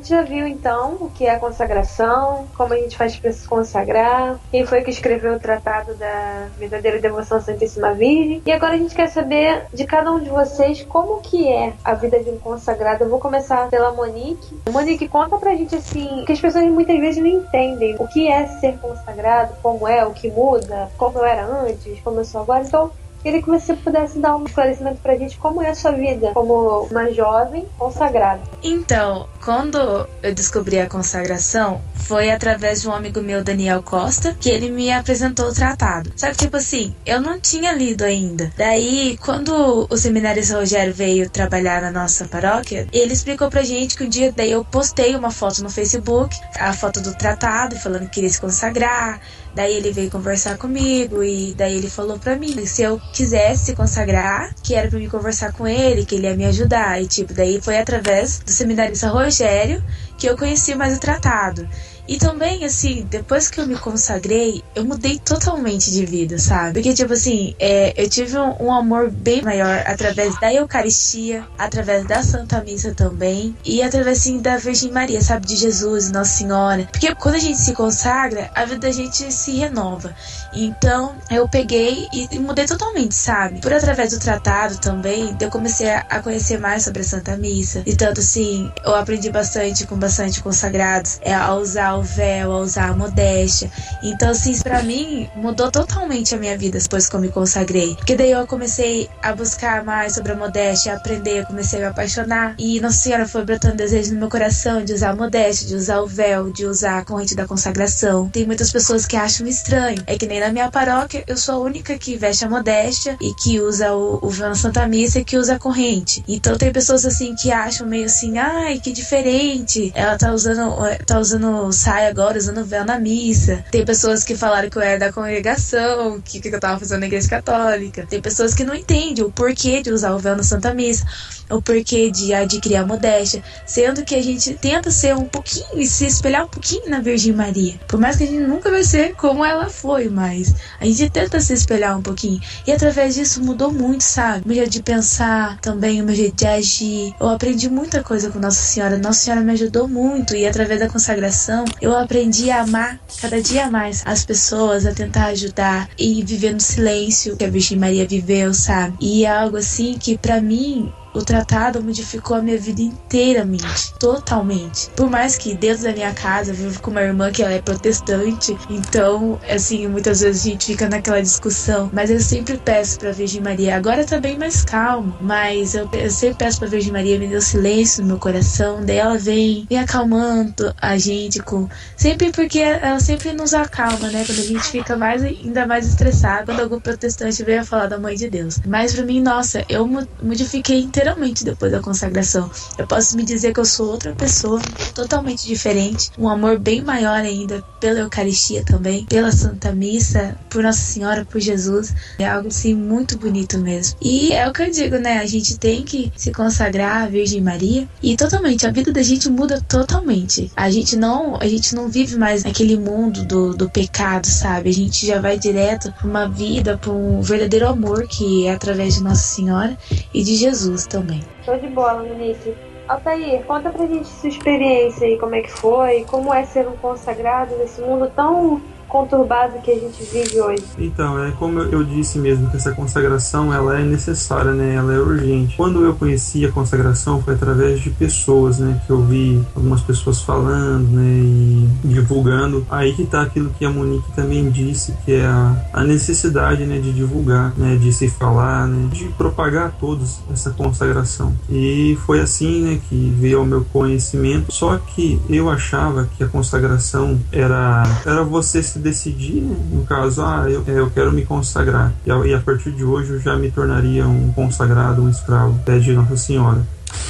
Gente 0.05 0.09
já 0.09 0.21
viu 0.21 0.47
então 0.47 0.97
o 1.01 1.09
que 1.09 1.25
é 1.25 1.31
a 1.31 1.39
consagração, 1.39 2.45
como 2.55 2.73
a 2.73 2.77
gente 2.77 2.95
faz 2.95 3.15
para 3.15 3.31
se 3.31 3.47
consagrar, 3.47 4.39
quem 4.51 4.63
foi 4.63 4.83
que 4.83 4.91
escreveu 4.91 5.33
o 5.33 5.39
tratado 5.39 5.95
da 5.95 6.47
verdadeira 6.59 6.99
devoção 6.99 7.39
à 7.39 7.41
Santíssima 7.41 7.91
Virgem. 7.93 8.41
E 8.45 8.51
agora 8.51 8.75
a 8.75 8.77
gente 8.77 8.93
quer 8.93 9.07
saber 9.07 9.65
de 9.73 9.83
cada 9.85 10.11
um 10.11 10.19
de 10.19 10.29
vocês 10.29 10.83
como 10.83 11.21
que 11.21 11.51
é 11.51 11.73
a 11.83 11.95
vida 11.95 12.19
de 12.19 12.29
um 12.29 12.37
consagrado. 12.37 13.03
Eu 13.03 13.09
vou 13.09 13.19
começar 13.19 13.67
pela 13.69 13.91
Monique. 13.91 14.55
Monique, 14.69 15.07
conta 15.07 15.37
pra 15.37 15.55
gente 15.55 15.75
assim, 15.75 16.23
que 16.25 16.33
as 16.33 16.39
pessoas 16.39 16.65
muitas 16.65 16.99
vezes 16.99 17.21
não 17.21 17.29
entendem 17.29 17.95
o 17.97 18.07
que 18.07 18.27
é 18.27 18.45
ser 18.45 18.77
consagrado, 18.77 19.55
como 19.63 19.87
é, 19.87 20.05
o 20.05 20.11
que 20.11 20.29
muda, 20.29 20.89
como 20.97 21.17
eu 21.17 21.25
era 21.25 21.45
antes, 21.45 21.99
como 22.01 22.19
eu 22.19 22.25
sou 22.25 22.41
agora. 22.41 22.63
Então, 22.63 22.91
Queria 23.25 23.41
que 23.41 23.49
você 23.49 23.73
pudesse 23.73 24.19
dar 24.19 24.37
um 24.37 24.45
esclarecimento 24.45 24.99
pra 25.01 25.17
gente 25.17 25.35
como 25.37 25.59
é 25.59 25.71
a 25.71 25.73
sua 25.73 25.93
vida 25.93 26.29
como 26.31 26.83
uma 26.91 27.11
jovem 27.11 27.65
consagrada. 27.75 28.43
Então, 28.61 29.27
quando 29.43 30.07
eu 30.21 30.31
descobri 30.31 30.79
a 30.79 30.87
consagração, 30.87 31.81
foi 31.95 32.29
através 32.29 32.83
de 32.83 32.87
um 32.87 32.91
amigo 32.91 33.21
meu, 33.21 33.43
Daniel 33.43 33.81
Costa, 33.81 34.37
que 34.39 34.47
ele 34.47 34.69
me 34.69 34.91
apresentou 34.91 35.47
o 35.47 35.53
tratado. 35.53 36.11
Só 36.15 36.29
que, 36.29 36.37
tipo 36.37 36.57
assim, 36.57 36.93
eu 37.03 37.19
não 37.19 37.39
tinha 37.39 37.71
lido 37.71 38.03
ainda. 38.03 38.53
Daí, 38.55 39.17
quando 39.17 39.87
o 39.89 39.97
seminarista 39.97 40.59
Rogério 40.59 40.93
veio 40.93 41.27
trabalhar 41.27 41.81
na 41.81 41.89
nossa 41.89 42.25
paróquia, 42.25 42.87
ele 42.93 43.13
explicou 43.13 43.49
pra 43.49 43.63
gente 43.63 43.97
que 43.97 44.03
um 44.03 44.09
dia 44.09 44.31
daí 44.31 44.51
eu 44.51 44.63
postei 44.63 45.15
uma 45.15 45.31
foto 45.31 45.63
no 45.63 45.69
Facebook, 45.71 46.39
a 46.59 46.73
foto 46.73 47.01
do 47.01 47.15
tratado, 47.15 47.75
falando 47.75 48.03
que 48.03 48.15
queria 48.15 48.29
se 48.29 48.39
consagrar. 48.39 49.19
Daí 49.55 49.73
ele 49.73 49.91
veio 49.91 50.11
conversar 50.11 50.57
comigo 50.57 51.23
e 51.23 51.53
daí 51.53 51.77
ele 51.77 51.89
falou 51.89 52.19
pra 52.19 52.35
mim 52.35 52.65
se 52.65 52.81
eu 52.81 52.99
quisesse 53.13 53.73
consagrar, 53.73 54.53
que 54.61 54.75
era 54.75 54.89
pra 54.89 54.99
me 54.99 55.07
conversar 55.07 55.53
com 55.53 55.65
ele, 55.65 56.05
que 56.05 56.15
ele 56.15 56.27
ia 56.27 56.35
me 56.35 56.45
ajudar. 56.45 57.01
E 57.01 57.07
tipo, 57.07 57.33
daí 57.33 57.61
foi 57.61 57.77
através 57.77 58.39
do 58.39 58.51
seminarista 58.51 59.07
Rogério 59.07 59.81
que 60.17 60.27
eu 60.27 60.37
conheci 60.37 60.75
mais 60.75 60.97
o 60.97 60.99
tratado. 60.99 61.67
E 62.07 62.17
também, 62.17 62.63
assim, 62.63 63.05
depois 63.09 63.49
que 63.49 63.59
eu 63.59 63.65
me 63.65 63.75
consagrei, 63.75 64.63
eu 64.75 64.85
mudei 64.85 65.17
totalmente 65.17 65.91
de 65.91 66.05
vida, 66.05 66.37
sabe? 66.37 66.73
Porque, 66.73 66.93
tipo 66.93 67.13
assim, 67.13 67.55
é, 67.59 67.93
eu 67.97 68.09
tive 68.09 68.37
um, 68.37 68.65
um, 68.65 68.71
amor 68.73 69.09
bem 69.09 69.41
maior 69.41 69.83
através 69.85 70.39
da 70.39 70.53
Eucaristia, 70.53 71.45
através 71.57 72.05
da 72.05 72.21
Santa 72.21 72.61
Missa 72.61 72.93
também, 72.93 73.55
e 73.65 73.81
através, 73.81 74.19
assim, 74.19 74.39
da 74.39 74.57
Virgem 74.57 74.91
Maria, 74.91 75.21
sabe? 75.21 75.47
De 75.47 75.55
Jesus, 75.55 76.11
Nossa 76.11 76.31
Senhora. 76.31 76.87
Porque 76.91 77.13
quando 77.15 77.35
a 77.35 77.39
gente 77.39 77.57
se 77.57 77.73
consagra, 77.73 78.51
a 78.53 78.65
vida 78.65 78.85
da 78.87 78.91
gente 78.91 79.31
se 79.31 79.51
renova. 79.57 80.15
Então, 80.55 81.15
eu 81.29 81.47
peguei 81.47 82.07
e, 82.13 82.39
mudei 82.39 82.65
totalmente, 82.65 83.13
sabe? 83.13 83.59
Por 83.59 83.73
através 83.73 84.11
do 84.11 84.19
tratado 84.19 84.77
também, 84.77 85.35
eu 85.39 85.49
comecei 85.49 85.89
a, 85.89 86.05
a 86.09 86.19
conhecer 86.21 86.59
mais 86.59 86.83
sobre 86.83 87.01
a 87.01 87.05
Santa 87.05 87.35
Missa. 87.37 87.83
E 87.85 87.95
tanto, 87.95 88.19
assim, 88.21 88.71
eu 88.83 88.95
aprendi 88.95 89.29
bastante 89.29 89.85
com 89.85 89.97
bastante 89.97 90.41
consagrados 90.41 91.19
é, 91.21 91.33
a 91.33 91.53
usar 91.55 91.95
o 91.95 92.01
véu, 92.01 92.51
a 92.51 92.59
usar 92.59 92.89
a 92.89 92.95
modéstia. 92.95 93.69
Então, 94.01 94.29
assim, 94.29 94.57
para 94.59 94.81
mim, 94.83 95.29
mudou 95.35 95.69
totalmente 95.71 96.33
a 96.33 96.37
minha 96.37 96.57
vida 96.57 96.79
depois 96.79 97.09
que 97.09 97.15
eu 97.15 97.19
me 97.19 97.29
consagrei. 97.29 97.95
Porque 97.95 98.15
daí 98.15 98.31
eu 98.31 98.47
comecei 98.47 99.09
a 99.21 99.33
buscar 99.33 99.83
mais 99.83 100.13
sobre 100.13 100.31
a 100.31 100.35
modéstia, 100.35 100.93
a 100.93 100.97
aprender, 100.97 101.41
eu 101.41 101.45
comecei 101.45 101.79
a 101.79 101.81
me 101.83 101.87
apaixonar. 101.89 102.55
E 102.57 102.79
Nossa 102.79 102.97
Senhora 102.97 103.27
foi 103.27 103.43
brotando 103.43 103.75
desejo 103.75 104.13
no 104.13 104.19
meu 104.19 104.29
coração 104.29 104.83
de 104.83 104.93
usar 104.93 105.09
a 105.09 105.15
modéstia, 105.15 105.67
de 105.67 105.75
usar 105.75 105.99
o 105.99 106.07
véu, 106.07 106.51
de 106.51 106.65
usar 106.65 106.99
a 106.99 107.05
corrente 107.05 107.35
da 107.35 107.45
consagração. 107.45 108.29
Tem 108.29 108.45
muitas 108.45 108.71
pessoas 108.71 109.05
que 109.05 109.15
acham 109.15 109.47
estranho. 109.47 110.01
É 110.07 110.17
que 110.17 110.25
nem 110.25 110.39
na 110.45 110.51
minha 110.51 110.69
paróquia, 110.69 111.23
eu 111.25 111.35
sou 111.35 111.55
a 111.55 111.57
única 111.57 111.97
que 111.97 112.15
veste 112.15 112.45
a 112.45 112.49
modéstia 112.49 113.17
e 113.19 113.33
que 113.33 113.59
usa 113.59 113.93
o, 113.93 114.19
o 114.21 114.29
véu 114.29 114.49
na 114.49 114.55
Santa 114.55 114.87
Missa 114.87 115.19
e 115.19 115.25
que 115.25 115.37
usa 115.37 115.55
a 115.55 115.59
corrente. 115.59 116.23
Então 116.27 116.55
tem 116.55 116.71
pessoas 116.71 117.03
assim 117.03 117.33
que 117.33 117.51
acham 117.51 117.87
meio 117.87 118.05
assim, 118.05 118.37
ai, 118.37 118.79
que 118.79 118.91
diferente. 118.91 119.91
Ela 119.95 120.15
tá 120.17 120.31
usando, 120.31 120.75
tá 121.03 121.19
usando 121.19 121.71
saia 121.71 122.09
agora, 122.09 122.37
usando 122.37 122.63
véu 122.63 122.85
na 122.85 122.99
missa. 122.99 123.65
Tem 123.71 123.83
pessoas 123.83 124.23
que 124.23 124.35
falaram 124.35 124.69
que 124.69 124.77
eu 124.77 124.83
era 124.83 124.99
da 124.99 125.11
congregação, 125.11 126.21
que, 126.21 126.39
que 126.39 126.47
eu 126.47 126.59
tava 126.59 126.79
fazendo 126.79 126.99
na 126.99 127.07
igreja 127.07 127.27
católica. 127.27 128.05
Tem 128.07 128.21
pessoas 128.21 128.53
que 128.53 128.63
não 128.63 128.75
entendem 128.75 129.25
o 129.25 129.31
porquê 129.31 129.81
de 129.81 129.89
usar 129.89 130.13
o 130.13 130.19
véu 130.19 130.35
na 130.35 130.43
Santa 130.43 130.75
Missa, 130.75 131.05
o 131.49 131.59
porquê 131.59 132.11
de 132.11 132.35
adquirir 132.35 132.77
a 132.77 132.85
modéstia, 132.85 133.43
sendo 133.65 134.03
que 134.03 134.13
a 134.13 134.21
gente 134.21 134.53
tenta 134.53 134.91
ser 134.91 135.15
um 135.15 135.25
pouquinho 135.25 135.79
e 135.79 135.87
se 135.87 136.05
espelhar 136.05 136.45
um 136.45 136.49
pouquinho 136.49 136.87
na 136.87 136.99
Virgem 136.99 137.33
Maria. 137.33 137.79
Por 137.87 137.99
mais 137.99 138.15
que 138.15 138.25
a 138.25 138.27
gente 138.27 138.41
nunca 138.41 138.69
vai 138.69 138.83
ser 138.83 139.15
como 139.15 139.43
ela 139.43 139.69
foi, 139.69 140.07
mas 140.09 140.34
a 140.79 140.85
gente 140.85 141.09
tenta 141.09 141.39
se 141.39 141.53
espelhar 141.53 141.97
um 141.97 142.01
pouquinho. 142.01 142.41
E 142.65 142.71
através 142.71 143.15
disso 143.15 143.43
mudou 143.43 143.71
muito, 143.71 144.03
sabe? 144.03 144.43
O 144.45 144.47
meu 144.47 144.55
jeito 144.55 144.71
de 144.71 144.83
pensar, 144.83 145.59
também 145.59 146.01
o 146.01 146.05
meu 146.05 146.15
jeito 146.15 146.35
de 146.35 146.47
agir. 146.47 147.13
Eu 147.19 147.29
aprendi 147.29 147.69
muita 147.69 148.03
coisa 148.03 148.29
com 148.29 148.39
Nossa 148.39 148.61
Senhora. 148.61 148.97
Nossa 148.97 149.19
Senhora 149.19 149.41
me 149.41 149.53
ajudou 149.53 149.87
muito 149.87 150.35
e 150.35 150.45
através 150.45 150.79
da 150.79 150.89
consagração 150.89 151.65
eu 151.81 151.95
aprendi 151.97 152.49
a 152.49 152.61
amar 152.61 152.99
cada 153.21 153.41
dia 153.41 153.69
mais 153.69 154.03
as 154.05 154.25
pessoas, 154.25 154.85
a 154.85 154.93
tentar 154.93 155.27
ajudar 155.27 155.89
e 155.97 156.23
viver 156.23 156.53
no 156.53 156.59
silêncio 156.59 157.35
que 157.37 157.45
a 157.45 157.49
Virgem 157.49 157.77
Maria 157.77 158.07
viveu, 158.07 158.53
sabe? 158.53 158.95
E 158.99 159.25
é 159.25 159.29
algo 159.29 159.57
assim 159.57 159.97
que 159.97 160.17
para 160.17 160.41
mim 160.41 160.91
o 161.15 161.23
tratado 161.23 161.81
modificou 161.81 162.37
a 162.37 162.41
minha 162.41 162.57
vida 162.57 162.81
inteiramente, 162.81 163.93
totalmente. 163.97 164.89
Por 164.95 165.09
mais 165.09 165.37
que 165.37 165.55
dentro 165.55 165.83
da 165.83 165.93
minha 165.93 166.13
casa 166.13 166.51
eu 166.51 166.55
vivo 166.55 166.81
com 166.81 166.91
uma 166.91 167.01
irmã 167.01 167.31
que 167.31 167.41
ela 167.41 167.53
é 167.53 167.61
protestante, 167.61 168.55
então, 168.69 169.39
assim, 169.49 169.87
muitas 169.87 170.19
vezes 170.19 170.45
a 170.45 170.49
gente 170.49 170.65
fica 170.65 170.89
naquela 170.89 171.21
discussão, 171.21 171.89
mas 171.93 172.11
eu 172.11 172.19
sempre 172.19 172.57
peço 172.57 172.99
pra 172.99 173.11
Virgem 173.11 173.41
Maria, 173.41 173.77
agora 173.77 174.03
tá 174.03 174.19
bem 174.19 174.37
mais 174.37 174.63
calmo, 174.63 175.15
mas 175.21 175.73
eu, 175.73 175.89
eu 175.93 176.11
sempre 176.11 176.35
peço 176.35 176.59
pra 176.59 176.67
Virgem 176.67 176.91
Maria 176.91 177.17
me 177.17 177.27
dê 177.27 177.37
o 177.37 177.41
silêncio 177.41 178.01
no 178.01 178.09
meu 178.09 178.17
coração, 178.17 178.83
daí 178.85 178.97
ela 178.97 179.17
vem, 179.17 179.65
vem 179.69 179.79
acalmando 179.79 180.73
a 180.81 180.97
gente 180.97 181.39
com. 181.39 181.69
Sempre 181.95 182.31
porque 182.31 182.59
ela 182.59 182.99
sempre 182.99 183.31
nos 183.31 183.53
acalma, 183.53 184.09
né? 184.09 184.23
Quando 184.25 184.39
a 184.39 184.43
gente 184.43 184.63
fica 184.63 184.97
mais 184.97 185.23
ainda 185.23 185.65
mais 185.65 185.87
estressado, 185.87 186.47
quando 186.47 186.59
algum 186.59 186.79
protestante 186.79 187.43
veio 187.43 187.61
a 187.61 187.63
falar 187.63 187.87
da 187.87 187.97
mãe 187.97 188.15
de 188.15 188.29
Deus. 188.29 188.59
Mas 188.67 188.93
para 188.93 189.05
mim, 189.05 189.21
nossa, 189.21 189.63
eu 189.69 189.87
modifiquei 190.21 190.81
inteiramente 190.81 191.04
literalmente 191.05 191.45
depois 191.45 191.71
da 191.71 191.79
consagração. 191.79 192.49
Eu 192.77 192.87
posso 192.87 193.15
me 193.15 193.23
dizer 193.23 193.53
que 193.53 193.59
eu 193.59 193.65
sou 193.65 193.91
outra 193.91 194.13
pessoa, 194.13 194.59
totalmente 194.95 195.45
diferente, 195.45 196.09
um 196.17 196.27
amor 196.27 196.57
bem 196.57 196.81
maior 196.81 197.19
ainda 197.19 197.63
pela 197.79 197.99
Eucaristia 197.99 198.63
também, 198.63 199.05
pela 199.05 199.31
Santa 199.31 199.71
Missa, 199.71 200.35
por 200.49 200.63
Nossa 200.63 200.79
Senhora, 200.79 201.23
por 201.23 201.39
Jesus. 201.39 201.93
É 202.17 202.27
algo 202.27 202.47
assim 202.47 202.73
muito 202.73 203.17
bonito 203.17 203.59
mesmo. 203.59 203.97
E 204.01 204.33
é 204.33 204.47
o 204.47 204.53
que 204.53 204.63
eu 204.63 204.71
digo, 204.71 204.97
né? 204.97 205.19
A 205.19 205.25
gente 205.27 205.59
tem 205.59 205.83
que 205.83 206.11
se 206.15 206.31
consagrar 206.31 207.03
à 207.03 207.07
Virgem 207.07 207.41
Maria 207.41 207.87
e 208.01 208.17
totalmente 208.17 208.65
a 208.65 208.71
vida 208.71 208.91
da 208.91 209.03
gente 209.03 209.29
muda 209.29 209.61
totalmente. 209.61 210.51
A 210.55 210.71
gente 210.71 210.95
não, 210.95 211.35
a 211.39 211.47
gente 211.47 211.75
não 211.75 211.87
vive 211.87 212.17
mais 212.17 212.43
naquele 212.43 212.77
mundo 212.77 213.23
do, 213.25 213.53
do 213.53 213.69
pecado, 213.69 214.25
sabe? 214.25 214.69
A 214.69 214.73
gente 214.73 215.05
já 215.05 215.21
vai 215.21 215.37
direto 215.37 215.91
para 215.91 216.07
uma 216.07 216.27
vida, 216.27 216.77
para 216.77 216.91
um 216.91 217.21
verdadeiro 217.21 217.67
amor 217.67 218.07
que 218.07 218.47
é 218.47 218.53
através 218.53 218.95
de 218.95 219.03
Nossa 219.03 219.21
Senhora 219.35 219.77
e 220.11 220.23
de 220.23 220.35
Jesus 220.35 220.87
também. 220.95 221.21
Show 221.43 221.57
de 221.57 221.67
bola, 221.67 222.03
Monique. 222.03 222.55
Altair, 222.87 223.43
conta 223.45 223.71
pra 223.71 223.85
gente 223.87 224.07
sua 224.07 224.29
experiência 224.29 225.07
aí, 225.07 225.17
como 225.17 225.35
é 225.35 225.41
que 225.41 225.51
foi, 225.51 226.05
como 226.05 226.33
é 226.33 226.45
ser 226.45 226.67
um 226.67 226.77
consagrado 226.77 227.55
nesse 227.57 227.81
mundo 227.81 228.11
tão 228.15 228.61
conturbado 228.95 229.59
que 229.59 229.71
a 229.71 229.75
gente 229.75 230.01
vive 230.05 230.39
hoje. 230.39 230.63
Então, 230.77 231.21
é 231.21 231.31
como 231.31 231.59
eu 231.59 231.83
disse 231.83 232.17
mesmo, 232.17 232.49
que 232.49 232.55
essa 232.55 232.71
consagração 232.71 233.53
ela 233.53 233.77
é 233.77 233.83
necessária, 233.83 234.53
né? 234.53 234.75
Ela 234.75 234.93
é 234.93 234.97
urgente. 234.97 235.57
Quando 235.57 235.83
eu 235.83 235.93
conheci 235.95 236.45
a 236.45 236.51
consagração 236.51 237.21
foi 237.21 237.33
através 237.33 237.81
de 237.81 237.89
pessoas, 237.89 238.59
né? 238.59 238.81
Que 238.85 238.91
eu 238.91 239.01
vi 239.01 239.43
algumas 239.53 239.81
pessoas 239.81 240.21
falando, 240.21 240.87
né? 240.87 241.03
E 241.03 241.69
divulgando. 241.83 242.65
Aí 242.69 242.93
que 242.93 243.05
tá 243.05 243.21
aquilo 243.21 243.49
que 243.49 243.65
a 243.65 243.69
Monique 243.69 244.09
também 244.13 244.49
disse, 244.49 244.93
que 245.03 245.13
é 245.13 245.25
a, 245.25 245.55
a 245.73 245.83
necessidade, 245.83 246.65
né? 246.65 246.79
De 246.79 246.93
divulgar, 246.93 247.53
né? 247.57 247.75
De 247.75 247.91
se 247.91 248.07
falar, 248.07 248.65
né? 248.65 248.89
De 248.93 249.05
propagar 249.09 249.67
a 249.67 249.71
todos 249.71 250.19
essa 250.31 250.51
consagração. 250.51 251.33
E 251.49 251.97
foi 252.05 252.21
assim, 252.21 252.61
né? 252.61 252.79
Que 252.87 253.13
veio 253.19 253.39
ao 253.39 253.45
meu 253.45 253.65
conhecimento. 253.73 254.53
Só 254.53 254.77
que 254.77 255.19
eu 255.29 255.49
achava 255.49 256.07
que 256.17 256.23
a 256.23 256.27
consagração 256.27 257.19
era, 257.31 257.83
era 258.05 258.23
você 258.23 258.63
se 258.63 258.84
decidir, 258.85 259.41
né? 259.41 259.55
no 259.71 259.83
caso, 259.83 260.21
ah, 260.21 260.45
eu, 260.47 260.63
eu 260.67 260.91
quero 260.91 261.11
me 261.11 261.25
consagrar, 261.25 261.91
e 262.05 262.11
a, 262.11 262.17
e 262.27 262.33
a 262.35 262.39
partir 262.39 262.71
de 262.71 262.83
hoje 262.83 263.13
eu 263.13 263.19
já 263.19 263.35
me 263.35 263.49
tornaria 263.49 264.07
um 264.07 264.31
consagrado, 264.31 265.01
um 265.01 265.09
escravo, 265.09 265.59
pede 265.65 265.91
Nossa 265.91 266.15
Senhora. 266.15 266.61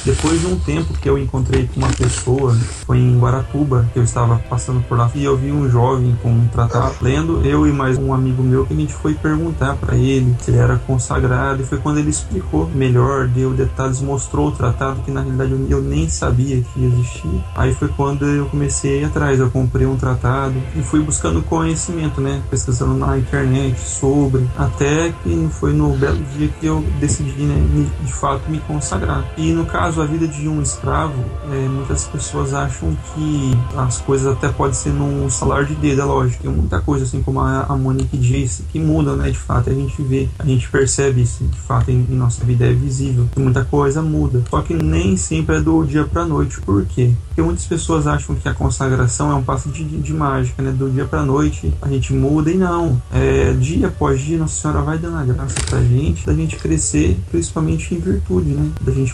Depois 0.06 0.40
de 0.40 0.48
um 0.48 0.60
tempo 0.60 0.94
que 0.94 1.10
eu 1.10 1.18
encontrei 1.18 1.68
com 1.68 1.80
uma 1.80 1.92
pessoa, 1.92 2.56
foi 2.86 3.00
em 3.00 3.18
Guaratuba, 3.20 3.90
que 3.92 3.98
eu 3.98 4.04
estava 4.04 4.38
passando 4.48 4.82
por 4.88 4.98
lá, 4.98 5.10
e 5.16 5.24
eu 5.24 5.36
vi 5.36 5.52
um 5.52 5.68
jovem 5.70 6.16
com 6.22 6.30
um 6.30 6.48
tratado 6.48 6.96
lendo, 7.02 7.42
eu 7.44 7.66
e 7.66 7.72
mais 7.72 7.98
um 7.98 8.14
amigo 8.14 8.44
meu, 8.44 8.66
que 8.66 8.74
a 8.74 8.78
gente 8.78 8.94
foi 8.94 9.16
perguntar 9.16 9.76
para 9.76 9.96
ele 9.96 10.36
se 10.40 10.52
ele 10.52 10.60
era 10.60 10.78
consagrado, 10.78 11.64
e 11.64 11.66
foi 11.66 11.80
quando 11.80 11.98
ele 11.98 12.10
explicou 12.10 12.70
melhor, 12.76 13.28
deu 13.28 13.52
detalhes, 13.52 14.00
mostrou 14.02 14.50
o 14.50 14.52
tratado 14.52 15.02
que 15.02 15.10
na 15.10 15.22
realidade 15.22 15.56
eu 15.70 15.82
nem 15.82 16.08
sabia 16.08 16.62
que 16.62 16.86
existia. 16.86 17.44
Aí 17.56 17.74
foi 17.74 17.88
quando 17.88 18.26
eu 18.26 18.46
comecei 18.46 19.04
atrás, 19.04 19.40
eu 19.40 19.50
comprei 19.50 19.88
um 19.88 19.96
tratado 19.96 20.54
e 20.76 20.84
fui 20.84 21.02
buscando 21.02 21.42
conhecimento, 21.42 22.22
né, 22.22 22.42
pesquisando 22.50 22.94
na 22.94 23.18
internet 23.18 23.80
sobre, 23.80 24.48
até 24.56 25.12
que 25.24 25.50
foi 25.52 25.74
no 25.74 25.96
belo 25.98 26.24
dia 26.38 26.48
que 26.60 26.66
eu 26.68 26.84
decidi, 27.00 27.44
né, 27.44 27.90
de 28.04 28.14
fato 28.14 28.50
me 28.50 28.60
consagrar. 28.60 29.26
E 29.36 29.52
no 29.52 29.66
caso, 29.76 30.02
a 30.02 30.06
vida 30.06 30.26
de 30.26 30.48
um 30.48 30.62
escravo, 30.62 31.22
é, 31.52 31.68
muitas 31.68 32.06
pessoas 32.06 32.54
acham 32.54 32.96
que 33.14 33.58
as 33.76 34.00
coisas 34.00 34.32
até 34.32 34.48
podem 34.48 34.74
ser 34.74 34.94
num 34.94 35.30
salário 35.30 35.68
de 35.68 35.76
dedo, 35.76 36.02
é 36.02 36.06
lógico. 36.06 36.44
Tem 36.44 36.52
muita 36.52 36.80
coisa, 36.80 37.04
assim 37.04 37.22
como 37.22 37.42
a, 37.42 37.64
a 37.64 37.76
Monique 37.76 38.18
disse, 38.18 38.64
que 38.72 38.80
muda, 38.80 39.18
né? 39.18 39.30
De 39.30 39.38
fato, 39.38 39.70
a 39.70 39.74
gente 39.74 40.02
vê, 40.02 40.30
a 40.40 40.46
gente 40.46 40.70
percebe 40.70 41.24
isso, 41.24 41.44
de 41.44 41.60
fato, 41.60 41.92
em, 41.92 42.08
em 42.10 42.16
nossa 42.16 42.46
vida 42.46 42.66
é 42.66 42.72
visível. 42.72 43.28
Muita 43.36 43.66
coisa 43.66 44.02
muda. 44.02 44.44
Só 44.50 44.62
que 44.62 44.74
nem 44.74 45.18
sempre 45.18 45.58
é 45.58 45.62
do 45.62 45.84
dia 45.84 46.06
pra 46.06 46.26
noite. 46.26 46.62
Por 46.62 46.86
quê? 46.86 47.12
Porque 47.28 47.42
muitas 47.42 47.66
pessoas 47.66 48.08
acham 48.08 48.34
que 48.34 48.48
a 48.48 48.54
consagração 48.54 49.30
é 49.30 49.36
um 49.36 49.44
passo 49.44 49.68
de, 49.68 49.84
de, 49.84 49.98
de 49.98 50.14
mágica, 50.14 50.64
né? 50.64 50.72
Do 50.72 50.90
dia 50.90 51.04
pra 51.04 51.26
noite 51.26 51.74
a 51.82 51.90
gente 51.90 52.14
muda 52.14 52.50
e 52.50 52.56
não. 52.56 53.02
É, 53.12 53.52
dia 53.52 53.88
após 53.88 54.22
dia, 54.22 54.38
Nossa 54.38 54.56
Senhora 54.62 54.82
vai 54.82 54.98
dando 54.98 55.18
a 55.18 55.24
graça 55.26 55.56
pra 55.70 55.82
gente, 55.82 56.26
da 56.26 56.34
gente 56.34 56.56
crescer, 56.56 57.20
principalmente 57.30 57.94
em 57.94 58.00
virtude, 58.00 58.52
né? 58.52 58.72
Da 58.80 58.94
gente 58.94 59.14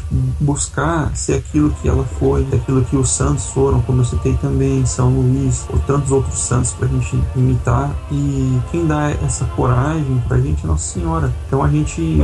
buscar 0.51 1.15
ser 1.15 1.35
aquilo 1.35 1.69
que 1.81 1.87
ela 1.87 2.03
foi, 2.03 2.45
aquilo 2.53 2.83
que 2.83 2.97
os 2.97 3.09
santos 3.09 3.45
foram, 3.47 3.81
como 3.81 4.01
eu 4.01 4.05
citei 4.05 4.33
também, 4.37 4.85
São 4.85 5.09
Luís, 5.09 5.65
ou 5.71 5.79
tantos 5.79 6.11
outros 6.11 6.39
santos 6.39 6.73
para 6.73 6.87
a 6.87 6.89
gente 6.89 7.17
imitar. 7.35 7.89
E 8.11 8.59
quem 8.69 8.85
dá 8.85 9.11
essa 9.11 9.45
coragem 9.55 10.21
para 10.27 10.37
a 10.37 10.41
gente 10.41 10.63
é 10.63 10.67
Nossa 10.67 10.93
Senhora. 10.93 11.33
Então 11.47 11.63
a 11.63 11.69
gente, 11.69 12.19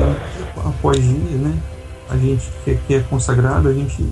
após 0.58 1.02
dia, 1.02 1.38
né? 1.38 1.58
A 2.10 2.18
gente 2.18 2.50
que 2.88 2.94
é 2.94 3.00
consagrado, 3.00 3.68
a 3.68 3.74
gente 3.74 4.06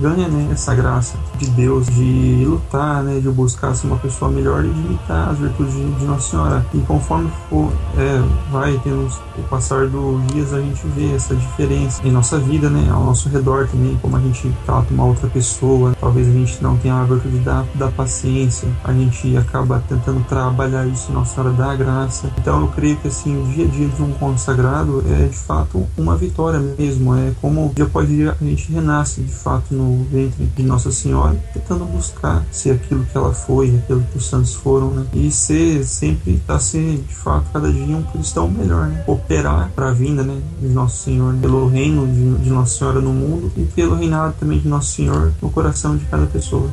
ganha 0.00 0.28
né, 0.28 0.48
essa 0.52 0.74
graça 0.74 1.16
de 1.38 1.46
Deus 1.50 1.86
de 1.86 2.44
lutar, 2.44 3.02
né, 3.02 3.20
de 3.20 3.28
buscar 3.28 3.74
ser 3.74 3.86
uma 3.86 3.96
pessoa 3.96 4.30
melhor 4.30 4.64
e 4.64 4.68
de 4.68 4.80
imitar 4.80 5.30
as 5.30 5.38
virtudes 5.38 5.74
de, 5.74 5.92
de 5.94 6.04
Nossa 6.04 6.30
Senhora. 6.30 6.66
E 6.74 6.78
conforme 6.80 7.30
for, 7.48 7.72
é, 7.96 8.22
vai 8.50 8.80
tendo 8.82 9.08
o 9.38 9.42
passar 9.44 9.86
dos 9.86 10.26
dias, 10.28 10.52
a 10.52 10.60
gente 10.60 10.86
vê 10.88 11.14
essa 11.14 11.34
diferença 11.34 12.06
em 12.06 12.10
nossa 12.10 12.38
vida, 12.38 12.68
né, 12.68 12.90
ao 12.90 13.04
nosso 13.04 13.28
redor 13.28 13.68
também, 13.68 13.98
como 14.00 14.16
a 14.16 14.20
gente 14.20 14.52
trata 14.64 14.92
uma 14.92 15.04
outra 15.04 15.28
pessoa. 15.28 15.94
Talvez 16.00 16.28
a 16.28 16.32
gente 16.32 16.62
não 16.62 16.76
tenha 16.76 16.94
a 16.94 17.04
virtude 17.04 17.38
da, 17.38 17.64
da 17.74 17.88
paciência, 17.88 18.68
a 18.84 18.92
gente 18.92 19.36
acaba 19.36 19.82
tentando 19.88 20.24
trabalhar 20.24 20.86
isso 20.86 21.10
em 21.10 21.14
Nossa 21.14 21.34
Senhora 21.34 21.52
da 21.54 21.74
Graça. 21.74 22.30
Então 22.38 22.60
eu 22.62 22.68
creio 22.68 22.96
que 22.96 23.08
assim, 23.08 23.40
o 23.40 23.46
dia 23.46 23.64
a 23.64 23.68
dia 23.68 23.88
de 23.88 24.02
um 24.02 24.12
consagrado 24.12 25.04
é 25.08 25.26
de 25.26 25.36
fato 25.36 25.86
uma 25.96 26.16
vitória 26.16 26.58
mesmo, 26.58 27.14
é 27.14 27.32
como 27.40 27.72
dia 27.74 28.36
a 28.40 28.44
gente 28.44 28.72
renasce 28.72 29.20
de 29.20 29.32
fato 29.32 29.71
no 29.72 30.04
ventre 30.04 30.44
de 30.44 30.62
Nossa 30.62 30.92
Senhora, 30.92 31.36
tentando 31.52 31.84
buscar 31.84 32.44
ser 32.50 32.72
aquilo 32.72 33.04
que 33.04 33.16
ela 33.16 33.32
foi, 33.32 33.76
aquilo 33.82 34.02
que 34.10 34.18
os 34.18 34.26
santos 34.26 34.54
foram, 34.54 34.90
né? 34.90 35.06
E 35.12 35.30
ser 35.30 35.84
sempre 35.84 36.34
estar 36.34 36.54
tá 36.54 36.60
ser 36.60 36.98
de 36.98 37.14
fato 37.14 37.46
cada 37.52 37.72
dia 37.72 37.96
um 37.96 38.02
cristão 38.02 38.48
melhor, 38.48 38.86
né? 38.86 39.04
Operar 39.06 39.70
para 39.74 39.88
a 39.88 39.92
vinda, 39.92 40.22
né, 40.22 40.40
de 40.60 40.68
Nosso 40.68 41.04
Senhor, 41.04 41.32
né? 41.32 41.40
pelo 41.40 41.66
reino 41.66 42.06
de, 42.06 42.44
de 42.44 42.50
Nossa 42.50 42.78
Senhora 42.78 43.00
no 43.00 43.12
mundo 43.12 43.50
e 43.56 43.64
pelo 43.64 43.94
reinado 43.94 44.34
também 44.38 44.58
de 44.58 44.68
Nosso 44.68 44.92
Senhor 44.92 45.32
no 45.40 45.50
coração 45.50 45.96
de 45.96 46.04
cada 46.06 46.26
pessoa. 46.26 46.68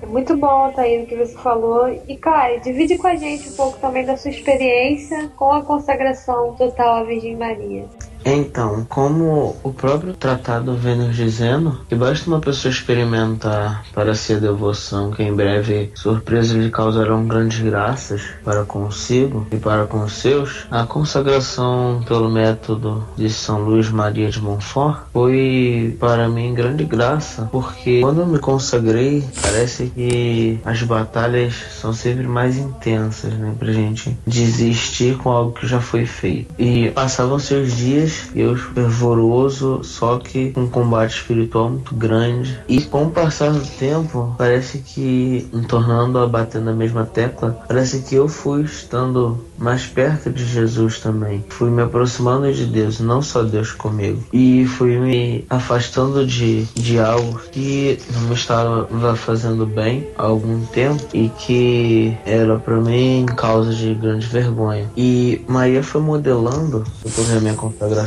É 0.00 0.06
muito 0.06 0.36
bom, 0.36 0.70
Thaís, 0.72 1.02
o 1.02 1.06
que 1.06 1.16
você 1.16 1.34
falou. 1.38 1.88
E, 2.06 2.16
Kai, 2.16 2.60
divide 2.60 2.96
com 2.96 3.08
a 3.08 3.16
gente 3.16 3.48
um 3.48 3.52
pouco 3.52 3.78
também 3.78 4.04
da 4.04 4.16
sua 4.16 4.30
experiência 4.30 5.28
com 5.36 5.52
a 5.52 5.62
consagração 5.62 6.54
total 6.54 7.02
à 7.02 7.04
Virgem 7.04 7.36
Maria. 7.36 7.84
Então, 8.24 8.86
como 8.88 9.56
o 9.62 9.72
próprio 9.72 10.12
tratado 10.12 10.74
vem 10.74 10.96
nos 10.96 11.16
dizendo, 11.16 11.80
que 11.88 11.94
basta 11.94 12.28
uma 12.28 12.40
pessoa 12.40 12.70
experimentar 12.70 13.84
para 13.94 14.14
ser 14.14 14.40
devoção, 14.40 15.10
que 15.10 15.22
em 15.22 15.34
breve 15.34 15.90
surpresas 15.94 16.52
lhe 16.52 16.70
causarão 16.70 17.26
grandes 17.26 17.60
graças 17.60 18.22
para 18.44 18.64
consigo 18.64 19.46
e 19.50 19.56
para 19.56 19.86
com 19.86 20.02
os 20.02 20.12
seus, 20.12 20.66
a 20.70 20.84
consagração 20.84 22.02
pelo 22.06 22.30
método 22.30 23.04
de 23.16 23.30
São 23.30 23.62
Luís 23.62 23.88
Maria 23.88 24.30
de 24.30 24.40
Montfort 24.40 25.02
foi 25.12 25.96
para 25.98 26.28
mim 26.28 26.54
grande 26.54 26.84
graça, 26.84 27.48
porque 27.50 28.00
quando 28.00 28.20
eu 28.20 28.26
me 28.26 28.38
consagrei, 28.38 29.24
parece 29.40 29.86
que 29.94 30.60
as 30.64 30.82
batalhas 30.82 31.54
são 31.80 31.92
sempre 31.92 32.26
mais 32.26 32.56
intensas, 32.56 33.32
né, 33.34 33.54
pra 33.58 33.72
gente 33.72 34.16
desistir 34.26 35.16
com 35.16 35.30
algo 35.30 35.52
que 35.52 35.66
já 35.66 35.80
foi 35.80 36.04
feito. 36.04 36.54
E 36.58 36.90
passavam 36.90 37.38
seus 37.38 37.76
dias 37.76 38.07
eu 38.34 38.56
fervoroso, 38.56 39.80
só 39.82 40.18
que 40.18 40.52
um 40.56 40.66
combate 40.68 41.16
espiritual 41.16 41.70
muito 41.70 41.94
grande. 41.94 42.58
E 42.68 42.80
com 42.82 43.04
o 43.04 43.10
passar 43.10 43.52
do 43.52 43.66
tempo, 43.78 44.34
parece 44.36 44.78
que, 44.78 45.48
me 45.52 45.64
tornando 45.66 46.18
a 46.18 46.26
bater 46.26 46.60
na 46.60 46.72
mesma 46.72 47.04
tecla, 47.04 47.58
parece 47.66 48.02
que 48.02 48.14
eu 48.14 48.28
fui 48.28 48.62
estando 48.62 49.38
mais 49.58 49.86
perto 49.86 50.30
de 50.30 50.44
Jesus 50.44 51.00
também. 51.00 51.44
Fui 51.48 51.70
me 51.70 51.82
aproximando 51.82 52.52
de 52.52 52.64
Deus, 52.64 53.00
não 53.00 53.20
só 53.20 53.42
Deus 53.42 53.72
comigo. 53.72 54.22
E 54.32 54.64
fui 54.66 54.98
me 54.98 55.44
afastando 55.50 56.24
de, 56.26 56.64
de 56.74 56.98
algo 56.98 57.38
que 57.50 57.98
não 58.12 58.22
me 58.22 58.34
estava 58.34 59.16
fazendo 59.16 59.66
bem 59.66 60.06
há 60.16 60.24
algum 60.24 60.64
tempo 60.66 61.02
e 61.12 61.28
que 61.30 62.16
era 62.24 62.58
para 62.58 62.76
mim 62.76 63.26
causa 63.36 63.74
de 63.74 63.94
grande 63.94 64.26
vergonha. 64.26 64.88
E 64.96 65.44
Maria 65.48 65.82
foi 65.82 66.00
modelando, 66.00 66.84
depois 67.04 67.28
da 67.28 67.40
minha 67.40 67.54
consagração, 67.54 67.97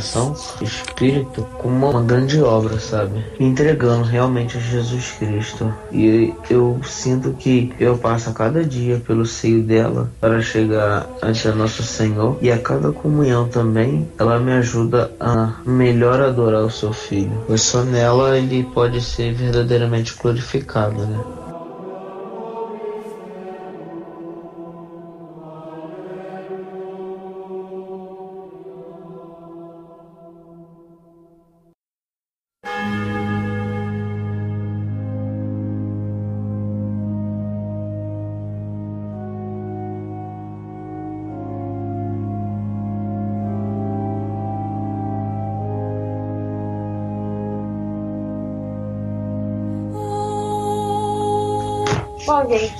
espírito 0.60 1.46
como 1.58 1.90
uma 1.90 2.02
grande 2.02 2.40
obra, 2.40 2.78
sabe? 2.78 3.24
entregando 3.38 4.04
realmente 4.04 4.56
a 4.56 4.60
Jesus 4.60 5.12
Cristo. 5.18 5.72
E 5.90 6.32
eu 6.48 6.80
sinto 6.84 7.32
que 7.32 7.72
eu 7.78 7.98
passo 7.98 8.30
a 8.30 8.32
cada 8.32 8.64
dia 8.64 9.02
pelo 9.06 9.26
seio 9.26 9.62
dela 9.62 10.10
para 10.20 10.40
chegar 10.40 11.06
a 11.20 11.32
a 11.32 11.54
Nosso 11.54 11.82
Senhor 11.82 12.38
e 12.40 12.52
a 12.52 12.58
cada 12.58 12.92
comunhão 12.92 13.48
também 13.48 14.08
ela 14.18 14.38
me 14.38 14.52
ajuda 14.52 15.10
a 15.18 15.54
melhor 15.66 16.20
adorar 16.20 16.62
o 16.62 16.70
seu 16.70 16.92
filho, 16.92 17.42
pois 17.46 17.62
só 17.62 17.82
nela 17.82 18.38
ele 18.38 18.62
pode 18.62 19.00
ser 19.00 19.32
verdadeiramente 19.34 20.14
glorificado, 20.20 21.04
né? 21.04 21.20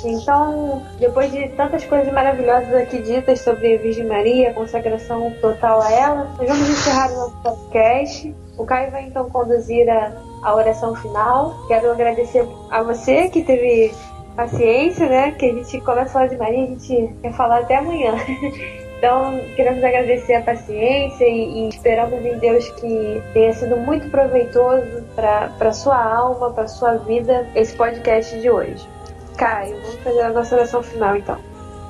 Então, 0.09 0.83
depois 0.99 1.31
de 1.31 1.49
tantas 1.51 1.85
coisas 1.85 2.13
maravilhosas 2.13 2.75
aqui 2.75 3.01
ditas 3.01 3.41
sobre 3.41 3.75
a 3.75 3.79
Virgem 3.79 4.07
Maria, 4.07 4.53
consagração 4.53 5.33
total 5.41 5.81
a 5.81 5.93
ela, 5.93 6.35
nós 6.39 6.49
vamos 6.49 6.69
encerrar 6.69 7.11
o 7.13 7.17
nosso 7.17 7.43
podcast. 7.43 8.35
O 8.57 8.65
Caio 8.65 8.91
vai 8.91 9.05
então 9.05 9.29
conduzir 9.31 9.89
a, 9.89 10.13
a 10.43 10.55
oração 10.55 10.95
final. 10.97 11.55
Quero 11.69 11.91
agradecer 11.91 12.47
a 12.71 12.83
você 12.83 13.29
que 13.29 13.43
teve 13.43 13.93
paciência, 14.37 15.09
né? 15.09 15.33
Que 15.33 15.47
a 15.47 15.55
gente 15.55 15.81
começa 15.81 16.11
a 16.11 16.13
falar 16.13 16.27
de 16.27 16.37
Maria, 16.37 16.65
a 16.65 16.67
gente 16.67 17.15
quer 17.23 17.33
falar 17.33 17.61
até 17.61 17.77
amanhã. 17.77 18.15
Então, 19.03 19.37
queremos 19.57 19.83
agradecer 19.83 20.35
a 20.35 20.43
paciência 20.43 21.27
e, 21.27 21.65
e 21.65 21.69
esperamos 21.71 22.25
em 22.25 22.39
Deus 22.39 22.69
que 22.69 23.21
tenha 23.33 23.53
sido 23.53 23.77
muito 23.79 24.09
proveitoso 24.11 25.03
para 25.17 25.73
sua 25.73 26.01
alma, 26.01 26.51
para 26.51 26.69
sua 26.69 26.99
vida, 26.99 27.45
esse 27.57 27.75
podcast 27.75 28.41
de 28.41 28.49
hoje. 28.49 28.89
Caio, 29.37 29.77
vamos 29.83 30.01
fazer 30.03 30.21
a 30.21 30.33
nossa 30.33 30.55
oração 30.55 30.83
final 30.83 31.17
então. 31.17 31.39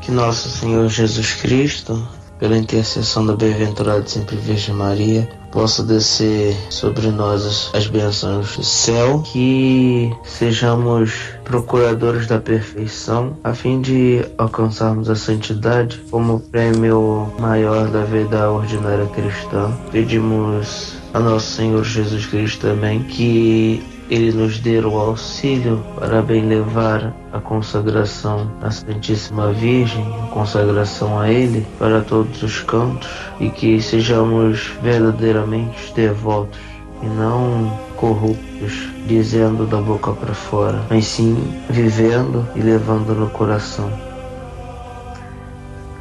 Que 0.00 0.10
nosso 0.10 0.48
Senhor 0.48 0.88
Jesus 0.88 1.34
Cristo, 1.34 2.06
pela 2.38 2.56
intercessão 2.56 3.24
da 3.24 3.36
bem-aventurada 3.36 4.06
sempre 4.06 4.36
Virgem 4.36 4.74
Maria, 4.74 5.28
possa 5.52 5.82
descer 5.84 6.56
sobre 6.70 7.08
nós 7.08 7.70
as 7.74 7.86
bênçãos 7.86 8.56
do 8.56 8.64
céu, 8.64 9.22
que 9.24 10.10
sejamos 10.24 11.12
procuradores 11.44 12.26
da 12.26 12.40
perfeição, 12.40 13.36
a 13.44 13.54
fim 13.54 13.80
de 13.80 14.24
alcançarmos 14.38 15.10
a 15.10 15.14
santidade 15.14 15.98
como 16.10 16.40
prêmio 16.40 17.32
maior 17.38 17.86
da 17.88 18.02
vida 18.02 18.50
ordinária 18.50 19.06
cristã. 19.06 19.70
Pedimos 19.92 20.94
a 21.12 21.20
nosso 21.20 21.52
Senhor 21.52 21.84
Jesus 21.84 22.26
Cristo 22.26 22.66
também 22.66 23.02
que 23.04 23.84
ele 24.12 24.30
nos 24.30 24.58
dê 24.58 24.78
o 24.78 24.98
auxílio 24.98 25.82
para 25.98 26.20
bem 26.20 26.44
levar 26.44 27.14
a 27.32 27.40
consagração 27.40 28.52
à 28.60 28.70
Santíssima 28.70 29.54
Virgem, 29.54 30.04
a 30.22 30.26
consagração 30.26 31.18
a 31.18 31.30
Ele 31.30 31.66
para 31.78 32.02
todos 32.02 32.42
os 32.42 32.60
cantos 32.60 33.08
e 33.40 33.48
que 33.48 33.80
sejamos 33.80 34.70
verdadeiramente 34.82 35.94
devotos 35.94 36.60
e 37.02 37.06
não 37.06 37.74
corruptos, 37.96 38.86
dizendo 39.06 39.66
da 39.66 39.78
boca 39.78 40.12
para 40.12 40.34
fora, 40.34 40.82
mas 40.90 41.06
sim 41.06 41.34
vivendo 41.70 42.46
e 42.54 42.60
levando 42.60 43.14
no 43.14 43.30
coração. 43.30 43.90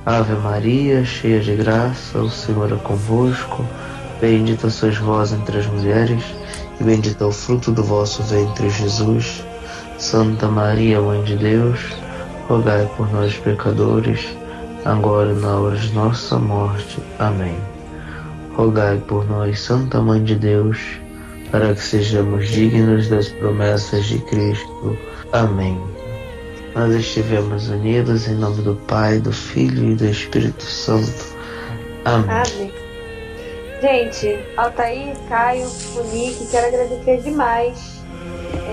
Ave 0.05 0.33
Maria, 0.33 1.05
cheia 1.05 1.39
de 1.39 1.55
graça, 1.55 2.17
o 2.17 2.29
Senhor 2.29 2.73
é 2.73 2.75
convosco, 2.75 3.65
bendita 4.19 4.69
sois 4.69 4.97
vós 4.97 5.31
entre 5.31 5.59
as 5.59 5.67
mulheres 5.67 6.40
e 6.81 6.83
bendito 6.83 7.23
é 7.23 7.27
o 7.27 7.31
fruto 7.31 7.71
do 7.71 7.83
vosso 7.83 8.23
ventre, 8.23 8.67
Jesus. 8.71 9.43
Santa 9.99 10.47
Maria, 10.47 10.99
Mãe 10.99 11.23
de 11.23 11.37
Deus, 11.37 11.79
rogai 12.49 12.89
por 12.97 13.07
nós, 13.13 13.37
pecadores, 13.37 14.27
agora 14.83 15.31
e 15.31 15.35
na 15.35 15.59
hora 15.59 15.77
de 15.77 15.93
nossa 15.93 16.39
morte. 16.39 16.97
Amém. 17.19 17.55
Rogai 18.55 18.97
por 18.97 19.29
nós, 19.29 19.59
Santa 19.59 20.01
Mãe 20.01 20.23
de 20.23 20.35
Deus, 20.35 20.79
para 21.51 21.75
que 21.75 21.81
sejamos 21.81 22.49
dignos 22.49 23.07
das 23.09 23.29
promessas 23.29 24.05
de 24.05 24.17
Cristo. 24.17 24.97
Amém. 25.31 25.79
Nós 26.73 26.95
estivemos 26.95 27.69
unidos 27.69 28.27
em 28.27 28.33
nome 28.33 28.63
do 28.63 28.73
Pai, 28.87 29.19
do 29.19 29.31
Filho 29.31 29.91
e 29.91 29.95
do 29.95 30.05
Espírito 30.05 30.63
Santo. 30.63 31.27
Amém. 32.05 32.27
Amém. 32.27 32.80
Gente, 33.81 34.37
Altair, 34.57 35.15
Caio, 35.27 35.67
Monique, 35.95 36.45
quero 36.51 36.67
agradecer 36.67 37.17
demais 37.23 38.03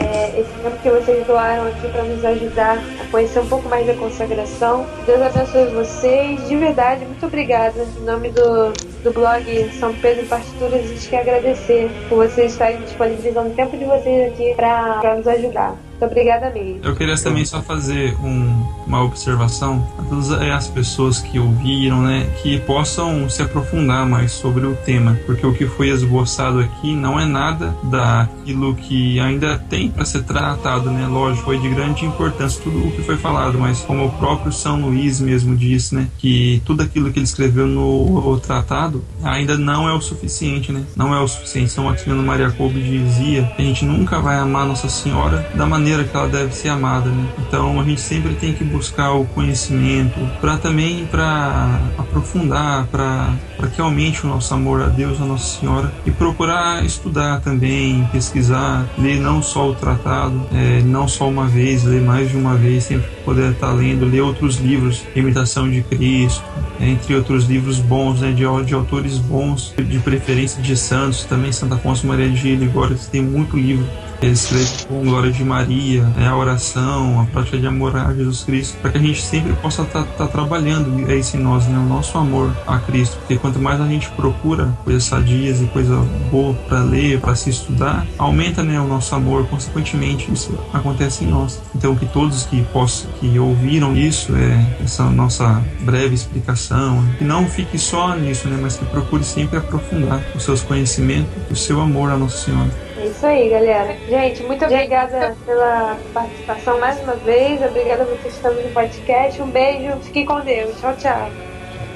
é, 0.04 0.38
esse 0.38 0.52
tempo 0.62 0.76
que 0.82 0.90
vocês 0.90 1.26
doaram 1.26 1.66
aqui 1.66 1.88
para 1.88 2.02
nos 2.02 2.22
ajudar 2.22 2.76
a 2.76 3.10
conhecer 3.10 3.40
um 3.40 3.48
pouco 3.48 3.66
mais 3.70 3.86
da 3.86 3.94
consagração. 3.94 4.84
Deus 5.06 5.22
abençoe 5.22 5.66
vocês, 5.68 6.46
de 6.46 6.56
verdade, 6.56 7.06
muito 7.06 7.24
obrigada. 7.24 7.86
Em 7.98 8.04
nome 8.04 8.30
do, 8.32 8.72
do 9.02 9.10
blog 9.10 9.70
São 9.78 9.94
Pedro 9.94 10.26
Partituras, 10.26 10.84
a 10.84 10.88
gente 10.88 11.08
quer 11.08 11.20
agradecer 11.22 11.90
por 12.10 12.28
vocês 12.28 12.52
estarem 12.52 12.82
disponibilizando 12.82 13.48
o 13.48 13.54
tempo 13.54 13.78
de 13.78 13.86
vocês 13.86 14.30
aqui 14.30 14.54
para 14.54 15.14
nos 15.16 15.26
ajudar. 15.26 15.87
Muito 16.00 16.12
obrigada 16.12 16.50
mesmo. 16.50 16.80
Eu 16.84 16.94
queria 16.94 17.16
também 17.16 17.44
só 17.44 17.60
fazer 17.60 18.14
um, 18.22 18.64
uma 18.86 19.02
observação 19.02 19.84
a 19.98 20.02
todas 20.02 20.30
as 20.30 20.68
pessoas 20.68 21.20
que 21.20 21.40
ouviram, 21.40 22.02
né, 22.02 22.30
que 22.40 22.60
possam 22.60 23.28
se 23.28 23.42
aprofundar 23.42 24.06
mais 24.06 24.30
sobre 24.30 24.64
o 24.64 24.76
tema, 24.76 25.18
porque 25.26 25.44
o 25.44 25.52
que 25.52 25.66
foi 25.66 25.88
esboçado 25.88 26.60
aqui 26.60 26.94
não 26.94 27.18
é 27.18 27.24
nada 27.24 27.74
daquilo 27.82 28.76
que 28.76 29.18
ainda 29.18 29.58
tem 29.58 29.90
para 29.90 30.04
ser 30.04 30.22
tratado, 30.22 30.88
né? 30.90 31.06
Lógico, 31.08 31.46
foi 31.46 31.58
de 31.58 31.68
grande 31.68 32.04
importância 32.04 32.62
tudo 32.62 32.86
o 32.86 32.92
que 32.92 33.02
foi 33.02 33.16
falado, 33.16 33.58
mas 33.58 33.80
como 33.80 34.06
o 34.06 34.12
próprio 34.12 34.52
São 34.52 34.80
Luís 34.80 35.20
mesmo 35.20 35.56
disse, 35.56 35.96
né, 35.96 36.06
que 36.18 36.62
tudo 36.64 36.82
aquilo 36.82 37.10
que 37.10 37.18
ele 37.18 37.24
escreveu 37.24 37.66
no 37.66 38.38
tratado 38.38 39.04
ainda 39.24 39.56
não 39.56 39.88
é 39.88 39.92
o 39.92 40.00
suficiente, 40.00 40.70
né? 40.70 40.84
Não 40.94 41.12
é 41.12 41.20
o 41.20 41.26
suficiente. 41.26 41.72
São 41.72 41.84
Maximiliano 41.84 42.24
Maria 42.24 42.50
Kolbe 42.50 42.80
dizia 42.80 43.42
que 43.56 43.62
a 43.62 43.64
gente 43.64 43.84
nunca 43.84 44.20
vai 44.20 44.36
amar 44.36 44.64
Nossa 44.64 44.88
Senhora 44.88 45.48
da 45.54 45.66
maneira 45.66 45.87
maneira 45.88 46.04
que 46.04 46.14
ela 46.14 46.28
deve 46.28 46.54
ser 46.54 46.68
amada, 46.68 47.08
né? 47.08 47.26
Então 47.38 47.80
a 47.80 47.84
gente 47.84 48.00
sempre 48.00 48.34
tem 48.34 48.52
que 48.52 48.62
buscar 48.62 49.12
o 49.12 49.24
conhecimento 49.24 50.20
para 50.38 50.58
também 50.58 51.06
para 51.06 51.80
aprofundar, 51.96 52.86
para 52.88 53.32
que 53.74 53.80
aumente 53.80 54.26
o 54.26 54.28
nosso 54.28 54.52
amor 54.52 54.82
a 54.82 54.86
Deus, 54.88 55.20
a 55.20 55.24
Nossa 55.24 55.58
Senhora 55.58 55.90
e 56.04 56.10
procurar 56.10 56.84
estudar 56.84 57.40
também, 57.40 58.06
pesquisar, 58.12 58.86
ler 58.98 59.18
não 59.18 59.42
só 59.42 59.70
o 59.70 59.74
tratado, 59.74 60.46
é, 60.52 60.82
não 60.82 61.08
só 61.08 61.26
uma 61.26 61.46
vez, 61.46 61.84
ler 61.84 62.02
mais 62.02 62.30
de 62.30 62.36
uma 62.36 62.54
vez, 62.54 62.84
sempre 62.84 63.08
poder 63.24 63.52
estar 63.52 63.72
lendo, 63.72 64.04
ler 64.04 64.20
outros 64.20 64.56
livros, 64.56 65.02
Imitação 65.16 65.70
de 65.70 65.82
Cristo, 65.82 66.44
entre 66.78 67.14
outros 67.14 67.44
livros 67.44 67.78
bons, 67.78 68.20
né, 68.20 68.30
de, 68.30 68.44
de 68.64 68.74
autores 68.74 69.18
bons, 69.18 69.74
de 69.76 69.98
preferência 70.00 70.62
de 70.62 70.76
santos, 70.76 71.24
também 71.24 71.50
Santa 71.50 71.76
Afonso 71.76 72.06
Maria 72.06 72.28
de 72.28 72.56
Ligório, 72.56 72.98
tem 73.10 73.22
muito 73.22 73.56
livro 73.56 73.86
escreve 74.26 74.84
com 74.88 75.04
glória 75.04 75.30
de 75.30 75.44
Maria, 75.44 76.02
né, 76.16 76.28
a 76.28 76.36
oração, 76.36 77.20
a 77.20 77.24
prática 77.26 77.58
de 77.58 77.66
amor 77.66 77.96
a 77.96 78.12
Jesus 78.12 78.44
Cristo, 78.44 78.76
para 78.80 78.90
que 78.90 78.98
a 78.98 79.00
gente 79.00 79.22
sempre 79.22 79.52
possa 79.54 79.82
estar 79.82 80.02
tá, 80.04 80.24
tá 80.24 80.26
trabalhando 80.26 81.10
isso 81.12 81.36
em 81.36 81.40
nós, 81.40 81.66
né, 81.66 81.78
o 81.78 81.88
nosso 81.88 82.18
amor 82.18 82.54
a 82.66 82.78
Cristo. 82.78 83.16
Porque 83.18 83.36
quanto 83.36 83.58
mais 83.58 83.80
a 83.80 83.86
gente 83.86 84.08
procura 84.10 84.66
coisas 84.84 85.04
sadias 85.04 85.60
e 85.60 85.66
coisa 85.66 85.96
boa 86.30 86.54
para 86.68 86.82
ler, 86.82 87.20
para 87.20 87.34
se 87.34 87.50
estudar, 87.50 88.06
aumenta 88.18 88.62
né, 88.62 88.80
o 88.80 88.86
nosso 88.86 89.14
amor, 89.14 89.46
consequentemente 89.46 90.32
isso 90.32 90.58
acontece 90.72 91.24
em 91.24 91.28
nós. 91.28 91.60
Então 91.74 91.94
que 91.94 92.06
todos 92.06 92.44
que 92.44 92.62
possam, 92.72 93.10
que 93.20 93.38
ouviram 93.38 93.96
isso, 93.96 94.34
é, 94.34 94.82
essa 94.82 95.04
nossa 95.04 95.62
breve 95.80 96.14
explicação, 96.14 97.04
que 97.18 97.24
não 97.24 97.46
fique 97.46 97.78
só 97.78 98.14
nisso, 98.16 98.48
né, 98.48 98.58
mas 98.60 98.76
que 98.76 98.84
procure 98.86 99.24
sempre 99.24 99.58
aprofundar 99.58 100.22
os 100.34 100.42
seus 100.42 100.62
conhecimentos, 100.62 101.30
o 101.50 101.56
seu 101.56 101.80
amor 101.80 102.10
a 102.10 102.16
Nossa 102.16 102.44
Senhora. 102.44 102.87
É 102.98 103.06
isso 103.06 103.24
aí, 103.24 103.48
galera. 103.48 103.96
Gente, 104.08 104.42
muito 104.42 104.64
obrigada 104.64 105.36
pela 105.46 105.96
participação 106.12 106.80
mais 106.80 107.00
uma 107.00 107.14
vez. 107.14 107.62
Obrigada 107.62 108.02
a 108.02 108.06
vocês 108.06 108.22
que 108.22 108.28
estão 108.28 108.52
no 108.52 108.70
podcast. 108.70 109.40
Um 109.40 109.50
beijo. 109.50 109.96
Fiquem 110.02 110.26
com 110.26 110.40
Deus. 110.40 110.80
Tchau, 110.80 110.96
tchau. 110.96 111.30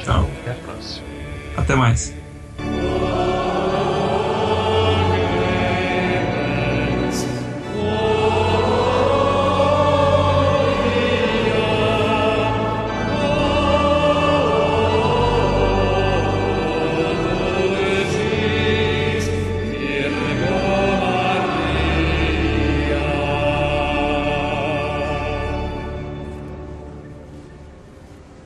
Tchau. 0.04 0.28
Até 0.42 0.50
a 0.52 0.54
próxima. 0.64 1.06
Até 1.56 1.74
mais. 1.74 2.14